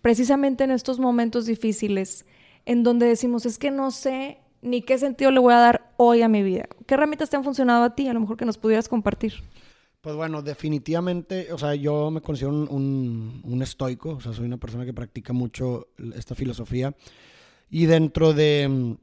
precisamente 0.00 0.64
en 0.64 0.70
estos 0.70 0.98
momentos 0.98 1.46
difíciles 1.46 2.24
en 2.66 2.82
donde 2.82 3.06
decimos, 3.06 3.46
es 3.46 3.58
que 3.58 3.70
no 3.70 3.90
sé 3.90 4.38
ni 4.62 4.82
qué 4.82 4.98
sentido 4.98 5.30
le 5.30 5.40
voy 5.40 5.54
a 5.54 5.58
dar 5.58 5.92
hoy 5.96 6.22
a 6.22 6.28
mi 6.28 6.42
vida. 6.42 6.66
¿Qué 6.86 6.94
herramientas 6.94 7.30
te 7.30 7.36
han 7.36 7.44
funcionado 7.44 7.84
a 7.84 7.94
ti? 7.94 8.08
A 8.08 8.12
lo 8.12 8.20
mejor 8.20 8.36
que 8.36 8.44
nos 8.44 8.58
pudieras 8.58 8.88
compartir. 8.88 9.34
Pues 10.00 10.16
bueno, 10.16 10.42
definitivamente, 10.42 11.52
o 11.52 11.58
sea, 11.58 11.74
yo 11.74 12.10
me 12.10 12.22
considero 12.22 12.52
un, 12.54 12.68
un, 12.70 13.42
un, 13.44 13.62
estoico, 13.62 14.10
o 14.12 14.20
sea, 14.20 14.32
soy 14.32 14.46
una 14.46 14.56
persona 14.56 14.86
que 14.86 14.94
practica 14.94 15.32
mucho 15.34 15.88
esta 16.14 16.34
filosofía. 16.34 16.94
Y 17.68 17.86
dentro 17.86 18.32
de, 18.32 18.96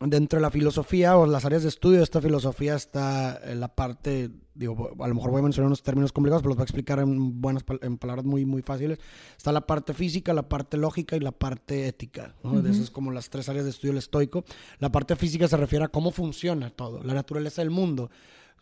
dentro 0.00 0.38
de 0.38 0.42
la 0.42 0.50
filosofía 0.50 1.16
o 1.16 1.26
las 1.26 1.44
áreas 1.44 1.62
de 1.62 1.68
estudio 1.68 1.98
de 1.98 2.04
esta 2.04 2.20
filosofía 2.20 2.74
está 2.74 3.40
la 3.54 3.68
parte, 3.68 4.30
digo, 4.54 4.94
a 4.98 5.08
lo 5.08 5.14
mejor 5.14 5.30
voy 5.30 5.40
a 5.40 5.42
mencionar 5.42 5.66
unos 5.66 5.82
términos 5.82 6.12
complicados, 6.12 6.42
pero 6.42 6.50
los 6.50 6.56
voy 6.56 6.62
a 6.62 6.64
explicar 6.64 6.98
en, 6.98 7.40
buenas, 7.40 7.64
en 7.82 7.98
palabras 7.98 8.24
muy, 8.24 8.44
muy 8.44 8.62
fáciles. 8.62 8.98
Está 9.36 9.52
la 9.52 9.66
parte 9.66 9.92
física, 9.92 10.32
la 10.32 10.48
parte 10.48 10.76
lógica 10.78 11.16
y 11.16 11.20
la 11.20 11.32
parte 11.32 11.86
ética. 11.86 12.34
¿no? 12.42 12.52
Uh 12.52 12.54
-huh. 12.56 12.70
Esas 12.70 12.84
es 12.84 12.90
como 12.90 13.10
las 13.10 13.28
tres 13.28 13.48
áreas 13.48 13.64
de 13.64 13.70
estudio 13.70 13.92
del 13.92 13.98
estoico. 13.98 14.44
La 14.78 14.90
parte 14.90 15.14
física 15.14 15.46
se 15.46 15.56
refiere 15.56 15.84
a 15.84 15.88
cómo 15.88 16.10
funciona 16.10 16.70
todo, 16.70 17.02
la 17.02 17.14
naturaleza 17.14 17.62
del 17.62 17.70
mundo. 17.70 18.10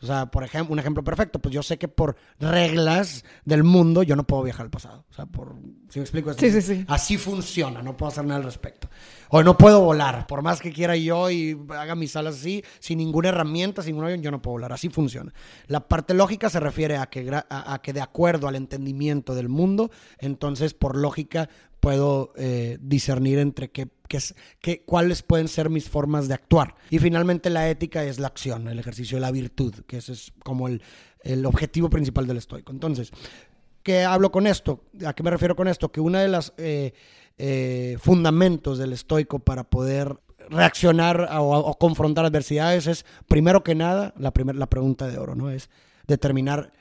O 0.02 0.06
sea, 0.06 0.26
por 0.26 0.44
ejemplo, 0.44 0.72
un 0.72 0.78
ejemplo 0.78 1.04
perfecto, 1.04 1.38
pues 1.38 1.54
yo 1.54 1.62
sé 1.62 1.78
que 1.78 1.88
por 1.88 2.16
reglas 2.38 3.24
del 3.44 3.64
mundo 3.64 4.02
yo 4.02 4.16
no 4.16 4.24
puedo 4.24 4.42
viajar 4.42 4.64
al 4.64 4.70
pasado. 4.70 5.04
O 5.10 5.14
sea, 5.14 5.26
por, 5.26 5.56
si 5.88 5.98
me 5.98 6.04
explico, 6.04 6.32
sí, 6.34 6.50
sí, 6.50 6.62
sí. 6.62 6.84
así 6.88 7.18
funciona, 7.18 7.82
no 7.82 7.96
puedo 7.96 8.10
hacer 8.10 8.24
nada 8.24 8.38
al 8.38 8.44
respecto. 8.44 8.88
O 9.28 9.42
no 9.42 9.56
puedo 9.58 9.80
volar, 9.82 10.26
por 10.26 10.42
más 10.42 10.60
que 10.60 10.72
quiera 10.72 10.96
yo 10.96 11.30
y 11.30 11.58
haga 11.70 11.94
mis 11.94 12.16
alas 12.16 12.36
así, 12.36 12.64
sin 12.78 12.98
ninguna 12.98 13.28
herramienta, 13.28 13.82
sin 13.82 13.92
ningún 13.92 14.06
avión, 14.06 14.22
yo 14.22 14.30
no 14.30 14.40
puedo 14.40 14.52
volar. 14.52 14.72
Así 14.72 14.88
funciona. 14.88 15.32
La 15.66 15.86
parte 15.86 16.14
lógica 16.14 16.48
se 16.48 16.60
refiere 16.60 16.96
a 16.96 17.06
que, 17.06 17.30
a, 17.30 17.74
a 17.74 17.82
que 17.82 17.92
de 17.92 18.00
acuerdo 18.00 18.48
al 18.48 18.56
entendimiento 18.56 19.34
del 19.34 19.48
mundo, 19.48 19.90
entonces 20.18 20.74
por 20.74 20.96
lógica 20.96 21.48
puedo 21.80 22.32
eh, 22.36 22.78
discernir 22.80 23.38
entre 23.38 23.70
qué, 23.70 23.88
qué, 24.11 24.18
qué, 24.61 24.83
cuáles 24.85 25.23
pueden 25.23 25.46
ser 25.46 25.70
mis 25.70 25.88
formas 25.88 26.27
de 26.27 26.35
actuar. 26.35 26.75
Y 26.90 26.99
finalmente 26.99 27.49
la 27.49 27.70
ética 27.70 28.05
es 28.05 28.18
la 28.18 28.27
acción, 28.27 28.66
el 28.66 28.79
ejercicio 28.79 29.16
de 29.16 29.20
la 29.20 29.31
virtud, 29.31 29.73
que 29.87 29.99
ese 29.99 30.12
es 30.12 30.33
como 30.42 30.66
el, 30.66 30.83
el 31.23 31.46
objetivo 31.46 31.88
principal 31.88 32.27
del 32.27 32.37
estoico. 32.37 32.73
Entonces, 32.73 33.12
¿qué 33.85 34.03
hablo 34.03 34.33
con 34.33 34.49
esto? 34.49 34.83
¿A 35.07 35.14
qué 35.14 35.23
me 35.23 35.31
refiero 35.31 35.55
con 35.55 35.68
esto? 35.68 35.92
Que 35.92 36.01
uno 36.01 36.18
de 36.18 36.29
los 36.29 36.53
eh, 36.59 36.92
eh, 37.38 37.96
fundamentos 38.01 38.79
del 38.79 38.92
estoico 38.92 39.38
para 39.38 39.62
poder 39.62 40.18
reaccionar 40.49 41.29
o, 41.38 41.59
o, 41.59 41.79
confrontar 41.79 42.25
adversidades 42.25 42.88
es, 42.88 43.07
primero 43.29 43.62
que 43.62 43.77
nada, 43.77 44.12
la, 44.18 44.33
primer, 44.33 44.57
la 44.57 44.68
pregunta 44.68 45.07
de 45.07 45.18
oro, 45.18 45.37
¿no? 45.37 45.51
Es 45.51 45.70
determinar 46.09 46.73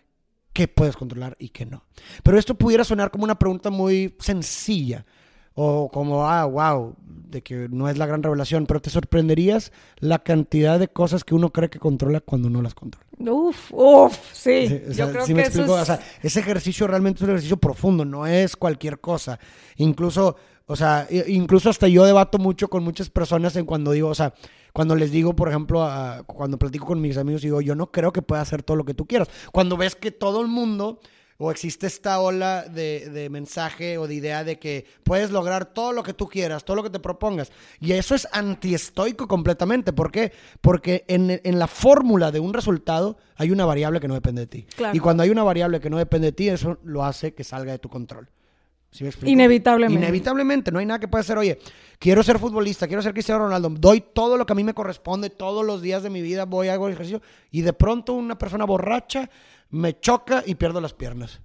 qué 0.52 0.68
puedes 0.68 0.98
controlar 0.98 1.38
y 1.40 1.50
qué 1.50 1.68
no. 1.68 1.86
Pero 2.24 2.40
esto 2.40 2.56
pudiera 2.56 2.84
sonar 2.84 3.12
como 3.12 3.24
una 3.24 3.38
pregunta 3.38 3.70
muy 3.70 4.16
sencilla 4.20 5.06
o 5.56 5.90
como, 5.92 6.28
ah, 6.28 6.46
wow, 6.46 6.96
de 7.30 7.42
que 7.42 7.68
no 7.70 7.90
es 7.90 7.98
la 7.98 8.06
gran 8.06 8.24
revelación, 8.24 8.66
pero 8.66 8.82
te 8.82 8.90
sorprenderías 8.90 9.72
la 9.98 10.20
cantidad 10.20 10.80
de 10.80 10.88
cosas 10.88 11.24
que 11.24 11.36
uno 11.36 11.52
cree 11.52 11.70
que 11.70 11.80
controla 11.80 12.22
cuando 12.22 12.50
no 12.50 12.62
las 12.62 12.74
controla. 12.74 13.06
Uf, 13.20 13.72
uf, 13.74 14.18
sí. 14.34 14.68
sí 14.68 14.82
o 14.90 14.94
sea, 14.94 15.06
Yo 15.06 15.12
creo 15.12 15.26
¿sí 15.26 15.34
que 15.34 15.36
me 15.36 15.42
eso 15.42 15.50
explico? 15.50 15.76
es... 15.76 15.82
O 15.82 15.86
sea, 15.86 16.00
ese 16.24 16.40
ejercicio 16.40 16.88
realmente 16.88 17.18
es 17.18 17.24
un 17.24 17.30
ejercicio 17.30 17.58
profundo, 17.58 18.06
no 18.06 18.26
es 18.26 18.56
cualquier 18.56 19.00
cosa. 19.00 19.40
Incluso, 19.78 20.38
o 20.66 20.76
sea, 20.76 21.08
incluso 21.28 21.70
hasta 21.70 21.88
yo 21.88 22.06
debato 22.06 22.38
mucho 22.38 22.70
con 22.70 22.84
muchas 22.84 23.10
personas 23.10 23.56
en 23.56 23.66
cuando 23.66 23.92
digo, 23.92 24.08
o 24.10 24.16
sea, 24.16 24.34
cuando 24.74 24.96
les 24.96 25.12
digo, 25.12 25.36
por 25.36 25.50
ejemplo, 25.50 25.84
a, 25.84 26.24
cuando 26.26 26.58
platico 26.58 26.86
con 26.86 27.02
mis 27.02 27.18
amigos, 27.18 27.42
digo, 27.42 27.60
yo 27.62 27.76
no 27.76 27.92
creo 27.92 28.14
que 28.14 28.22
pueda 28.22 28.42
hacer 28.42 28.64
todo 28.64 28.78
lo 28.78 28.86
que 28.86 28.94
tú 28.94 29.06
quieras. 29.06 29.28
Cuando 29.52 29.78
ves 29.78 29.96
que 29.96 30.12
todo 30.12 30.42
el 30.42 30.48
mundo, 30.48 31.00
o 31.42 31.52
existe 31.52 31.88
esta 31.88 32.20
ola 32.20 32.64
de, 32.64 33.10
de, 33.10 33.30
mensaje 33.30 33.98
o 33.98 34.08
de 34.08 34.14
idea 34.14 34.44
de 34.44 34.60
que 34.60 34.86
puedes 35.04 35.32
lograr 35.32 35.74
todo 35.74 35.94
lo 35.94 36.04
que 36.04 36.14
tú 36.14 36.28
quieras, 36.28 36.66
todo 36.66 36.76
lo 36.76 36.84
que 36.84 36.90
te 36.90 37.00
propongas. 37.00 37.50
Y 37.80 37.94
eso 37.94 38.14
es 38.14 38.28
antiestoico 38.34 39.26
completamente. 39.26 39.94
¿Por 39.94 40.12
qué? 40.12 40.34
Porque 40.60 41.06
en, 41.08 41.40
en 41.42 41.58
la 41.58 41.68
fórmula 41.68 42.32
de 42.32 42.42
un 42.42 42.54
resultado 42.54 43.18
hay 43.38 43.52
una 43.52 43.66
variable 43.66 44.02
que 44.02 44.10
no 44.10 44.16
depende 44.16 44.42
de 44.42 44.48
ti. 44.48 44.68
Claro. 44.76 44.98
Y 44.98 45.00
cuando 45.00 45.24
hay 45.24 45.30
una 45.30 45.44
variable 45.44 45.80
que 45.80 45.90
no 45.90 45.98
depende 45.98 46.28
de 46.28 46.32
ti, 46.34 46.50
eso 46.50 46.78
lo 46.84 47.06
hace 47.06 47.34
que 47.34 47.46
salga 47.46 47.72
de 47.72 47.80
tu 47.80 47.88
control. 47.88 48.30
¿Sí 48.92 49.04
me 49.06 49.10
explico? 49.10 49.32
Inevitablemente. 49.32 50.04
Inevitablemente, 50.04 50.72
no 50.74 50.80
hay 50.80 50.86
nada 50.86 51.00
que 51.00 51.08
pueda 51.08 51.22
hacer. 51.22 51.38
Oye, 51.38 51.60
quiero 52.00 52.22
ser 52.22 52.38
futbolista, 52.40 52.88
quiero 52.88 53.02
ser 53.02 53.14
Cristiano 53.14 53.46
Ronaldo, 53.46 53.70
doy 53.70 54.02
todo 54.02 54.36
lo 54.36 54.46
que 54.46 54.54
a 54.54 54.56
mí 54.56 54.64
me 54.64 54.74
corresponde, 54.74 55.30
todos 55.30 55.66
los 55.66 55.82
días 55.82 56.04
de 56.04 56.10
mi 56.10 56.22
vida 56.22 56.46
voy 56.46 56.68
a 56.68 56.74
hago 56.74 56.90
ejercicio 56.90 57.22
y 57.52 57.62
de 57.62 57.72
pronto 57.72 58.14
una 58.14 58.38
persona 58.38 58.66
borracha 58.66 59.30
me 59.70 60.00
choca 60.00 60.44
y 60.46 60.56
pierdo 60.56 60.82
las 60.82 60.94
piernas. 60.94 61.42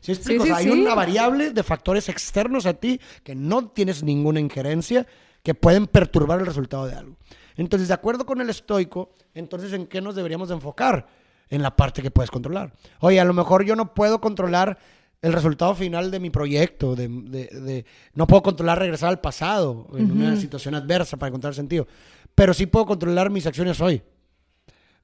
¿Sí 0.00 0.12
explico? 0.12 0.44
Sí, 0.44 0.48
sí, 0.48 0.52
o 0.52 0.56
sea, 0.56 0.56
hay 0.56 0.72
sí. 0.72 0.82
una 0.82 0.94
variable 0.94 1.50
de 1.50 1.62
factores 1.62 2.08
externos 2.08 2.66
a 2.66 2.74
ti 2.74 3.00
que 3.22 3.34
no 3.34 3.68
tienes 3.68 4.02
ninguna 4.02 4.40
injerencia 4.40 5.06
que 5.42 5.54
pueden 5.54 5.86
perturbar 5.86 6.40
el 6.40 6.46
resultado 6.46 6.86
de 6.86 6.94
algo. 6.94 7.16
Entonces, 7.56 7.88
de 7.88 7.94
acuerdo 7.94 8.26
con 8.26 8.40
el 8.40 8.50
estoico, 8.50 9.12
entonces, 9.34 9.72
¿en 9.72 9.86
qué 9.86 10.00
nos 10.00 10.14
deberíamos 10.14 10.48
de 10.48 10.54
enfocar? 10.54 11.06
En 11.50 11.62
la 11.62 11.76
parte 11.76 12.02
que 12.02 12.10
puedes 12.10 12.30
controlar. 12.30 12.72
Oye, 13.00 13.20
a 13.20 13.24
lo 13.24 13.34
mejor 13.34 13.64
yo 13.64 13.76
no 13.76 13.94
puedo 13.94 14.20
controlar 14.20 14.78
el 15.20 15.32
resultado 15.32 15.74
final 15.74 16.10
de 16.10 16.20
mi 16.20 16.30
proyecto, 16.30 16.94
de, 16.96 17.08
de, 17.08 17.46
de, 17.46 17.84
no 18.14 18.26
puedo 18.26 18.42
controlar 18.42 18.78
regresar 18.78 19.10
al 19.10 19.20
pasado 19.20 19.86
en 19.94 20.06
uh 20.06 20.08
-huh. 20.08 20.12
una 20.12 20.36
situación 20.36 20.74
adversa 20.74 21.16
para 21.16 21.28
encontrar 21.28 21.54
sentido, 21.54 21.86
pero 22.34 22.52
sí 22.52 22.66
puedo 22.66 22.84
controlar 22.84 23.30
mis 23.30 23.46
acciones 23.46 23.80
hoy, 23.80 24.02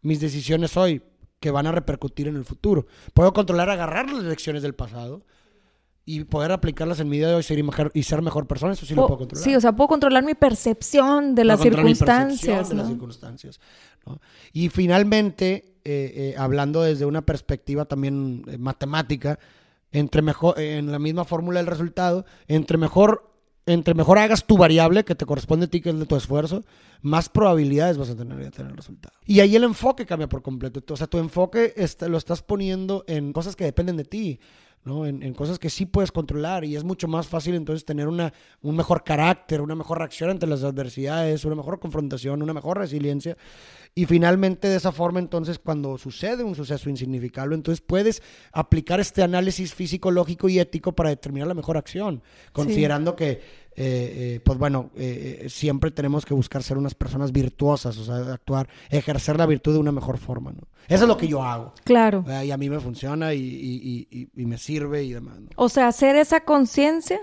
mis 0.03 0.21
decisiones 0.21 0.77
hoy 0.77 1.03
que 1.41 1.51
van 1.51 1.67
a 1.67 1.73
repercutir 1.73 2.29
en 2.29 2.37
el 2.37 2.45
futuro. 2.45 2.87
Puedo 3.15 3.33
controlar 3.33 3.71
agarrar 3.71 4.11
las 4.11 4.23
lecciones 4.25 4.63
del 4.63 4.75
pasado 4.75 5.23
y 6.05 6.25
poder 6.25 6.53
aplicarlas 6.53 7.01
en 7.01 7.09
mi 7.09 7.19
vida 7.19 7.29
de 7.29 7.35
hoy 7.37 7.43
ser 7.43 7.63
mejor, 7.63 7.91
y 7.95 8.03
ser 8.03 8.21
mejor 8.21 8.47
persona, 8.47 8.73
eso 8.73 8.85
sí 8.85 8.95
lo 8.95 9.07
puedo 9.07 9.19
controlar. 9.19 9.45
Sí, 9.45 9.55
o 9.55 9.61
sea, 9.61 9.73
puedo 9.73 9.89
controlar 9.89 10.25
mi 10.25 10.35
percepción 10.35 11.35
de 11.35 11.45
las 11.45 11.61
circunstancias. 11.61 12.69
De 12.69 12.75
¿no? 12.75 12.83
las 12.83 12.91
circunstancias 12.91 13.61
¿no? 14.07 14.21
Y 14.53 14.69
finalmente, 14.69 15.77
eh, 15.85 16.13
eh, 16.15 16.35
hablando 16.37 16.83
desde 16.83 17.07
una 17.07 17.23
perspectiva 17.23 17.85
también 17.85 18.45
eh, 18.49 18.59
matemática, 18.59 19.39
entre 19.93 20.23
mejor, 20.23 20.59
en 20.59 20.91
la 20.93 20.99
misma 20.99 21.25
fórmula 21.25 21.61
del 21.61 21.67
resultado, 21.67 22.25
entre 22.49 22.77
mejor, 22.77 23.31
entre 23.67 23.95
mejor 23.95 24.19
hagas 24.19 24.47
tu 24.47 24.57
variable 24.57 25.05
que 25.05 25.15
te 25.15 25.27
corresponde 25.27 25.67
a 25.67 25.69
ti, 25.69 25.81
que 25.81 25.91
es 25.91 25.99
de 25.99 26.07
tu 26.07 26.17
esfuerzo, 26.17 26.65
más 27.03 27.29
probabilidades 27.29 27.99
vas 27.99 28.11
a 28.11 28.17
tener 28.17 28.39
de 28.39 28.51
tener 28.51 28.71
el 28.71 28.77
resultado. 28.77 29.15
Y 29.27 29.41
ahí 29.41 29.57
el 29.57 29.65
enfoque 29.65 30.07
cambia 30.07 30.29
por 30.29 30.43
completo. 30.43 30.83
O 30.93 30.97
sea, 30.97 31.07
tu 31.07 31.19
enfoque 31.19 31.75
está, 31.77 32.09
lo 32.09 32.19
estás 32.19 32.43
poniendo 32.43 33.05
en 33.07 33.33
cosas 33.33 33.57
que 33.57 33.65
dependen 33.65 33.97
de 33.97 34.05
ti. 34.05 34.41
¿No? 34.85 35.07
En, 35.07 35.23
en, 35.23 35.35
cosas 35.35 35.59
que 35.59 35.69
sí 35.69 35.85
puedes 35.85 36.11
controlar 36.11 36.65
y 36.65 36.75
es 36.75 36.85
mucho 36.85 37.07
más 37.07 37.27
fácil 37.29 37.55
entonces 37.55 37.85
tener 37.85 38.09
una, 38.09 38.33
un 38.63 38.77
mejor 38.77 39.05
carácter, 39.05 39.61
una 39.61 39.75
mejor 39.75 39.99
reacción 39.99 40.31
ante 40.31 40.47
las 40.47 40.65
adversidades, 40.65 41.45
una 41.45 41.55
mejor 41.55 41.79
confrontación, 41.79 42.43
una 42.43 42.55
mejor 42.55 42.79
resiliencia. 42.79 43.37
Y 43.95 44.07
finalmente 44.07 44.69
de 44.69 44.77
esa 44.77 44.93
forma 44.93 45.19
entonces 45.19 45.59
cuando 45.59 45.99
sucede 45.99 46.45
un 46.45 46.55
suceso 46.55 46.89
insignificable, 46.89 47.55
entonces 47.55 47.83
puedes 47.85 48.23
aplicar 48.53 49.01
este 49.01 49.23
análisis 49.23 49.75
físico, 49.75 50.11
lógico 50.11 50.49
y 50.49 50.59
ético 50.59 50.93
para 50.93 51.11
determinar 51.11 51.49
la 51.49 51.55
mejor 51.55 51.77
acción, 51.77 52.23
considerando 52.53 53.11
sí. 53.13 53.17
que 53.17 53.41
eh, 53.83 54.35
eh, 54.37 54.41
pues 54.45 54.59
bueno, 54.59 54.91
eh, 54.95 55.47
siempre 55.49 55.91
tenemos 55.91 56.27
que 56.27 56.35
buscar 56.35 56.63
ser 56.63 56.77
unas 56.77 56.95
personas 56.95 57.33
virtuosas, 57.33 57.97
o 57.97 58.05
sea, 58.05 58.35
actuar, 58.35 58.69
ejercer 58.91 59.39
la 59.39 59.47
virtud 59.47 59.73
de 59.73 59.79
una 59.79 59.91
mejor 59.93 60.19
forma, 60.19 60.53
¿no? 60.53 60.69
Eso 60.87 61.05
es 61.05 61.09
lo 61.09 61.17
que 61.17 61.29
yo 61.29 61.43
hago. 61.43 61.73
Claro. 61.85 62.25
Y 62.45 62.51
a 62.51 62.57
mí 62.59 62.69
me 62.69 62.79
funciona 62.79 63.33
y, 63.33 63.39
y- 63.41 64.07
y- 64.11 64.19
y- 64.21 64.43
y 64.43 64.47
me 64.47 64.59
sirve 64.59 65.03
y 65.05 65.13
demás. 65.15 65.41
¿no? 65.41 65.49
O 65.57 65.69
sea, 65.71 65.89
hacer 65.89 66.17
esa 66.17 66.41
conciencia 66.41 67.21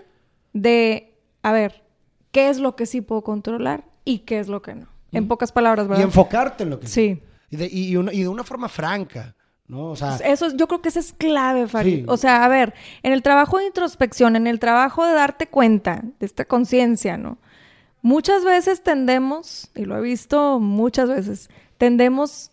de, 0.53 1.19
a 1.43 1.51
ver, 1.51 1.83
¿qué 2.31 2.49
es 2.49 2.57
lo 2.59 2.75
que 2.75 2.85
sí 2.87 3.01
puedo 3.01 3.23
controlar 3.23 3.85
y 4.03 4.19
qué 4.19 4.39
es 4.39 4.47
lo 4.47 4.61
que 4.61 4.73
no? 4.75 4.87
En 5.11 5.27
pocas 5.27 5.51
palabras, 5.51 5.85
Y 5.85 5.89
¿verdad? 5.89 6.03
enfocarte 6.05 6.63
en 6.63 6.69
lo 6.71 6.79
que 6.79 6.87
Sí. 6.87 7.21
Y 7.49 7.55
de, 7.55 7.65
y, 7.71 7.89
y 7.91 7.95
una- 7.97 8.13
y 8.13 8.21
de 8.23 8.27
una 8.27 8.43
forma 8.43 8.67
franca, 8.67 9.35
¿no? 9.67 9.91
O 9.91 9.95
sea, 9.95 10.15
Eso, 10.17 10.45
es- 10.47 10.55
yo 10.55 10.67
creo 10.67 10.81
que 10.81 10.89
eso 10.89 10.99
es 10.99 11.13
clave, 11.13 11.67
Farid. 11.67 11.99
Sí. 11.99 12.05
O 12.07 12.17
sea, 12.17 12.43
a 12.43 12.47
ver, 12.47 12.73
en 13.03 13.13
el 13.13 13.21
trabajo 13.21 13.57
de 13.57 13.65
introspección, 13.67 14.35
en 14.35 14.47
el 14.47 14.59
trabajo 14.59 15.05
de 15.05 15.13
darte 15.13 15.47
cuenta 15.47 16.03
de 16.19 16.25
esta 16.25 16.45
conciencia, 16.45 17.17
¿no? 17.17 17.37
Muchas 18.01 18.45
veces 18.45 18.83
tendemos, 18.83 19.69
y 19.75 19.85
lo 19.85 19.97
he 19.97 20.01
visto 20.01 20.59
muchas 20.59 21.09
veces, 21.09 21.49
tendemos 21.77 22.51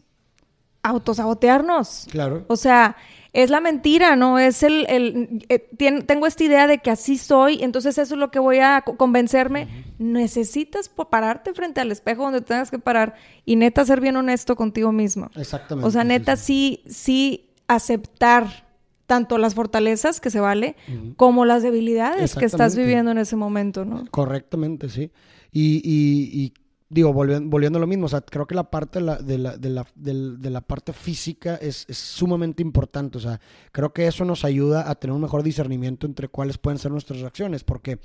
a 0.83 0.89
autosabotearnos. 0.91 2.07
claro. 2.11 2.45
O 2.49 2.57
sea, 2.57 2.97
es 3.35 3.51
la 3.51 3.61
mentira, 3.61 4.17
¿no? 4.17 4.39
Es 4.39 4.63
el... 4.63 4.87
el 4.89 5.45
eh, 5.51 5.69
tien- 5.77 6.07
tengo 6.07 6.27
esta 6.27 6.43
idea 6.45 6.67
de 6.67 6.79
que 6.79 6.91
así 6.91 7.19
soy, 7.19 7.63
entonces 7.63 7.99
eso 7.99 8.15
es 8.15 8.19
lo 8.19 8.31
que 8.31 8.39
voy 8.39 8.61
a 8.61 8.81
co- 8.87 8.97
convencerme. 8.97 9.85
Necesitas 9.99 10.89
pararte 10.89 11.53
frente 11.53 11.81
al 11.81 11.93
espejo 11.93 12.23
donde 12.23 12.41
tengas 12.41 12.71
que 12.71 12.79
parar 12.79 13.15
y 13.45 13.57
neta 13.57 13.85
ser 13.85 14.01
bien 14.01 14.17
honesto 14.17 14.57
contigo 14.57 14.93
mismo. 14.93 15.31
Exactamente. 15.37 15.87
O 15.87 15.91
sea, 15.91 16.05
neta, 16.05 16.37
sí. 16.37 16.83
sí, 16.87 17.51
aceptar 17.67 18.65
tanto 19.07 19.37
las 19.37 19.55
fortalezas 19.55 20.21
que 20.21 20.31
se 20.31 20.41
vale 20.41 20.77
como 21.17 21.45
las 21.45 21.63
debilidades 21.63 22.35
que 22.35 22.47
estás 22.47 22.75
viviendo 22.77 23.11
en 23.11 23.19
ese 23.19 23.37
momento, 23.37 23.85
¿no? 23.85 24.05
Correctamente, 24.11 24.89
sí. 24.89 25.11
Y, 25.53 25.77
y- 25.85 26.43
y, 26.45 26.53
digo, 26.89 27.13
volviendo, 27.13 27.49
volviendo 27.51 27.79
a 27.79 27.81
lo 27.81 27.87
mismo, 27.87 28.07
o 28.07 28.09
sea, 28.09 28.21
creo 28.21 28.47
que 28.47 28.55
la 28.55 28.71
parte 28.71 28.99
de 29.01 29.05
la, 29.05 29.17
de 29.19 29.39
la, 29.39 29.57
de 29.57 29.69
la, 29.71 29.87
de 29.95 30.51
la 30.51 30.61
parte 30.61 30.93
física 30.93 31.57
es, 31.57 31.87
es 31.89 31.99
sumamente 31.99 32.63
importante. 32.63 33.19
O 33.19 33.21
sea, 33.21 33.41
creo 33.73 33.93
que 33.93 34.07
eso 34.07 34.25
nos 34.25 34.45
ayuda 34.45 34.89
a 34.89 34.95
tener 34.95 35.15
un 35.15 35.23
mejor 35.23 35.43
discernimiento 35.43 36.07
entre 36.07 36.29
cuáles 36.29 36.59
pueden 36.59 36.79
ser 36.79 36.93
nuestras 36.93 37.21
reacciones. 37.21 37.65
Porque, 37.65 37.99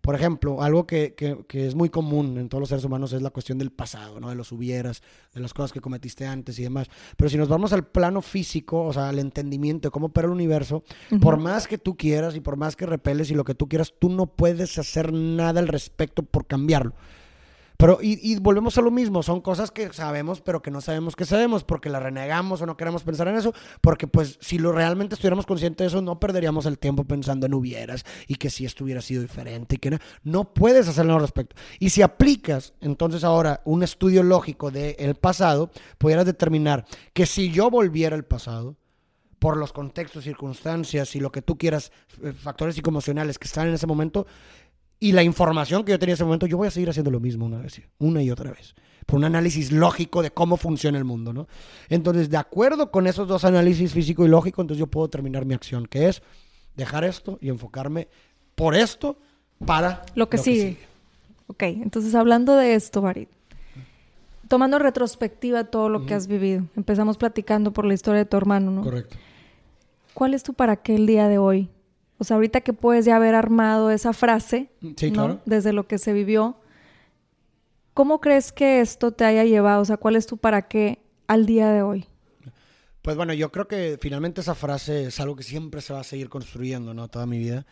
por 0.00 0.16
ejemplo, 0.16 0.60
algo 0.60 0.84
que, 0.88 1.14
que- 1.14 1.44
que 1.46 1.66
es 1.68 1.76
muy 1.76 1.88
común 1.88 2.36
en 2.38 2.48
todos 2.48 2.60
los 2.60 2.68
seres 2.70 2.84
humanos 2.84 3.12
es 3.12 3.22
la 3.22 3.30
cuestión 3.30 3.58
del 3.58 3.70
pasado, 3.70 4.18
¿no? 4.18 4.28
De 4.30 4.34
los 4.34 4.50
hubieras, 4.50 5.02
de 5.32 5.40
las 5.40 5.54
cosas 5.54 5.70
que 5.72 5.80
cometiste 5.80 6.26
antes 6.26 6.58
y 6.58 6.64
demás. 6.64 6.88
Pero 7.16 7.28
si 7.30 7.36
nos 7.36 7.48
vamos 7.48 7.72
al 7.72 7.86
plano 7.86 8.22
físico, 8.22 8.82
o 8.84 8.92
sea, 8.92 9.10
al 9.10 9.20
entendimiento 9.20 9.86
de 9.88 9.92
cómo 9.92 10.06
opera 10.06 10.26
el 10.26 10.32
universo, 10.32 10.82
por 11.20 11.36
más 11.36 11.68
que 11.68 11.78
tú 11.78 11.96
quieras 11.96 12.34
y 12.34 12.40
por 12.40 12.56
más 12.56 12.74
que 12.74 12.86
repeles 12.86 13.30
y 13.30 13.34
lo 13.34 13.44
que 13.44 13.54
tú 13.54 13.68
quieras, 13.68 13.94
tú 13.96 14.08
no 14.08 14.26
puedes 14.26 14.76
hacer 14.78 15.12
nada 15.12 15.60
al 15.60 15.68
respecto 15.68 16.24
por 16.24 16.46
cambiarlo. 16.48 16.94
Pero, 17.82 17.98
y, 18.00 18.20
y 18.22 18.36
volvemos 18.38 18.78
a 18.78 18.80
lo 18.80 18.92
mismo, 18.92 19.24
son 19.24 19.40
cosas 19.40 19.72
que 19.72 19.92
sabemos, 19.92 20.40
pero 20.40 20.62
que 20.62 20.70
no 20.70 20.80
sabemos 20.80 21.16
que 21.16 21.24
sabemos, 21.24 21.64
porque 21.64 21.90
la 21.90 21.98
renegamos 21.98 22.62
o 22.62 22.66
no 22.66 22.76
queremos 22.76 23.02
pensar 23.02 23.26
en 23.26 23.34
eso, 23.34 23.52
porque 23.80 24.06
pues 24.06 24.38
si 24.40 24.60
lo 24.60 24.70
realmente 24.70 25.16
estuviéramos 25.16 25.46
conscientes 25.46 25.78
de 25.78 25.88
eso, 25.88 26.00
no 26.00 26.20
perderíamos 26.20 26.64
el 26.66 26.78
tiempo 26.78 27.02
pensando 27.02 27.46
en 27.46 27.54
hubieras 27.54 28.04
y 28.28 28.36
que 28.36 28.50
si 28.50 28.64
esto 28.64 28.84
hubiera 28.84 29.02
sido 29.02 29.20
diferente 29.20 29.74
y 29.74 29.78
que 29.78 29.90
no, 29.90 29.98
no 30.22 30.54
puedes 30.54 30.86
hacer 30.86 31.06
nada 31.06 31.16
al 31.16 31.22
respecto. 31.22 31.56
Y 31.80 31.90
si 31.90 32.02
aplicas 32.02 32.72
entonces 32.80 33.24
ahora 33.24 33.62
un 33.64 33.82
estudio 33.82 34.22
lógico 34.22 34.70
del 34.70 35.16
pasado, 35.16 35.72
pudieras 35.98 36.24
determinar 36.24 36.84
que 37.12 37.26
si 37.26 37.50
yo 37.50 37.68
volviera 37.68 38.14
al 38.14 38.24
pasado, 38.24 38.76
por 39.42 39.56
los 39.56 39.72
contextos, 39.72 40.22
circunstancias 40.22 41.16
y 41.16 41.18
lo 41.18 41.32
que 41.32 41.42
tú 41.42 41.58
quieras, 41.58 41.90
eh, 42.22 42.32
factores 42.32 42.76
psicoemocionales 42.76 43.40
que 43.40 43.48
están 43.48 43.66
en 43.66 43.74
ese 43.74 43.88
momento, 43.88 44.24
y 45.02 45.10
la 45.10 45.24
información 45.24 45.84
que 45.84 45.90
yo 45.90 45.98
tenía 45.98 46.12
en 46.12 46.14
ese 46.14 46.24
momento, 46.24 46.46
yo 46.46 46.56
voy 46.56 46.68
a 46.68 46.70
seguir 46.70 46.88
haciendo 46.88 47.10
lo 47.10 47.18
mismo 47.18 47.44
una 47.44 47.58
vez, 47.58 47.82
una 47.98 48.22
y 48.22 48.30
otra 48.30 48.52
vez, 48.52 48.76
por 49.04 49.18
un 49.18 49.24
análisis 49.24 49.72
lógico 49.72 50.22
de 50.22 50.30
cómo 50.30 50.56
funciona 50.56 50.96
el 50.96 51.02
mundo, 51.04 51.32
¿no? 51.32 51.48
Entonces, 51.88 52.30
de 52.30 52.36
acuerdo 52.36 52.92
con 52.92 53.08
esos 53.08 53.26
dos 53.26 53.44
análisis 53.44 53.92
físico 53.92 54.24
y 54.24 54.28
lógico, 54.28 54.62
entonces 54.62 54.78
yo 54.78 54.86
puedo 54.86 55.10
terminar 55.10 55.44
mi 55.44 55.54
acción, 55.54 55.86
que 55.86 56.08
es 56.08 56.22
dejar 56.76 57.02
esto 57.02 57.36
y 57.40 57.48
enfocarme 57.48 58.06
por 58.54 58.76
esto 58.76 59.18
para 59.66 60.06
Lo 60.14 60.28
que 60.28 60.38
sigue. 60.38 60.78
Ok, 61.48 61.64
entonces 61.64 62.14
hablando 62.14 62.54
de 62.54 62.76
esto, 62.76 63.02
Barit, 63.02 63.28
tomando 64.46 64.76
en 64.76 64.84
retrospectiva 64.84 65.64
todo 65.64 65.88
lo 65.88 66.06
que 66.06 66.14
has 66.14 66.28
vivido, 66.28 66.62
empezamos 66.76 67.16
platicando 67.16 67.72
por 67.72 67.86
la 67.86 67.94
historia 67.94 68.18
de 68.18 68.26
tu 68.26 68.36
hermano, 68.36 68.70
¿no? 68.70 68.82
Correcto. 68.82 69.16
¿Cuál 70.14 70.34
es 70.34 70.44
tu 70.44 70.54
para 70.54 70.76
qué 70.76 70.94
el 70.94 71.08
día 71.08 71.26
de 71.26 71.38
hoy? 71.38 71.70
O 72.22 72.24
sea, 72.24 72.36
ahorita 72.36 72.62
que 72.62 72.72
puedes 72.72 73.04
ya 73.04 73.16
haber 73.16 73.34
armado 73.34 73.90
esa 73.90 74.12
frase, 74.12 74.70
Sí, 74.96 75.10
¿no? 75.10 75.14
claro. 75.14 75.40
Desde 75.44 75.72
lo 75.72 75.86
que 75.86 75.98
se 75.98 76.12
vivió, 76.12 76.56
¿cómo 77.94 78.20
crees 78.20 78.52
que 78.52 78.80
esto 78.80 79.12
te 79.12 79.24
haya 79.24 79.44
llevado? 79.44 79.82
O 79.82 79.84
sea, 79.84 79.96
¿cuál 79.96 80.16
es 80.16 80.26
tu 80.26 80.36
para 80.38 80.68
qué 80.68 80.98
al 81.26 81.46
día 81.46 81.70
de 81.70 81.82
hoy? 81.82 82.06
Pues 83.02 83.16
bueno, 83.16 83.32
yo 83.34 83.50
creo 83.50 83.66
que 83.66 83.98
finalmente 84.00 84.40
esa 84.40 84.54
frase 84.54 85.06
es 85.06 85.18
algo 85.20 85.34
que 85.36 85.42
siempre 85.42 85.80
se 85.80 85.92
va 85.92 86.00
a 86.00 86.04
seguir 86.04 86.28
construyendo, 86.28 86.94
¿no? 86.94 87.08
Toda 87.08 87.26
mi 87.26 87.38
vida, 87.38 87.66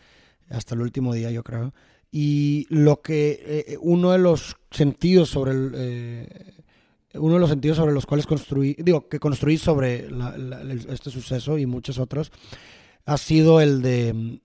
hasta 0.49 0.75
el 0.75 0.81
último 0.81 1.13
día, 1.13 1.31
yo 1.31 1.43
creo. 1.43 1.73
Y 2.11 2.67
lo 2.69 3.01
que 3.01 3.65
eh, 3.69 3.77
uno 3.79 4.11
de 4.11 4.17
los 4.17 4.57
sentidos 4.71 5.29
sobre 5.29 5.51
el, 5.51 5.71
eh, 5.75 6.53
uno 7.13 7.35
de 7.35 7.39
los 7.39 7.49
sentidos 7.49 7.77
sobre 7.77 7.93
los 7.93 8.05
cuales 8.05 8.25
construí, 8.27 8.75
digo, 8.79 9.07
que 9.07 9.19
construí 9.19 9.57
sobre 9.57 10.11
la- 10.11 10.37
la- 10.37 10.61
el- 10.61 10.89
este 10.89 11.09
suceso 11.09 11.57
y 11.57 11.65
muchos 11.65 11.97
otros, 11.99 12.31
ha 13.05 13.17
sido 13.17 13.61
el 13.61 13.81
de 13.81 14.13
mm, 14.13 14.39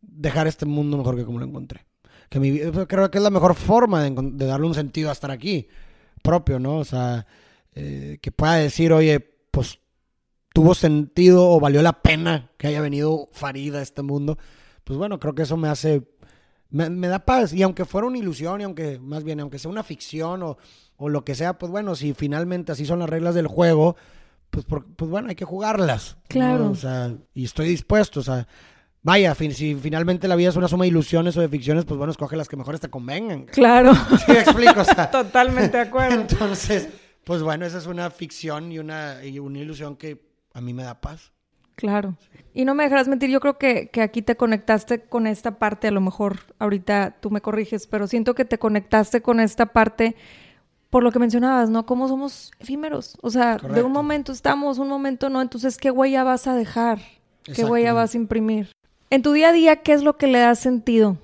dejar 0.00 0.46
este 0.46 0.66
mundo 0.66 0.96
mejor 0.96 1.16
que 1.16 1.24
como 1.24 1.38
lo 1.38 1.44
encontré. 1.46 1.86
Que 2.28 2.40
mi, 2.40 2.50
vi- 2.50 2.60
creo 2.86 3.10
que 3.10 3.18
es 3.18 3.24
la 3.24 3.30
mejor 3.30 3.54
forma 3.54 4.02
de, 4.02 4.10
de 4.14 4.46
darle 4.46 4.66
un 4.66 4.74
sentido 4.74 5.08
a 5.08 5.12
estar 5.12 5.30
aquí, 5.30 5.68
propio, 6.22 6.58
¿no? 6.58 6.76
O 6.78 6.84
sea, 6.84 7.26
eh, 7.74 8.18
que 8.20 8.32
pueda 8.32 8.54
decir, 8.54 8.92
oye, 8.92 9.20
pues 9.50 9.78
tuvo 10.52 10.74
sentido 10.74 11.48
o 11.48 11.60
valió 11.60 11.82
la 11.82 12.02
pena 12.02 12.50
que 12.58 12.66
haya 12.66 12.80
venido 12.80 13.28
Farid 13.32 13.74
a 13.76 13.82
este 13.82 14.02
mundo, 14.02 14.38
pues 14.84 14.98
bueno, 14.98 15.18
creo 15.20 15.34
que 15.34 15.42
eso 15.42 15.56
me 15.56 15.68
hace, 15.68 16.02
me, 16.70 16.90
me 16.90 17.08
da 17.08 17.20
paz. 17.24 17.52
Y 17.52 17.62
aunque 17.62 17.84
fuera 17.84 18.06
una 18.06 18.18
ilusión, 18.18 18.60
y 18.60 18.64
aunque, 18.64 18.98
más 18.98 19.22
bien, 19.24 19.40
aunque 19.40 19.58
sea 19.58 19.70
una 19.70 19.82
ficción 19.84 20.42
o, 20.42 20.58
o 20.96 21.08
lo 21.08 21.24
que 21.24 21.34
sea, 21.34 21.58
pues 21.58 21.70
bueno, 21.70 21.94
si 21.94 22.12
finalmente 22.14 22.72
así 22.72 22.84
son 22.86 22.98
las 22.98 23.08
reglas 23.10 23.34
del 23.34 23.46
juego, 23.46 23.96
pues, 24.50 24.64
por- 24.64 24.84
pues 24.94 25.10
bueno, 25.10 25.28
hay 25.28 25.34
que 25.34 25.44
jugarlas. 25.44 26.16
¿no? 26.16 26.22
Claro. 26.28 26.70
O 26.70 26.74
sea, 26.74 27.12
y 27.34 27.44
estoy 27.44 27.68
dispuesto, 27.68 28.20
o 28.20 28.22
sea, 28.22 28.46
vaya, 29.02 29.34
fin- 29.34 29.52
si 29.54 29.74
finalmente 29.74 30.28
la 30.28 30.36
vida 30.36 30.48
es 30.50 30.56
una 30.56 30.68
suma 30.68 30.84
de 30.84 30.88
ilusiones 30.88 31.36
o 31.36 31.40
de 31.40 31.48
ficciones, 31.48 31.84
pues 31.84 31.98
bueno, 31.98 32.10
escoge 32.10 32.36
las 32.36 32.48
que 32.48 32.56
mejores 32.56 32.80
te 32.80 32.88
convengan. 32.90 33.44
Claro. 33.46 33.94
¿Sí 34.26 34.32
me 34.32 34.38
explico? 34.40 34.80
O 34.80 34.84
sea, 34.84 35.10
Totalmente 35.10 35.76
de 35.76 35.82
acuerdo. 35.82 36.20
entonces, 36.20 36.88
pues 37.24 37.42
bueno, 37.42 37.66
esa 37.66 37.78
es 37.78 37.86
una 37.86 38.10
ficción 38.10 38.72
y 38.72 38.78
una, 38.78 39.24
y 39.24 39.38
una 39.38 39.58
ilusión 39.58 39.96
que 39.96 40.22
a 40.54 40.60
mí 40.60 40.72
me 40.74 40.82
da 40.82 41.00
paz. 41.00 41.32
Claro. 41.74 42.16
Y 42.54 42.64
no 42.64 42.74
me 42.74 42.82
dejarás 42.82 43.06
mentir, 43.06 43.30
yo 43.30 43.38
creo 43.38 43.56
que, 43.56 43.88
que 43.90 44.02
aquí 44.02 44.20
te 44.20 44.36
conectaste 44.36 45.02
con 45.04 45.28
esta 45.28 45.60
parte, 45.60 45.86
a 45.86 45.92
lo 45.92 46.00
mejor 46.00 46.40
ahorita 46.58 47.18
tú 47.20 47.30
me 47.30 47.40
corriges, 47.40 47.86
pero 47.86 48.08
siento 48.08 48.34
que 48.34 48.44
te 48.44 48.58
conectaste 48.58 49.22
con 49.22 49.38
esta 49.38 49.66
parte 49.66 50.16
por 50.90 51.02
lo 51.02 51.12
que 51.12 51.18
mencionabas, 51.18 51.68
¿no? 51.70 51.84
Cómo 51.86 52.08
somos 52.08 52.50
efímeros. 52.58 53.16
O 53.20 53.30
sea, 53.30 53.56
de 53.56 53.82
un 53.82 53.92
momento 53.92 54.32
estamos, 54.32 54.78
un 54.78 54.88
momento 54.88 55.28
no. 55.28 55.42
Entonces, 55.42 55.76
¿qué 55.76 55.90
huella 55.90 56.24
vas 56.24 56.46
a 56.46 56.54
dejar? 56.54 56.98
¿Qué 57.42 57.64
huella 57.64 57.92
vas 57.92 58.14
a 58.14 58.16
imprimir? 58.16 58.72
En 59.10 59.22
tu 59.22 59.32
día 59.32 59.50
a 59.50 59.52
día, 59.52 59.76
¿qué 59.76 59.92
es 59.92 60.02
lo 60.02 60.16
que 60.16 60.26
le 60.26 60.38
da 60.38 60.54
sentido 60.54 61.18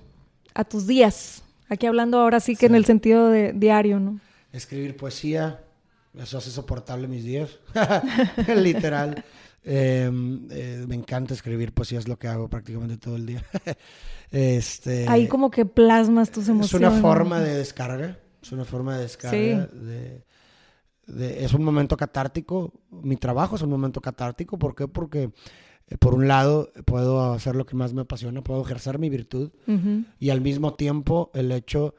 a 0.55 0.65
tus 0.65 0.87
días? 0.87 1.43
Aquí 1.69 1.87
hablando 1.87 2.19
ahora 2.21 2.41
sí 2.41 2.57
que 2.57 2.67
en 2.67 2.75
el 2.75 2.85
sentido 2.85 3.29
de 3.29 3.53
diario, 3.53 4.01
¿no? 4.01 4.21
Escribir 4.53 4.97
poesía, 4.97 5.61
eso 6.17 6.39
hace 6.39 6.51
soportable 6.51 7.09
mis 7.09 7.25
días. 7.25 7.59
Literal. 8.57 9.25
Eh, 9.67 10.11
eh, 10.51 10.85
me 10.87 10.95
encanta 10.95 11.33
escribir 11.33 11.73
poesía, 11.73 11.99
es 11.99 12.07
lo 12.07 12.19
que 12.19 12.29
hago 12.29 12.49
prácticamente 12.49 12.99
todo 12.99 13.17
el 13.17 13.27
día. 13.27 13.45
este, 14.31 15.09
Ahí 15.09 15.27
como 15.27 15.51
que 15.51 15.65
plasmas 15.65 16.31
tus 16.31 16.45
es 16.45 16.49
emociones. 16.51 16.91
una 16.91 17.01
forma 17.01 17.41
de 17.41 17.55
descarga. 17.55 18.19
Es 18.45 18.53
una 18.53 18.65
forma 18.65 18.97
de 18.97 19.03
descarga. 19.03 19.37
Sí. 19.71 19.77
de- 19.79 20.25
de- 21.07 21.45
es 21.45 21.53
un 21.55 21.63
momento 21.65 21.97
catártico. 21.97 22.73
Mi 22.91 23.17
trabajo 23.17 23.57
es 23.57 23.63
un 23.63 23.71
momento 23.71 24.01
catártico. 24.01 24.59
¿Por 24.59 24.75
qué? 24.75 24.89
Porque, 24.89 25.31
eh, 25.89 25.97
por 25.99 26.15
un 26.15 26.29
lado, 26.29 26.71
puedo 26.85 27.33
hacer 27.33 27.57
lo 27.57 27.67
que 27.67 27.77
más 27.77 27.93
me 27.93 28.03
apasiona, 28.03 28.43
puedo 28.43 28.63
ejercer 28.63 28.99
mi 28.99 29.09
virtud. 29.11 29.51
Y 30.19 30.31
al 30.31 30.41
mismo 30.41 30.75
tiempo 30.75 31.31
el 31.35 31.53
hecho 31.53 31.95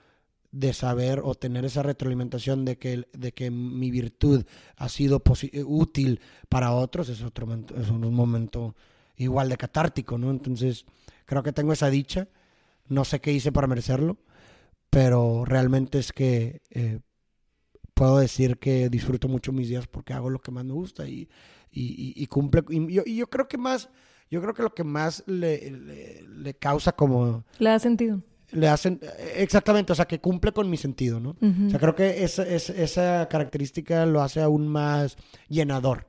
de 0.51 0.71
saber 0.73 1.19
o 1.23 1.35
tener 1.35 1.65
esa 1.65 1.83
retroalimentación 1.83 2.63
de 2.63 2.77
que, 2.77 3.07
de 3.11 3.33
que 3.33 3.51
mi 3.51 3.91
virtud 3.91 4.45
ha 4.77 4.87
sido 4.89 5.21
eh, 5.51 5.63
útil 5.65 6.21
para 6.47 6.71
otros 6.71 7.09
es 7.09 7.21
otro 7.23 7.45
momento, 7.45 7.75
es 7.75 7.89
un 7.89 8.13
momento 8.13 8.73
igual 9.17 9.49
de 9.49 9.57
catártico, 9.57 10.17
¿no? 10.17 10.31
Entonces 10.31 10.85
creo 11.25 11.43
que 11.43 11.51
tengo 11.51 11.73
esa 11.73 11.89
dicha, 11.89 12.29
no 12.87 13.03
sé 13.03 13.19
qué 13.19 13.33
hice 13.33 13.51
para 13.51 13.67
merecerlo, 13.67 14.17
pero 14.95 15.43
realmente 15.43 15.99
es 15.99 16.13
que 16.13 16.61
eh, 16.69 16.99
puedo 17.93 18.17
decir 18.19 18.57
que 18.59 18.87
disfruto 18.89 19.27
mucho 19.27 19.51
mis 19.51 19.67
días 19.67 19.87
porque 19.87 20.13
hago 20.13 20.29
lo 20.29 20.39
que 20.39 20.51
más 20.51 20.63
me 20.63 20.71
gusta 20.71 21.05
y, 21.05 21.27
y, 21.69 21.81
y- 21.83 22.13
y 22.15 22.27
cumple, 22.27 22.63
y 22.69 22.93
yo, 22.93 23.03
y 23.05 23.17
yo 23.17 23.27
creo 23.29 23.49
que 23.49 23.57
más, 23.57 23.89
yo 24.31 24.41
creo 24.41 24.53
que 24.53 24.63
lo 24.63 24.73
que 24.73 24.85
más 24.85 25.21
le, 25.27 25.69
le- 25.71 26.21
le 26.29 26.53
causa 26.53 26.93
como 26.93 27.43
Le 27.59 27.69
da 27.71 27.77
sentido. 27.77 28.21
le 28.53 28.69
hacen, 28.69 29.01
exactamente, 29.35 29.91
o 29.91 29.95
sea, 29.95 30.05
que 30.05 30.21
cumple 30.21 30.53
con 30.53 30.69
mi 30.69 30.77
sentido, 30.77 31.19
¿no? 31.19 31.31
O 31.41 31.69
sea, 31.69 31.77
creo 31.77 31.93
que 31.93 32.23
esa, 32.23 32.43
esa, 32.47 32.71
esa 32.73 33.27
característica 33.27 34.05
lo 34.05 34.21
hace 34.21 34.41
aún 34.41 34.65
más 34.69 35.17
llenador. 35.49 36.07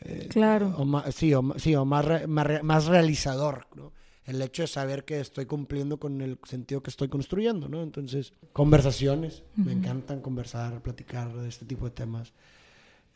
Eh, 0.00 0.26
Claro. 0.28 0.74
O 0.76 0.84
más, 0.84 1.14
sí, 1.14 1.32
o, 1.32 1.42
sí, 1.56 1.74
o 1.74 1.86
más, 1.86 2.04
re- 2.04 2.26
más 2.26 2.84
realizador, 2.86 3.66
¿no? 3.76 3.92
El 4.30 4.40
hecho 4.42 4.62
de 4.62 4.68
saber 4.68 5.04
que 5.04 5.18
estoy 5.18 5.46
cumpliendo 5.46 5.98
con 5.98 6.20
el 6.20 6.38
sentido 6.44 6.82
que 6.82 6.90
estoy 6.90 7.08
construyendo, 7.08 7.68
¿no? 7.68 7.82
Entonces, 7.82 8.32
conversaciones. 8.52 9.42
Me 9.56 9.72
encantan 9.72 10.20
conversar, 10.20 10.80
platicar 10.82 11.32
de 11.32 11.48
este 11.48 11.66
tipo 11.66 11.84
de 11.86 11.90
temas. 11.90 12.32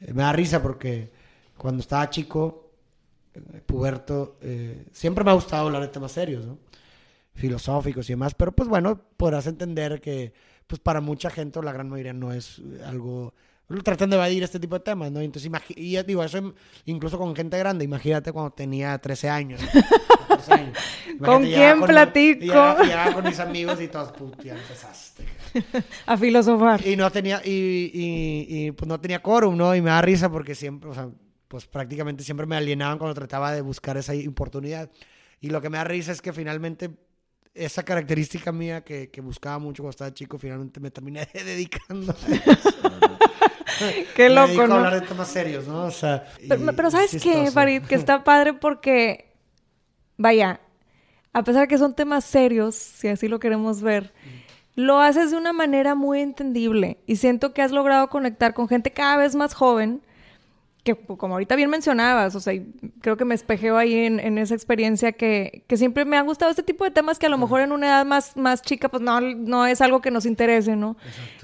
Eh, 0.00 0.12
me 0.12 0.22
da 0.22 0.32
risa 0.32 0.60
porque 0.60 1.10
cuando 1.56 1.80
estaba 1.80 2.10
chico, 2.10 2.70
eh, 3.34 3.62
puberto, 3.64 4.38
eh, 4.40 4.86
siempre 4.92 5.22
me 5.22 5.30
ha 5.30 5.34
gustado 5.34 5.66
hablar 5.66 5.82
de 5.82 5.88
temas 5.88 6.12
serios, 6.12 6.44
¿no? 6.44 6.58
filosóficos 7.34 8.08
y 8.08 8.12
demás, 8.12 8.34
pero 8.34 8.52
pues 8.52 8.68
bueno, 8.68 9.00
podrás 9.16 9.46
entender 9.46 10.00
que 10.00 10.32
pues 10.66 10.80
para 10.80 11.00
mucha 11.00 11.30
gente, 11.30 11.58
o 11.58 11.62
la 11.62 11.72
gran 11.72 11.88
mayoría, 11.88 12.12
no 12.12 12.32
es 12.32 12.60
algo... 12.86 13.34
Tratan 13.82 14.10
de 14.10 14.16
evadir 14.16 14.42
este 14.42 14.60
tipo 14.60 14.74
de 14.76 14.80
temas, 14.84 15.10
¿no? 15.10 15.20
Entonces, 15.20 15.50
y 15.76 15.92
ya 15.92 16.02
digo, 16.02 16.22
eso 16.22 16.54
incluso 16.84 17.18
con 17.18 17.34
gente 17.34 17.58
grande, 17.58 17.84
imagínate 17.84 18.30
cuando 18.32 18.50
tenía 18.52 18.98
13 18.98 19.30
años. 19.30 19.60
14 20.28 20.52
años. 20.52 20.78
¿Con 21.24 21.42
quién 21.44 21.78
con- 21.78 21.88
platico? 21.88 22.44
y 22.44 22.46
Llegaba, 22.48 22.82
llegaba 22.82 23.12
con 23.14 23.24
mis 23.24 23.40
amigos 23.40 23.80
y 23.80 23.88
todos, 23.88 24.12
puta, 24.12 24.42
ya 24.42 24.54
empezaste. 24.54 25.24
A 26.06 26.16
filosofar. 26.16 26.86
Y 26.86 26.96
no 26.96 27.10
tenía, 27.10 27.40
y, 27.44 27.50
y, 27.50 28.46
y, 28.66 28.70
pues 28.72 28.86
no 28.88 29.00
tenía 29.00 29.22
quórum, 29.22 29.56
¿no? 29.56 29.74
Y 29.74 29.80
me 29.80 29.90
da 29.90 30.02
risa 30.02 30.30
porque 30.30 30.54
siempre, 30.54 30.90
o 30.90 30.94
sea, 30.94 31.08
pues 31.48 31.66
prácticamente 31.66 32.22
siempre 32.24 32.46
me 32.46 32.56
alienaban 32.56 32.98
cuando 32.98 33.14
trataba 33.14 33.52
de 33.52 33.60
buscar 33.62 33.96
esa 33.96 34.12
oportunidad. 34.28 34.90
Y 35.40 35.50
lo 35.50 35.60
que 35.62 35.70
me 35.70 35.78
da 35.78 35.84
risa 35.84 36.12
es 36.12 36.20
que 36.20 36.32
finalmente 36.32 36.90
esa 37.54 37.82
característica 37.84 38.50
mía 38.52 38.82
que, 38.82 39.10
que 39.10 39.20
buscaba 39.20 39.58
mucho 39.58 39.82
cuando 39.82 39.90
estaba 39.90 40.12
chico, 40.12 40.38
finalmente 40.38 40.80
me 40.80 40.90
terminé 40.90 41.28
dedicando 41.34 42.12
a 42.12 42.34
eso. 42.34 42.70
¿no? 42.82 43.18
Qué 44.14 44.28
Me 44.28 44.34
loco, 44.34 44.66
¿no? 44.66 44.74
a 44.74 44.78
hablar 44.78 45.00
de 45.00 45.06
temas 45.06 45.28
serios, 45.28 45.66
¿no? 45.66 45.84
O 45.84 45.90
sea, 45.90 46.26
Pero, 46.48 46.70
y- 46.72 46.74
pero 46.74 46.90
¿sabes 46.90 47.14
es 47.14 47.22
qué. 47.22 47.50
Farid? 47.50 47.82
Que 47.82 47.94
está 47.94 48.24
padre 48.24 48.54
porque, 48.54 49.32
vaya, 50.16 50.60
a 51.32 51.42
pesar 51.44 51.62
de 51.62 51.68
que 51.68 51.78
son 51.78 51.94
temas 51.94 52.24
serios, 52.24 52.74
si 52.74 53.08
así 53.08 53.28
lo 53.28 53.38
queremos 53.38 53.80
ver, 53.82 54.12
lo 54.76 54.98
haces 55.00 55.30
de 55.30 55.36
una 55.36 55.52
manera 55.52 55.94
muy 55.94 56.20
entendible 56.20 56.98
y 57.06 57.16
siento 57.16 57.52
que 57.54 57.62
has 57.62 57.70
logrado 57.72 58.08
conectar 58.08 58.54
con 58.54 58.68
gente 58.68 58.90
cada 58.92 59.16
vez 59.16 59.34
más 59.36 59.54
joven, 59.54 60.02
que 60.84 60.94
como 60.94 61.34
ahorita 61.34 61.56
bien 61.56 61.70
mencionabas, 61.70 62.34
o 62.34 62.40
sea, 62.40 62.52
creo 63.00 63.16
que 63.16 63.24
me 63.24 63.34
espejeo 63.34 63.78
ahí 63.78 63.94
en, 63.94 64.20
en 64.20 64.36
esa 64.36 64.54
experiencia 64.54 65.12
que, 65.12 65.64
que 65.66 65.78
siempre 65.78 66.04
me 66.04 66.18
han 66.18 66.26
gustado 66.26 66.50
este 66.50 66.62
tipo 66.62 66.84
de 66.84 66.90
temas 66.90 67.18
que 67.18 67.26
a 67.26 67.30
lo 67.30 67.38
mejor 67.38 67.62
en 67.62 67.72
una 67.72 67.86
edad 67.86 68.04
más, 68.04 68.36
más 68.36 68.60
chica 68.60 68.90
pues 68.90 69.02
no, 69.02 69.18
no 69.20 69.66
es 69.66 69.80
algo 69.80 70.02
que 70.02 70.10
nos 70.10 70.26
interese, 70.26 70.76
¿no? 70.76 70.96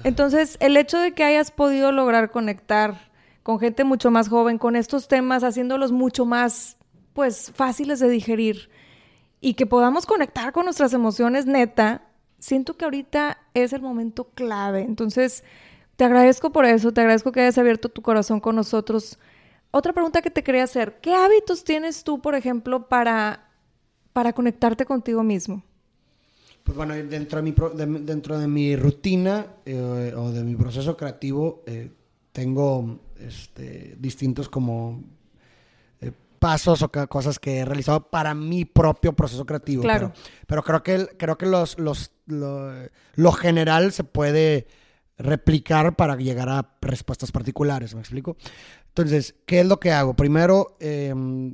Entonces, 0.03 0.57
el 0.59 0.77
hecho 0.77 0.99
de 0.99 1.13
que 1.13 1.23
hayas 1.23 1.49
podido 1.49 1.91
lograr 1.91 2.29
conectar 2.29 3.11
con 3.41 3.59
gente 3.59 3.83
mucho 3.83 4.11
más 4.11 4.29
joven 4.29 4.59
con 4.59 4.75
estos 4.75 5.07
temas, 5.07 5.43
haciéndolos 5.43 5.91
mucho 5.91 6.25
más, 6.25 6.77
pues, 7.13 7.51
fáciles 7.55 7.99
de 7.99 8.09
digerir 8.09 8.69
y 9.39 9.55
que 9.55 9.65
podamos 9.65 10.05
conectar 10.05 10.53
con 10.53 10.65
nuestras 10.65 10.93
emociones 10.93 11.47
neta, 11.47 12.03
siento 12.37 12.77
que 12.77 12.85
ahorita 12.85 13.39
es 13.55 13.73
el 13.73 13.81
momento 13.81 14.29
clave. 14.35 14.81
Entonces, 14.81 15.43
te 16.01 16.05
agradezco 16.05 16.51
por 16.51 16.65
eso, 16.65 16.91
te 16.91 17.01
agradezco 17.01 17.31
que 17.31 17.41
hayas 17.41 17.59
abierto 17.59 17.87
tu 17.87 18.01
corazón 18.01 18.39
con 18.39 18.55
nosotros. 18.55 19.19
Otra 19.69 19.93
pregunta 19.93 20.23
que 20.23 20.31
te 20.31 20.41
quería 20.41 20.63
hacer, 20.63 20.97
¿qué 20.99 21.13
hábitos 21.13 21.63
tienes 21.63 22.03
tú, 22.03 22.19
por 22.19 22.33
ejemplo, 22.33 22.87
para, 22.89 23.51
para 24.11 24.33
conectarte 24.33 24.83
contigo 24.83 25.21
mismo? 25.21 25.61
Pues 26.63 26.75
bueno, 26.75 26.95
dentro 26.95 27.37
de 27.37 27.43
mi, 27.43 27.51
pro- 27.51 27.69
de- 27.69 27.85
dentro 27.85 28.39
de 28.39 28.47
mi 28.47 28.75
rutina 28.75 29.45
eh, 29.63 30.11
o 30.17 30.31
de 30.31 30.43
mi 30.43 30.55
proceso 30.55 30.97
creativo, 30.97 31.61
eh, 31.67 31.91
tengo 32.31 32.99
este, 33.19 33.95
distintos 33.99 34.49
como 34.49 35.03
eh, 36.01 36.11
pasos 36.39 36.81
o 36.81 36.89
cosas 36.89 37.37
que 37.37 37.59
he 37.59 37.65
realizado 37.65 38.09
para 38.09 38.33
mi 38.33 38.65
propio 38.65 39.13
proceso 39.13 39.45
creativo. 39.45 39.83
Claro. 39.83 40.13
Pero, 40.47 40.63
pero 40.63 40.63
creo 40.63 40.81
que, 40.81 41.15
creo 41.15 41.37
que 41.37 41.45
los, 41.45 41.77
los, 41.77 42.09
lo, 42.25 42.71
lo 43.13 43.31
general 43.33 43.91
se 43.91 44.03
puede 44.03 44.65
replicar 45.21 45.95
para 45.95 46.15
llegar 46.15 46.49
a 46.49 46.77
respuestas 46.81 47.31
particulares, 47.31 47.93
¿me 47.95 48.01
explico? 48.01 48.37
Entonces, 48.91 49.35
¿qué 49.45 49.61
es 49.61 49.65
lo 49.65 49.79
que 49.79 49.91
hago? 49.93 50.15
Primero, 50.15 50.75
eh, 50.81 51.13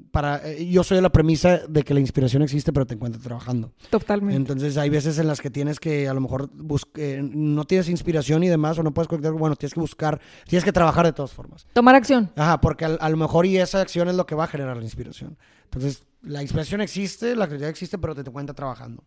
para, 0.09 0.41
eh, 0.43 0.67
yo 0.67 0.83
soy 0.83 0.95
de 0.95 1.03
la 1.03 1.11
premisa 1.11 1.59
de 1.69 1.83
que 1.83 1.93
la 1.93 1.99
inspiración 1.99 2.41
existe, 2.41 2.73
pero 2.73 2.87
te 2.87 2.95
encuentras 2.95 3.23
trabajando. 3.23 3.73
Totalmente. 3.91 4.35
Entonces 4.35 4.75
hay 4.75 4.89
veces 4.89 5.19
en 5.19 5.27
las 5.27 5.39
que 5.39 5.51
tienes 5.51 5.79
que 5.79 6.07
a 6.07 6.15
lo 6.15 6.21
mejor 6.21 6.49
eh, 6.95 7.21
no 7.21 7.63
tienes 7.65 7.89
inspiración 7.89 8.43
y 8.43 8.47
demás 8.47 8.79
o 8.79 8.83
no 8.83 8.91
puedes 8.91 9.07
conectar, 9.07 9.33
bueno, 9.33 9.55
tienes 9.55 9.75
que 9.75 9.79
buscar, 9.79 10.19
tienes 10.47 10.63
que 10.63 10.71
trabajar 10.71 11.05
de 11.05 11.13
todas 11.13 11.31
formas. 11.31 11.67
Tomar 11.73 11.93
acción. 11.93 12.31
Ajá, 12.35 12.59
porque 12.59 12.85
a, 12.85 13.09
lo 13.09 13.17
mejor 13.17 13.45
y 13.45 13.57
esa 13.57 13.81
acción 13.81 14.07
es 14.07 14.15
lo 14.15 14.25
que 14.25 14.33
va 14.33 14.45
a 14.45 14.47
generar 14.47 14.75
la 14.75 14.83
inspiración. 14.83 15.37
Entonces, 15.65 16.07
la 16.23 16.41
inspiración 16.41 16.81
existe, 16.81 17.35
la 17.35 17.45
creatividad 17.45 17.69
existe, 17.69 17.99
pero 17.99 18.15
te, 18.15 18.23
te 18.23 18.31
cuenta 18.31 18.55
trabajando, 18.55 19.03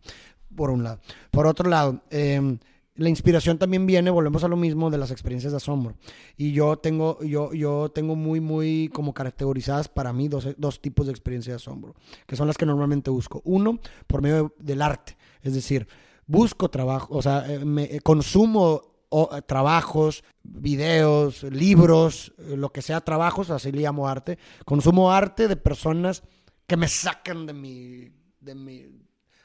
por 0.55 0.69
un 0.69 0.85
lado. 0.85 1.01
Por 1.31 1.47
otro 1.47 1.69
lado, 1.69 2.01
eh, 2.09 2.57
la 2.95 3.09
inspiración 3.09 3.57
también 3.57 3.85
viene, 3.85 4.09
volvemos 4.09 4.43
a 4.43 4.47
lo 4.47 4.57
mismo, 4.57 4.89
de 4.89 4.97
las 4.97 5.11
experiencias 5.11 5.53
de 5.53 5.57
asombro. 5.57 5.95
Y 6.37 6.51
yo 6.51 6.77
tengo, 6.77 7.21
yo, 7.23 7.53
yo 7.53 7.89
tengo 7.89 8.15
muy, 8.15 8.39
muy 8.39 8.89
como 8.93 9.13
categorizadas 9.13 9.87
para 9.87 10.13
mí 10.13 10.27
dos, 10.27 10.47
dos 10.57 10.81
tipos 10.81 11.05
de 11.05 11.11
experiencias 11.11 11.53
de 11.53 11.55
asombro, 11.55 11.95
que 12.27 12.35
son 12.35 12.47
las 12.47 12.57
que 12.57 12.65
normalmente 12.65 13.09
busco. 13.09 13.41
Uno, 13.45 13.79
por 14.07 14.21
medio 14.21 14.53
del 14.59 14.81
arte, 14.81 15.17
es 15.41 15.53
decir, 15.53 15.87
busco 16.27 16.69
trabajo, 16.69 17.15
o 17.15 17.21
sea, 17.21 17.45
eh, 17.51 17.63
me, 17.63 17.83
eh, 17.83 18.01
consumo 18.01 18.81
o, 19.09 19.29
eh, 19.35 19.41
trabajos, 19.41 20.23
videos, 20.43 21.43
libros, 21.43 22.33
lo 22.37 22.71
que 22.71 22.81
sea 22.81 23.01
trabajos, 23.01 23.49
así 23.49 23.71
le 23.71 23.81
llamo 23.81 24.07
arte. 24.07 24.37
Consumo 24.65 25.11
arte 25.11 25.47
de 25.47 25.55
personas 25.55 26.23
que 26.67 26.77
me 26.77 26.87
sacan 26.87 27.45
de 27.45 27.53
mi, 27.53 28.09
de 28.39 28.55
mi 28.55 28.87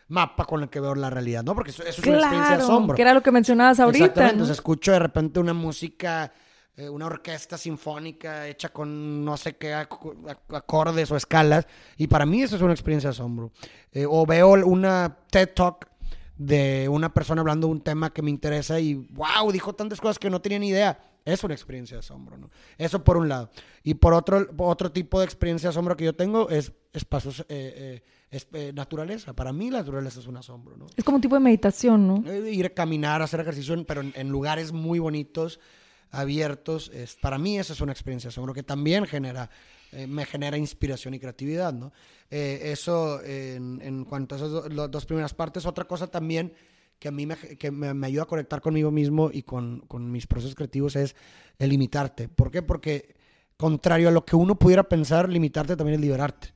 mapa 0.09 0.45
con 0.45 0.63
el 0.63 0.69
que 0.69 0.81
veo 0.81 0.95
la 0.95 1.11
realidad, 1.11 1.43
¿no? 1.45 1.55
Porque 1.55 1.71
eso, 1.71 1.83
eso 1.83 2.01
es 2.01 2.07
una 2.07 2.17
experiencia 2.19 2.57
de 2.57 2.63
asombro. 2.63 2.95
que 2.97 3.03
era 3.03 3.13
lo 3.15 3.23
que 3.23 3.33
mencionabas 3.33 3.81
ahorita. 3.81 4.05
Exactamente, 4.05 4.25
¿no? 4.25 4.33
entonces 4.45 4.57
escucho 4.57 4.93
de 4.93 4.99
repente 5.01 5.41
una 5.41 5.53
música, 5.55 6.33
eh, 6.77 6.89
una 6.89 7.07
orquesta 7.07 7.59
sinfónica 7.59 8.47
hecha 8.47 8.69
con 8.69 9.25
no 9.25 9.37
sé 9.37 9.57
qué 9.57 9.75
ac- 9.75 9.89
ac- 10.25 10.57
acordes 10.57 11.11
o 11.11 11.17
escalas, 11.17 11.67
y 11.97 12.07
para 12.07 12.25
mí 12.27 12.43
eso 12.43 12.57
es 12.57 12.63
una 12.63 12.73
experiencia 12.73 13.09
de 13.11 13.15
asombro. 13.17 13.51
Eh, 13.93 14.07
o 14.09 14.25
veo 14.27 14.51
una 14.65 15.17
TED 15.31 15.51
Talk 15.55 15.89
de 16.39 16.87
una 16.91 17.13
persona 17.15 17.41
hablando 17.41 17.67
de 17.67 17.73
un 17.73 17.81
tema 17.81 18.13
que 18.13 18.21
me 18.23 18.31
interesa 18.31 18.79
y 18.79 18.95
wow, 18.95 19.51
dijo 19.51 19.75
tantas 19.75 20.01
cosas 20.01 20.19
que 20.19 20.29
no 20.31 20.41
tenía 20.41 20.59
ni 20.59 20.69
idea. 20.69 20.99
Es 21.27 21.45
una 21.45 21.53
experiencia 21.55 21.97
de 21.97 21.99
asombro, 21.99 22.39
¿no? 22.39 22.51
Eso 22.79 23.05
por 23.05 23.17
un 23.19 23.29
lado. 23.29 23.51
Y 23.83 23.95
por 23.95 24.15
otro, 24.15 24.47
otro 24.59 24.91
tipo 24.93 25.19
de 25.19 25.27
experiencia 25.27 25.69
de 25.69 25.71
asombro 25.73 25.97
que 25.97 26.05
yo 26.05 26.15
tengo 26.15 26.49
es 26.49 26.73
espacios, 26.95 27.41
eh, 27.41 27.45
eh, 27.51 28.03
es- 28.31 28.47
eh, 28.55 28.73
naturaleza. 28.75 29.35
Para 29.35 29.53
mí 29.53 29.69
la 29.71 29.79
naturaleza 29.81 30.21
es 30.21 30.27
un 30.29 30.37
asombro, 30.39 30.77
¿no? 30.77 30.87
Es 30.97 31.05
como 31.05 31.17
un 31.17 31.21
tipo 31.21 31.35
de 31.35 31.41
meditación, 31.41 32.07
¿no? 32.07 32.25
Eh, 32.31 32.51
ir 32.53 32.65
a 32.67 32.71
caminar, 32.71 33.21
hacer 33.21 33.41
ejercicio, 33.41 33.85
pero 33.85 34.01
en, 34.01 34.13
en 34.17 34.29
lugares 34.31 34.73
muy 34.73 34.99
bonitos, 35.01 35.61
abiertos. 36.13 36.91
es- 36.95 37.17
para 37.17 37.39
mí 37.39 37.59
esa 37.59 37.73
es 37.73 37.81
una 37.81 37.93
experiencia 37.93 38.29
de 38.29 38.33
asombro 38.33 38.55
que 38.55 38.63
también 38.63 39.05
genera, 39.07 39.51
me 40.09 40.25
genera 40.27 40.57
inspiración 40.57 41.15
y 41.15 41.19
creatividad, 41.19 41.73
¿no? 41.73 41.93
Eso 42.31 43.23
en, 43.25 43.81
en 43.83 44.05
cuanto 44.05 44.35
a 44.35 44.39
esas 44.39 44.51
do- 44.51 44.69
las 44.69 44.91
dos 44.91 45.07
primeras 45.07 45.35
partes. 45.35 45.65
Otra 45.67 45.85
cosa 45.85 46.07
también 46.07 46.53
que 46.99 47.09
a 47.09 47.11
mí 47.11 47.27
me, 47.27 47.37
que 47.37 47.71
me, 47.71 47.93
me 47.95 48.07
ayuda 48.07 48.23
a 48.25 48.27
conectar 48.27 48.61
conmigo 48.61 48.91
mismo 48.91 49.31
y 49.33 49.43
con, 49.43 49.81
con 49.89 50.11
mis 50.11 50.27
procesos 50.27 50.55
creativos 50.55 50.97
es 50.97 51.15
el 51.59 51.71
limitarte. 51.71 52.29
¿Por 52.29 52.51
qué? 52.51 52.63
Porque 52.63 53.15
contrario 53.57 54.09
a 54.09 54.13
lo 54.13 54.25
que 54.25 54.37
uno 54.37 54.59
pudiera 54.59 54.89
pensar, 54.89 55.29
limitarte 55.29 55.77
también 55.77 55.97
es 55.97 56.01
liberarte. 56.01 56.55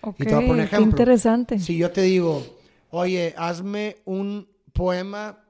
Ok, 0.00 0.20
Y 0.20 0.24
te 0.26 0.34
voy 0.34 0.44
a 0.44 0.46
poner 0.46 0.68
qué 0.68 0.76
ejemplo. 0.76 0.90
interesante. 0.90 1.58
Si 1.58 1.76
yo 1.76 1.90
te 1.90 2.02
digo, 2.02 2.44
oye, 2.90 3.34
hazme 3.36 3.96
un 4.04 4.48
poema 4.72 5.44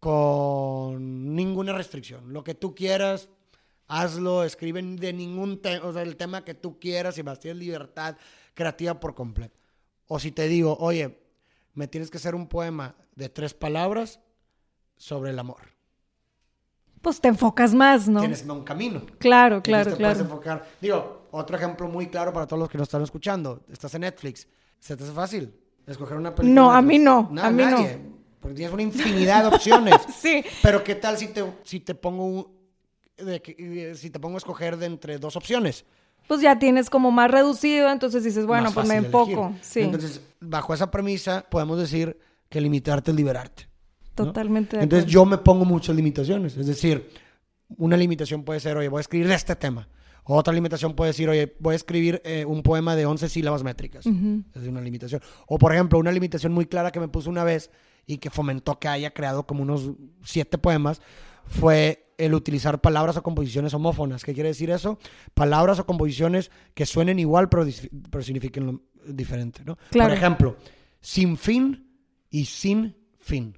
con 0.00 1.34
ninguna 1.34 1.72
restricción, 1.72 2.32
lo 2.32 2.44
que 2.44 2.54
tú 2.54 2.74
quieras, 2.74 3.28
hazlo, 3.88 4.44
escribe 4.44 4.82
de 4.82 5.12
ningún 5.12 5.60
tema, 5.60 5.86
o 5.86 5.92
sea, 5.92 6.02
el 6.02 6.16
tema 6.16 6.44
que 6.44 6.54
tú 6.54 6.78
quieras 6.78 7.18
y 7.18 7.22
más 7.22 7.40
tienes 7.40 7.58
libertad 7.58 8.16
creativa 8.54 8.98
por 9.00 9.14
completo. 9.14 9.58
O 10.06 10.18
si 10.18 10.30
te 10.32 10.46
digo, 10.48 10.76
oye, 10.80 11.18
me 11.74 11.88
tienes 11.88 12.10
que 12.10 12.18
hacer 12.18 12.34
un 12.34 12.46
poema 12.48 12.94
de 13.18 13.28
tres 13.28 13.52
palabras 13.52 14.20
sobre 14.96 15.30
el 15.30 15.38
amor. 15.38 15.60
Pues 17.02 17.20
te 17.20 17.28
enfocas 17.28 17.74
más, 17.74 18.08
¿no? 18.08 18.20
Tienes 18.20 18.44
un 18.44 18.64
camino. 18.64 19.02
Claro, 19.18 19.62
claro, 19.62 19.90
te 19.90 19.96
claro. 19.96 20.14
puedes 20.14 20.20
enfocar. 20.30 20.66
Digo, 20.80 21.26
otro 21.30 21.56
ejemplo 21.56 21.88
muy 21.88 22.08
claro 22.08 22.32
para 22.32 22.46
todos 22.46 22.60
los 22.60 22.68
que 22.68 22.78
nos 22.78 22.86
están 22.86 23.02
escuchando. 23.02 23.62
Estás 23.70 23.94
en 23.94 24.02
Netflix. 24.02 24.46
¿Se 24.78 24.96
te 24.96 25.04
hace 25.04 25.12
fácil 25.12 25.52
escoger 25.86 26.16
una 26.16 26.34
película? 26.34 26.60
No, 26.60 26.72
a 26.72 26.80
mí 26.80 26.98
no, 26.98 27.30
a 27.40 27.50
mí 27.50 27.64
no. 27.64 27.86
Porque 28.40 28.54
tienes 28.56 28.72
una 28.72 28.82
infinidad 28.82 29.42
de 29.50 29.56
opciones. 29.56 29.96
Sí. 30.20 30.44
Pero 30.62 30.82
¿qué 30.84 30.94
tal 30.94 31.16
si 31.18 31.28
te, 31.28 31.44
si 31.64 31.80
te 31.80 31.94
pongo 31.94 32.24
un- 32.24 32.48
de 33.16 33.42
que- 33.42 33.94
si 33.96 34.10
te 34.10 34.20
pongo 34.20 34.36
a 34.36 34.38
escoger 34.38 34.76
de 34.76 34.86
entre 34.86 35.18
dos 35.18 35.34
opciones? 35.36 35.84
Pues 36.28 36.40
ya 36.40 36.58
tienes 36.58 36.90
como 36.90 37.10
más 37.10 37.30
reducido, 37.30 37.90
entonces 37.90 38.22
dices, 38.22 38.44
bueno, 38.46 38.64
Más 38.64 38.74
pues 38.74 38.86
me 38.86 38.96
enfoco. 38.96 39.54
Sí. 39.62 39.80
Entonces, 39.80 40.20
bajo 40.40 40.74
esa 40.74 40.90
premisa, 40.90 41.44
podemos 41.48 41.78
decir 41.78 42.18
que 42.48 42.60
limitarte 42.60 43.10
es 43.10 43.16
liberarte. 43.16 43.68
Totalmente 44.14 44.76
de 44.76 44.82
Entonces 44.82 45.10
yo 45.10 45.24
me 45.24 45.38
pongo 45.38 45.64
muchas 45.64 45.94
limitaciones. 45.94 46.56
Es 46.56 46.66
decir, 46.66 47.08
una 47.76 47.96
limitación 47.96 48.42
puede 48.44 48.60
ser, 48.60 48.76
oye, 48.76 48.88
voy 48.88 48.98
a 48.98 49.00
escribir 49.00 49.28
de 49.28 49.34
este 49.34 49.54
tema. 49.56 49.88
Otra 50.24 50.52
limitación 50.52 50.94
puede 50.94 51.10
decir, 51.10 51.28
oye, 51.28 51.56
voy 51.58 51.72
a 51.72 51.76
escribir 51.76 52.20
eh, 52.24 52.44
un 52.44 52.62
poema 52.62 52.94
de 52.96 53.06
11 53.06 53.28
sílabas 53.28 53.62
métricas. 53.62 54.04
Ujú. 54.04 54.42
Es 54.54 54.68
una 54.68 54.80
limitación. 54.80 55.22
O, 55.46 55.58
por 55.58 55.72
ejemplo, 55.72 55.98
una 55.98 56.12
limitación 56.12 56.52
muy 56.52 56.66
clara 56.66 56.90
que 56.90 57.00
me 57.00 57.08
puso 57.08 57.30
una 57.30 57.44
vez 57.44 57.70
y 58.06 58.18
que 58.18 58.28
fomentó 58.28 58.78
que 58.78 58.88
haya 58.88 59.12
creado 59.12 59.46
como 59.46 59.62
unos 59.62 59.92
siete 60.22 60.58
poemas 60.58 61.00
fue 61.44 62.12
el 62.18 62.34
utilizar 62.34 62.80
palabras 62.80 63.16
o 63.16 63.22
composiciones 63.22 63.72
homófonas. 63.72 64.24
¿Qué 64.24 64.34
quiere 64.34 64.50
decir 64.50 64.70
eso? 64.70 64.98
Palabras 65.32 65.78
o 65.78 65.86
composiciones 65.86 66.50
que 66.74 66.84
suenen 66.84 67.18
igual 67.18 67.48
pero, 67.48 67.64
pero 68.10 68.22
signifiquen 68.22 68.66
lo 68.66 68.82
diferente, 69.06 69.62
¿no? 69.64 69.78
Claro. 69.90 70.10
Por 70.10 70.18
ejemplo, 70.18 70.56
sin 71.00 71.38
fin 71.38 71.87
y 72.30 72.44
sin 72.46 72.94
fin. 73.18 73.56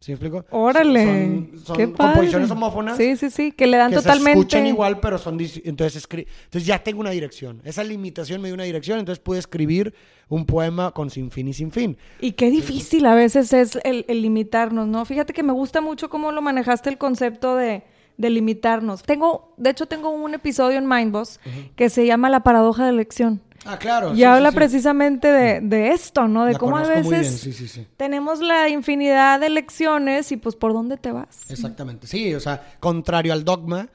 ¿Sí 0.00 0.12
me 0.12 0.14
explico? 0.14 0.44
Órale. 0.50 1.04
Son, 1.04 1.50
son 1.64 1.76
qué 1.76 1.88
padre. 1.88 1.96
composiciones 2.12 2.50
homófonas 2.52 2.96
Sí, 2.96 3.16
sí, 3.16 3.30
sí, 3.30 3.50
que 3.50 3.66
le 3.66 3.76
dan 3.78 3.90
que 3.90 3.96
totalmente. 3.96 4.32
se 4.34 4.38
escuchan 4.38 4.66
igual, 4.66 5.00
pero 5.00 5.18
son 5.18 5.36
entonces 5.40 6.08
escri- 6.08 6.26
entonces 6.44 6.66
ya 6.66 6.84
tengo 6.84 7.00
una 7.00 7.10
dirección. 7.10 7.60
Esa 7.64 7.82
limitación 7.82 8.40
me 8.40 8.46
dio 8.46 8.54
una 8.54 8.62
dirección, 8.62 9.00
entonces 9.00 9.18
pude 9.20 9.40
escribir 9.40 9.92
un 10.28 10.46
poema 10.46 10.92
con 10.92 11.10
sin 11.10 11.32
fin 11.32 11.48
y 11.48 11.52
sin 11.52 11.72
fin. 11.72 11.96
Y 12.20 12.32
qué 12.32 12.48
difícil 12.48 13.06
a 13.06 13.14
veces 13.16 13.52
es 13.52 13.76
el, 13.82 14.04
el 14.06 14.22
limitarnos, 14.22 14.86
¿no? 14.86 15.04
Fíjate 15.04 15.32
que 15.32 15.42
me 15.42 15.52
gusta 15.52 15.80
mucho 15.80 16.08
cómo 16.08 16.30
lo 16.30 16.42
manejaste 16.42 16.90
el 16.90 16.96
concepto 16.96 17.56
de, 17.56 17.82
de 18.18 18.30
limitarnos. 18.30 19.02
Tengo, 19.02 19.52
de 19.56 19.70
hecho, 19.70 19.86
tengo 19.86 20.10
un 20.10 20.32
episodio 20.32 20.78
en 20.78 20.86
Mindboss 20.88 21.40
que 21.74 21.90
se 21.90 22.06
llama 22.06 22.30
La 22.30 22.44
paradoja 22.44 22.84
de 22.84 22.90
elección. 22.90 23.42
Ah, 23.64 23.78
claro. 23.78 24.12
y 24.12 24.16
sí, 24.18 24.24
habla 24.24 24.50
sí, 24.50 24.56
precisamente 24.56 25.28
de, 25.28 25.60
de 25.60 25.88
esto, 25.90 26.28
¿no? 26.28 26.44
De 26.44 26.52
La 26.54 26.58
cómo 26.58 26.76
a 26.76 26.88
bien, 26.88 27.08
veces 27.08 27.80
tenemos 27.96 28.40
la 28.40 28.68
infinidad 28.68 29.40
de 29.40 29.46
elecciones 29.46 30.30
y 30.32 30.36
pues 30.36 30.54
por 30.56 30.72
dónde 30.72 30.96
te 30.96 31.12
vas. 31.12 31.50
Exactamente. 31.50 32.06
Sí, 32.06 32.34
o 32.34 32.40
sea, 32.40 32.76
contrario 32.80 33.32
al 33.32 33.44
dogma, 33.44 33.88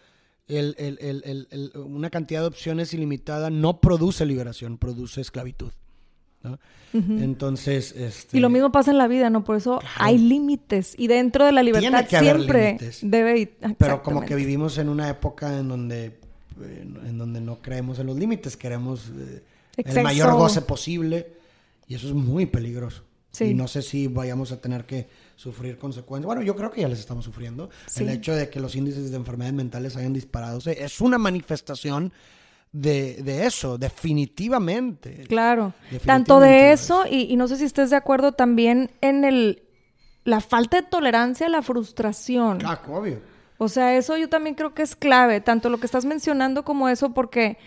el- 0.47 0.75
el- 0.77 0.97
el- 1.01 1.23
el- 1.25 1.47
el- 1.51 1.71
una 1.79 2.09
cantidad 2.09 2.41
de 2.41 2.47
opciones 2.47 2.93
ilimitada 2.93 3.49
no 3.49 3.79
produce 3.79 4.25
liberación, 4.25 4.77
produce 4.77 5.21
esclavitud. 5.21 5.71
¿no? 6.43 6.59
Entonces, 6.93 7.93
este, 7.93 8.37
Y 8.37 8.41
lo 8.41 8.49
mismo 8.49 8.71
pasa 8.71 8.91
en 8.91 8.97
la 8.97 9.07
vida, 9.07 9.29
¿no? 9.29 9.43
Por 9.45 9.55
eso 9.55 9.79
hay 9.97 10.17
límites. 10.17 10.93
Y 10.97 11.07
dentro 11.07 11.45
de 11.45 11.53
la 11.53 11.63
libertad 11.63 12.05
siempre 12.07 12.77
debe 13.01 13.39
ir. 13.39 13.57
Pero 13.77 14.03
como 14.03 14.21
que 14.21 14.35
vivimos 14.35 14.77
en 14.77 14.89
una 14.89 15.09
época 15.09 15.57
en 15.57 15.69
donde, 15.69 16.05
eh, 16.05 16.85
en 17.05 17.17
donde 17.17 17.39
no 17.41 17.59
creemos 17.61 17.97
en 17.99 18.07
los 18.07 18.17
límites, 18.17 18.57
queremos 18.57 19.09
eh, 19.17 19.41
el 19.77 20.03
mayor 20.03 20.33
goce 20.33 20.61
posible 20.61 21.33
y 21.87 21.95
eso 21.95 22.07
es 22.07 22.13
muy 22.13 22.45
peligroso. 22.45 23.03
Sí. 23.31 23.45
Y 23.45 23.53
no 23.55 23.67
sé 23.67 23.81
si 23.81 24.07
vayamos 24.07 24.51
a 24.51 24.61
tener 24.61 24.85
que 24.85 25.07
sufrir 25.35 25.77
consecuencias. 25.77 26.27
Bueno, 26.27 26.43
yo 26.43 26.55
creo 26.55 26.69
que 26.69 26.81
ya 26.81 26.87
les 26.87 26.99
estamos 26.99 27.25
sufriendo. 27.25 27.69
Sí. 27.87 28.03
El 28.03 28.09
hecho 28.09 28.35
de 28.35 28.49
que 28.49 28.59
los 28.59 28.75
índices 28.75 29.09
de 29.09 29.17
enfermedades 29.17 29.55
mentales 29.55 29.95
hayan 29.97 30.13
disparado 30.13 30.59
eh, 30.67 30.77
es 30.79 31.01
una 31.01 31.17
manifestación 31.17 32.13
de, 32.71 33.21
de 33.23 33.45
eso, 33.47 33.77
definitivamente. 33.79 35.23
Claro. 35.27 35.73
Definitivamente 35.83 36.05
Tanto 36.05 36.39
de 36.39 36.71
es. 36.71 36.81
eso, 36.81 37.05
y, 37.09 37.31
y 37.31 37.35
no 37.35 37.47
sé 37.47 37.57
si 37.57 37.65
estés 37.65 37.89
de 37.89 37.95
acuerdo 37.95 38.33
también 38.33 38.91
en 39.01 39.23
el 39.25 39.63
la 40.25 40.39
falta 40.39 40.81
de 40.81 40.87
tolerancia 40.87 41.47
a 41.47 41.49
la 41.49 41.61
frustración. 41.61 42.59
Ah, 42.63 42.81
obvio. 42.87 43.19
O 43.57 43.67
sea, 43.67 43.95
eso 43.97 44.17
yo 44.17 44.29
también 44.29 44.55
creo 44.55 44.73
que 44.73 44.81
es 44.81 44.95
clave, 44.95 45.41
tanto 45.41 45.69
lo 45.69 45.79
que 45.79 45.85
estás 45.85 46.05
mencionando 46.05 46.63
como 46.63 46.89
eso, 46.89 47.13
porque 47.13 47.57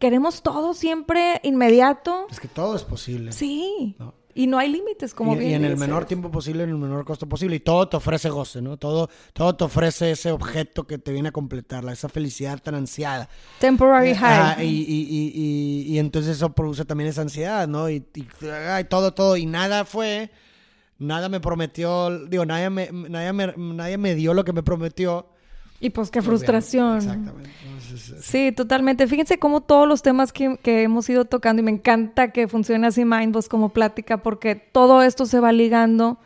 queremos 0.00 0.42
todo 0.42 0.74
siempre 0.74 1.40
inmediato. 1.44 2.26
Es 2.28 2.40
que 2.40 2.48
todo 2.48 2.74
es 2.74 2.82
posible. 2.82 3.30
Sí. 3.30 3.94
No. 4.00 4.14
Y 4.32 4.46
no 4.46 4.58
hay 4.58 4.70
límites, 4.70 5.12
como 5.12 5.34
y, 5.34 5.38
bien 5.40 5.50
y 5.50 5.54
en 5.54 5.64
el 5.64 5.72
dices. 5.72 5.80
menor 5.88 6.04
tiempo 6.06 6.30
posible, 6.30 6.62
en 6.62 6.70
el 6.70 6.76
menor 6.76 7.04
costo 7.04 7.28
posible. 7.28 7.56
Y 7.56 7.60
todo 7.60 7.88
te 7.88 7.96
ofrece 7.96 8.30
goce, 8.30 8.62
¿no? 8.62 8.76
Todo, 8.76 9.10
todo 9.32 9.56
te 9.56 9.64
ofrece 9.64 10.12
ese 10.12 10.30
objeto 10.30 10.86
que 10.86 10.98
te 10.98 11.10
viene 11.12 11.30
a 11.30 11.32
completarla, 11.32 11.92
esa 11.92 12.08
felicidad 12.08 12.60
tan 12.62 12.76
ansiada. 12.76 13.28
Temporary 13.58 14.10
Eh, 14.10 14.14
high. 14.14 14.32
ajá, 14.52 14.62
y, 14.64 14.68
y, 14.68 14.72
y, 15.02 15.32
y, 15.34 15.94
y 15.94 15.98
entonces 15.98 16.36
eso 16.36 16.52
produce 16.54 16.84
también 16.84 17.10
esa 17.10 17.22
ansiedad, 17.22 17.66
¿no? 17.66 17.90
Y, 17.90 18.06
y, 18.14 18.28
ay, 18.70 18.84
todo, 18.84 19.12
todo. 19.14 19.36
Y 19.36 19.46
nada 19.46 19.84
fue, 19.84 20.30
nada 20.98 21.28
me 21.28 21.40
prometió, 21.40 22.10
digo, 22.28 22.46
nadie 22.46 22.70
me, 22.70 22.88
nadie 22.92 23.32
me, 23.32 23.52
nadie 23.56 23.98
me 23.98 24.14
dio 24.14 24.32
lo 24.32 24.44
que 24.44 24.52
me 24.52 24.62
prometió. 24.62 25.26
Y 25.80 25.90
pues 25.90 26.10
qué 26.10 26.22
frustración. 26.22 26.98
Exactamente. 26.98 27.50
Entonces, 27.64 28.24
Sí, 28.24 28.52
totalmente. 28.52 29.06
Fíjense 29.06 29.38
cómo 29.38 29.62
todos 29.62 29.88
los 29.88 30.02
temas 30.02 30.32
que, 30.32 30.58
que 30.62 30.82
hemos 30.82 31.08
ido 31.08 31.24
tocando, 31.24 31.60
y 31.60 31.64
me 31.64 31.70
encanta 31.70 32.32
que 32.32 32.46
funcione 32.46 32.86
así 32.86 33.04
Mindboss 33.04 33.48
como 33.48 33.70
plática, 33.70 34.18
porque 34.18 34.54
todo 34.54 35.02
esto 35.02 35.26
se 35.26 35.40
va 35.40 35.52
ligando 35.52 36.18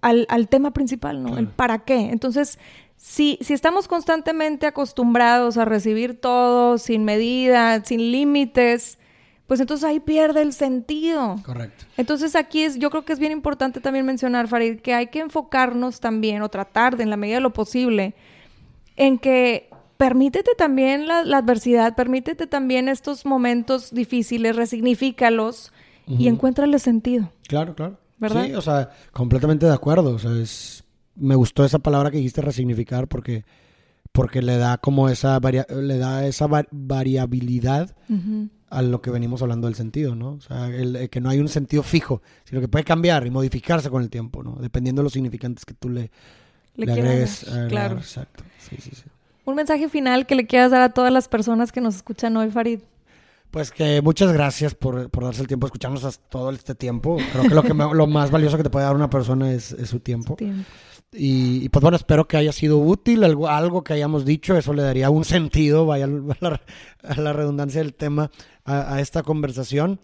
al, 0.00 0.26
al 0.30 0.48
tema 0.48 0.72
principal, 0.72 1.22
¿no? 1.22 1.36
El 1.36 1.48
para 1.48 1.80
qué. 1.80 2.10
Entonces, 2.10 2.58
si, 2.96 3.38
si 3.40 3.52
estamos 3.52 3.88
constantemente 3.88 4.66
acostumbrados 4.66 5.58
a 5.58 5.64
recibir 5.64 6.20
todo 6.20 6.78
sin 6.78 7.04
medida, 7.04 7.84
sin 7.84 8.12
límites, 8.12 8.98
pues 9.46 9.60
entonces 9.60 9.84
ahí 9.84 10.00
pierde 10.00 10.42
el 10.42 10.52
sentido. 10.52 11.36
Correcto. 11.44 11.84
Entonces 11.96 12.36
aquí 12.36 12.62
es, 12.62 12.78
yo 12.78 12.90
creo 12.90 13.04
que 13.04 13.12
es 13.12 13.18
bien 13.18 13.32
importante 13.32 13.80
también 13.80 14.06
mencionar, 14.06 14.48
Farid, 14.48 14.80
que 14.80 14.94
hay 14.94 15.08
que 15.08 15.18
enfocarnos 15.18 16.00
también 16.00 16.42
o 16.42 16.48
tratar 16.48 16.96
de, 16.96 17.02
en 17.02 17.10
la 17.10 17.16
medida 17.16 17.36
de 17.36 17.42
lo 17.42 17.52
posible, 17.52 18.14
en 19.06 19.18
que 19.18 19.68
permítete 19.96 20.52
también 20.56 21.06
la, 21.06 21.24
la 21.24 21.38
adversidad, 21.38 21.94
permítete 21.94 22.46
también 22.46 22.88
estos 22.88 23.24
momentos 23.24 23.92
difíciles, 23.92 24.56
resignifícalos 24.56 25.72
y 26.06 26.28
encuéntrale 26.28 26.78
sentido. 26.78 27.32
Claro, 27.48 27.74
claro. 27.74 27.98
¿Verdad? 28.18 28.46
Sí, 28.46 28.54
o 28.54 28.60
sea, 28.62 28.90
completamente 29.12 29.66
de 29.66 29.72
acuerdo. 29.72 30.10
O 30.14 30.18
sea, 30.18 30.32
es, 30.32 30.84
me 31.16 31.34
gustó 31.34 31.64
esa 31.64 31.78
palabra 31.78 32.10
que 32.10 32.16
dijiste 32.18 32.40
resignificar 32.40 33.06
porque, 33.08 33.44
porque 34.12 34.42
le 34.42 34.56
da 34.56 34.78
como 34.78 35.08
esa 35.08 35.38
varia- 35.40 35.66
le 35.70 35.98
da 35.98 36.26
esa 36.26 36.46
va- 36.46 36.66
variabilidad 36.70 37.94
Ujú. 38.08 38.48
a 38.70 38.82
lo 38.82 39.00
que 39.02 39.10
venimos 39.10 39.42
hablando 39.42 39.66
del 39.66 39.74
sentido, 39.76 40.14
¿no? 40.14 40.32
O 40.32 40.40
sea, 40.40 40.68
el, 40.68 40.96
el 40.96 41.10
que 41.10 41.20
no 41.20 41.30
hay 41.30 41.38
un 41.38 41.48
sentido 41.48 41.82
fijo, 41.82 42.22
sino 42.44 42.60
que 42.60 42.68
puede 42.68 42.84
cambiar 42.84 43.26
y 43.26 43.30
modificarse 43.30 43.90
con 43.90 44.02
el 44.02 44.10
tiempo, 44.10 44.42
¿no? 44.42 44.56
Dependiendo 44.60 45.02
de 45.02 45.04
los 45.04 45.12
significantes 45.12 45.64
que 45.64 45.74
tú 45.74 45.88
le, 45.88 46.10
Le 46.76 46.86
le 46.86 46.92
quieras 46.92 47.10
agregues. 47.10 47.44
dar, 47.46 47.54
agregar. 47.54 47.68
claro. 47.70 47.96
Exacto. 47.98 48.44
Sí, 48.58 48.76
sí, 48.80 48.90
sí. 48.94 49.02
Un 49.44 49.54
mensaje 49.56 49.88
final 49.88 50.26
que 50.26 50.34
le 50.34 50.46
quieras 50.46 50.70
dar 50.70 50.82
a 50.82 50.90
todas 50.90 51.12
las 51.12 51.28
personas 51.28 51.72
que 51.72 51.80
nos 51.80 51.96
escuchan 51.96 52.36
hoy, 52.36 52.50
Farid. 52.50 52.80
Pues 53.50 53.70
que 53.70 54.00
muchas 54.00 54.32
gracias 54.32 54.74
por, 54.74 55.10
por 55.10 55.24
darse 55.24 55.42
el 55.42 55.48
tiempo 55.48 55.66
de 55.66 55.68
escucharnos 55.68 56.04
hasta 56.04 56.26
todo 56.30 56.50
este 56.50 56.74
tiempo. 56.74 57.18
Creo 57.32 57.42
que 57.44 57.54
lo, 57.54 57.62
que 57.62 57.74
me- 57.74 57.92
lo 57.92 58.06
más 58.06 58.30
valioso 58.30 58.56
que 58.56 58.62
te 58.62 58.70
puede 58.70 58.86
dar 58.86 58.94
una 58.94 59.10
persona 59.10 59.52
es, 59.52 59.72
es 59.72 59.90
su 59.90 60.00
tiempo. 60.00 60.36
Tiempo. 60.36 60.64
Y, 61.14 61.62
y, 61.64 61.68
pues 61.68 61.82
bueno, 61.82 61.98
espero 61.98 62.26
que 62.26 62.38
haya 62.38 62.52
sido 62.52 62.78
útil 62.78 63.22
algo, 63.24 63.48
algo 63.48 63.84
que 63.84 63.92
hayamos 63.92 64.24
dicho. 64.24 64.56
Eso 64.56 64.72
le 64.72 64.82
daría 64.82 65.10
un 65.10 65.26
sentido, 65.26 65.84
vaya 65.84 66.04
a 66.06 66.08
la, 66.40 66.60
a 67.02 67.20
la 67.20 67.32
redundancia 67.34 67.82
del 67.82 67.92
tema, 67.92 68.30
a, 68.64 68.94
a 68.94 69.00
esta 69.02 69.22
conversación. 69.22 70.00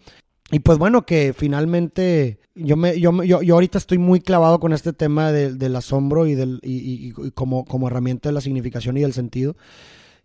Y 0.51 0.59
pues 0.59 0.77
bueno, 0.77 1.05
que 1.05 1.33
finalmente 1.33 2.39
yo 2.55 2.75
me 2.75 2.99
yo, 2.99 3.23
yo, 3.23 3.41
yo 3.41 3.53
ahorita 3.53 3.77
estoy 3.77 3.97
muy 3.99 4.19
clavado 4.19 4.59
con 4.59 4.73
este 4.73 4.93
tema 4.93 5.31
del- 5.31 5.75
asombro 5.75 6.25
y 6.27 6.35
del 6.35 6.59
y, 6.63 7.11
como, 7.31 7.65
como 7.65 7.87
herramienta 7.87 8.29
de 8.29 8.33
la 8.33 8.41
significación 8.41 8.97
y 8.97 9.01
del 9.01 9.13
sentido. 9.13 9.55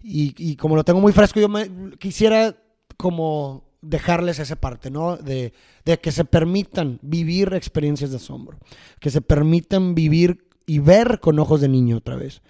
Y, 0.03 0.35
y 0.39 0.57
como 0.57 0.77
lo 0.77 0.85
tengo 0.85 1.01
muy 1.01 1.13
fresco, 1.13 1.41
yo 1.41 1.49
me 1.49 1.69
quisiera 1.99 2.57
como 2.97 3.65
dejarles 3.83 4.39
esa 4.39 4.57
parte, 4.57 4.91
¿no? 4.91 5.17
De, 5.19 5.53
de 5.85 5.99
que 5.99 6.11
se 6.13 6.25
permitan 6.25 6.99
vivir 7.03 7.53
experiencias 7.53 8.11
de 8.11 8.17
asombro, 8.17 8.59
que 9.01 9.11
se 9.11 9.21
permitan 9.21 9.95
vivir 9.95 10.49
y 10.67 10.79
ver 10.79 11.21
con 11.21 11.39
ojos 11.39 11.61
de 11.61 11.69
niño 11.69 11.99
otra 11.99 12.17
vez. 12.17 12.41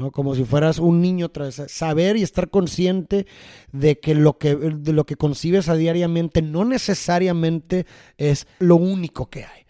¿No? 0.00 0.10
Como 0.10 0.34
si 0.34 0.44
fueras 0.44 0.78
un 0.78 1.00
niño. 1.00 1.30
Saber 1.68 2.16
y 2.16 2.22
estar 2.22 2.50
consciente 2.50 3.26
de 3.72 4.00
que 4.00 4.14
lo 4.14 4.38
que, 4.38 4.56
de 4.56 4.92
lo 4.92 5.04
que 5.04 5.16
concibes 5.16 5.68
a 5.68 5.76
diariamente 5.76 6.42
no 6.42 6.64
necesariamente 6.64 7.86
es 8.18 8.46
lo 8.58 8.76
único 8.76 9.30
que 9.30 9.44
hay. 9.44 9.60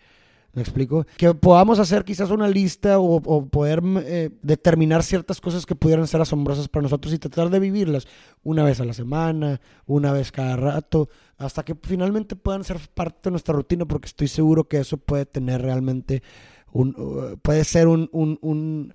¿Me 0.53 0.63
explico? 0.63 1.07
Que 1.17 1.33
podamos 1.33 1.79
hacer 1.79 2.05
quizás 2.05 2.31
una 2.31 2.49
lista 2.49 2.99
o, 2.99 3.47
poder 3.47 3.83
eh, 3.99 4.31
determinar 4.43 5.05
ciertas 5.05 5.41
cosas 5.41 5.65
que 5.65 5.77
pudieran 5.77 6.09
ser 6.09 6.21
asombrosas 6.21 6.67
para 6.69 6.83
nosotros 6.83 7.15
y 7.15 7.19
tratar 7.19 7.51
de 7.51 7.61
vivirlas 7.61 8.09
una 8.43 8.65
vez 8.65 8.81
a 8.81 8.85
la 8.85 8.93
semana, 8.93 9.61
una 9.87 10.13
vez 10.13 10.33
cada 10.33 10.57
rato, 10.57 11.09
hasta 11.39 11.63
que 11.65 11.77
finalmente 11.81 12.35
puedan 12.35 12.65
ser 12.65 12.81
parte 12.95 13.21
de 13.25 13.31
nuestra 13.31 13.55
rutina, 13.55 13.85
porque 13.85 14.07
estoy 14.07 14.27
seguro 14.27 14.65
que 14.65 14.79
eso 14.79 14.97
puede 14.97 15.25
tener 15.25 15.63
realmente 15.63 16.25
un, 16.73 16.97
uh, 16.99 17.37
puede 17.39 17.63
ser 17.63 17.87
un, 17.87 18.09
un 18.13 18.93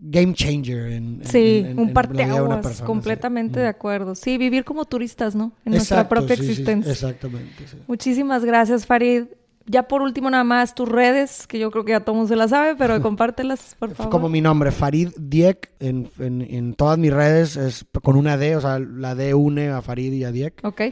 game 0.00 0.34
changer 0.34 0.92
en, 0.92 1.20
Sí, 1.24 1.58
en- 1.58 1.66
en- 1.66 1.78
un 1.78 1.92
parteaguas, 1.92 2.62
persona, 2.62 2.86
completamente 2.86 3.54
sí. 3.54 3.60
de 3.62 3.68
acuerdo. 3.68 4.14
Sí, 4.14 4.36
vivir 4.38 4.64
como 4.64 4.84
turistas, 4.84 5.34
¿no? 5.34 5.52
En 5.64 5.72
nuestra 5.72 6.08
propia 6.08 6.36
sí, 6.36 6.42
sí, 6.42 6.46
sí, 6.46 6.52
existencia. 6.52 6.92
exactamente. 6.92 7.64
Muchísimas 7.86 8.44
gracias, 8.44 8.86
Farid. 8.86 9.24
Ya 9.66 9.84
por 9.88 10.02
último, 10.02 10.28
nada 10.28 10.44
más 10.44 10.74
tus 10.74 10.86
redes, 10.88 11.46
que 11.46 11.58
yo 11.58 11.70
creo 11.70 11.86
que 11.86 11.92
ya 11.92 12.00
todo 12.00 12.14
mundo 12.16 12.28
se 12.28 12.36
las 12.36 12.50
sabe, 12.50 12.76
pero 12.76 13.00
compártelas, 13.02 13.76
por 13.78 13.94
favor. 13.94 14.10
Como 14.12 14.28
mi 14.28 14.42
nombre, 14.42 14.70
Farid 14.72 15.08
Diek, 15.16 15.70
en, 15.80 16.10
en, 16.18 16.42
en 16.42 16.74
todas 16.74 16.98
mis 16.98 17.10
redes 17.12 17.56
es 17.56 17.86
con 18.02 18.16
una 18.16 18.36
D, 18.36 18.56
o 18.56 18.60
sea, 18.60 18.78
la 18.78 19.14
D 19.14 19.32
une 19.32 19.70
a 19.70 19.80
Farid 19.80 20.12
y 20.12 20.24
a 20.24 20.32
Diek. 20.32 20.60
Ok. 20.64 20.82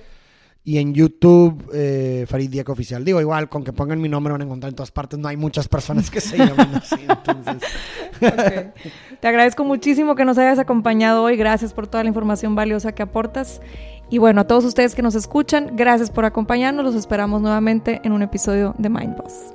Y 0.65 0.79
en 0.79 0.95
YouTube, 0.95 1.71
eh, 1.75 2.25
Farid 2.29 2.49
Diego 2.49 2.73
Oficial. 2.73 3.05
Digo, 3.05 3.21
igual, 3.21 3.49
con 3.49 3.65
que 3.65 3.73
pongan 3.73 4.01
mi 4.01 4.09
nombre 4.09 4.31
van 4.31 4.43
a 4.43 4.45
encontrar 4.45 4.71
en 4.71 4.77
todas 4.77 4.93
partes. 4.93 5.19
No 5.19 5.27
hay 5.27 5.37
muchas 5.37 5.67
personas 5.67 6.09
que 6.09 6.21
se 6.21 6.39
llaman 6.39 6.75
así. 6.75 7.05
Entonces. 7.09 7.69
Te 9.21 9.29
agradezco 9.29 9.65
muchísimo 9.65 10.15
que 10.15 10.25
nos 10.25 10.39
hayas 10.39 10.61
acompañado 10.61 11.25
hoy. 11.25 11.37
Gracias 11.37 11.75
por 11.75 11.89
toda 11.89 12.05
la 12.05 12.09
información 12.09 12.55
valiosa 12.55 12.93
que 12.93 13.03
aportas. 13.03 13.61
Y 14.09 14.19
bueno, 14.19 14.43
a 14.43 14.47
todos 14.47 14.65
ustedes 14.65 14.95
que 14.95 15.03
nos 15.03 15.17
escuchan, 15.17 15.75
gracias 15.75 16.11
por 16.11 16.25
acompañarnos. 16.25 16.85
Los 16.85 16.95
esperamos 16.95 17.41
nuevamente 17.41 18.01
en 18.05 18.13
un 18.13 18.23
episodio 18.23 18.75
de 18.79 18.89
Mind 18.89 19.17
Boss. 19.17 19.55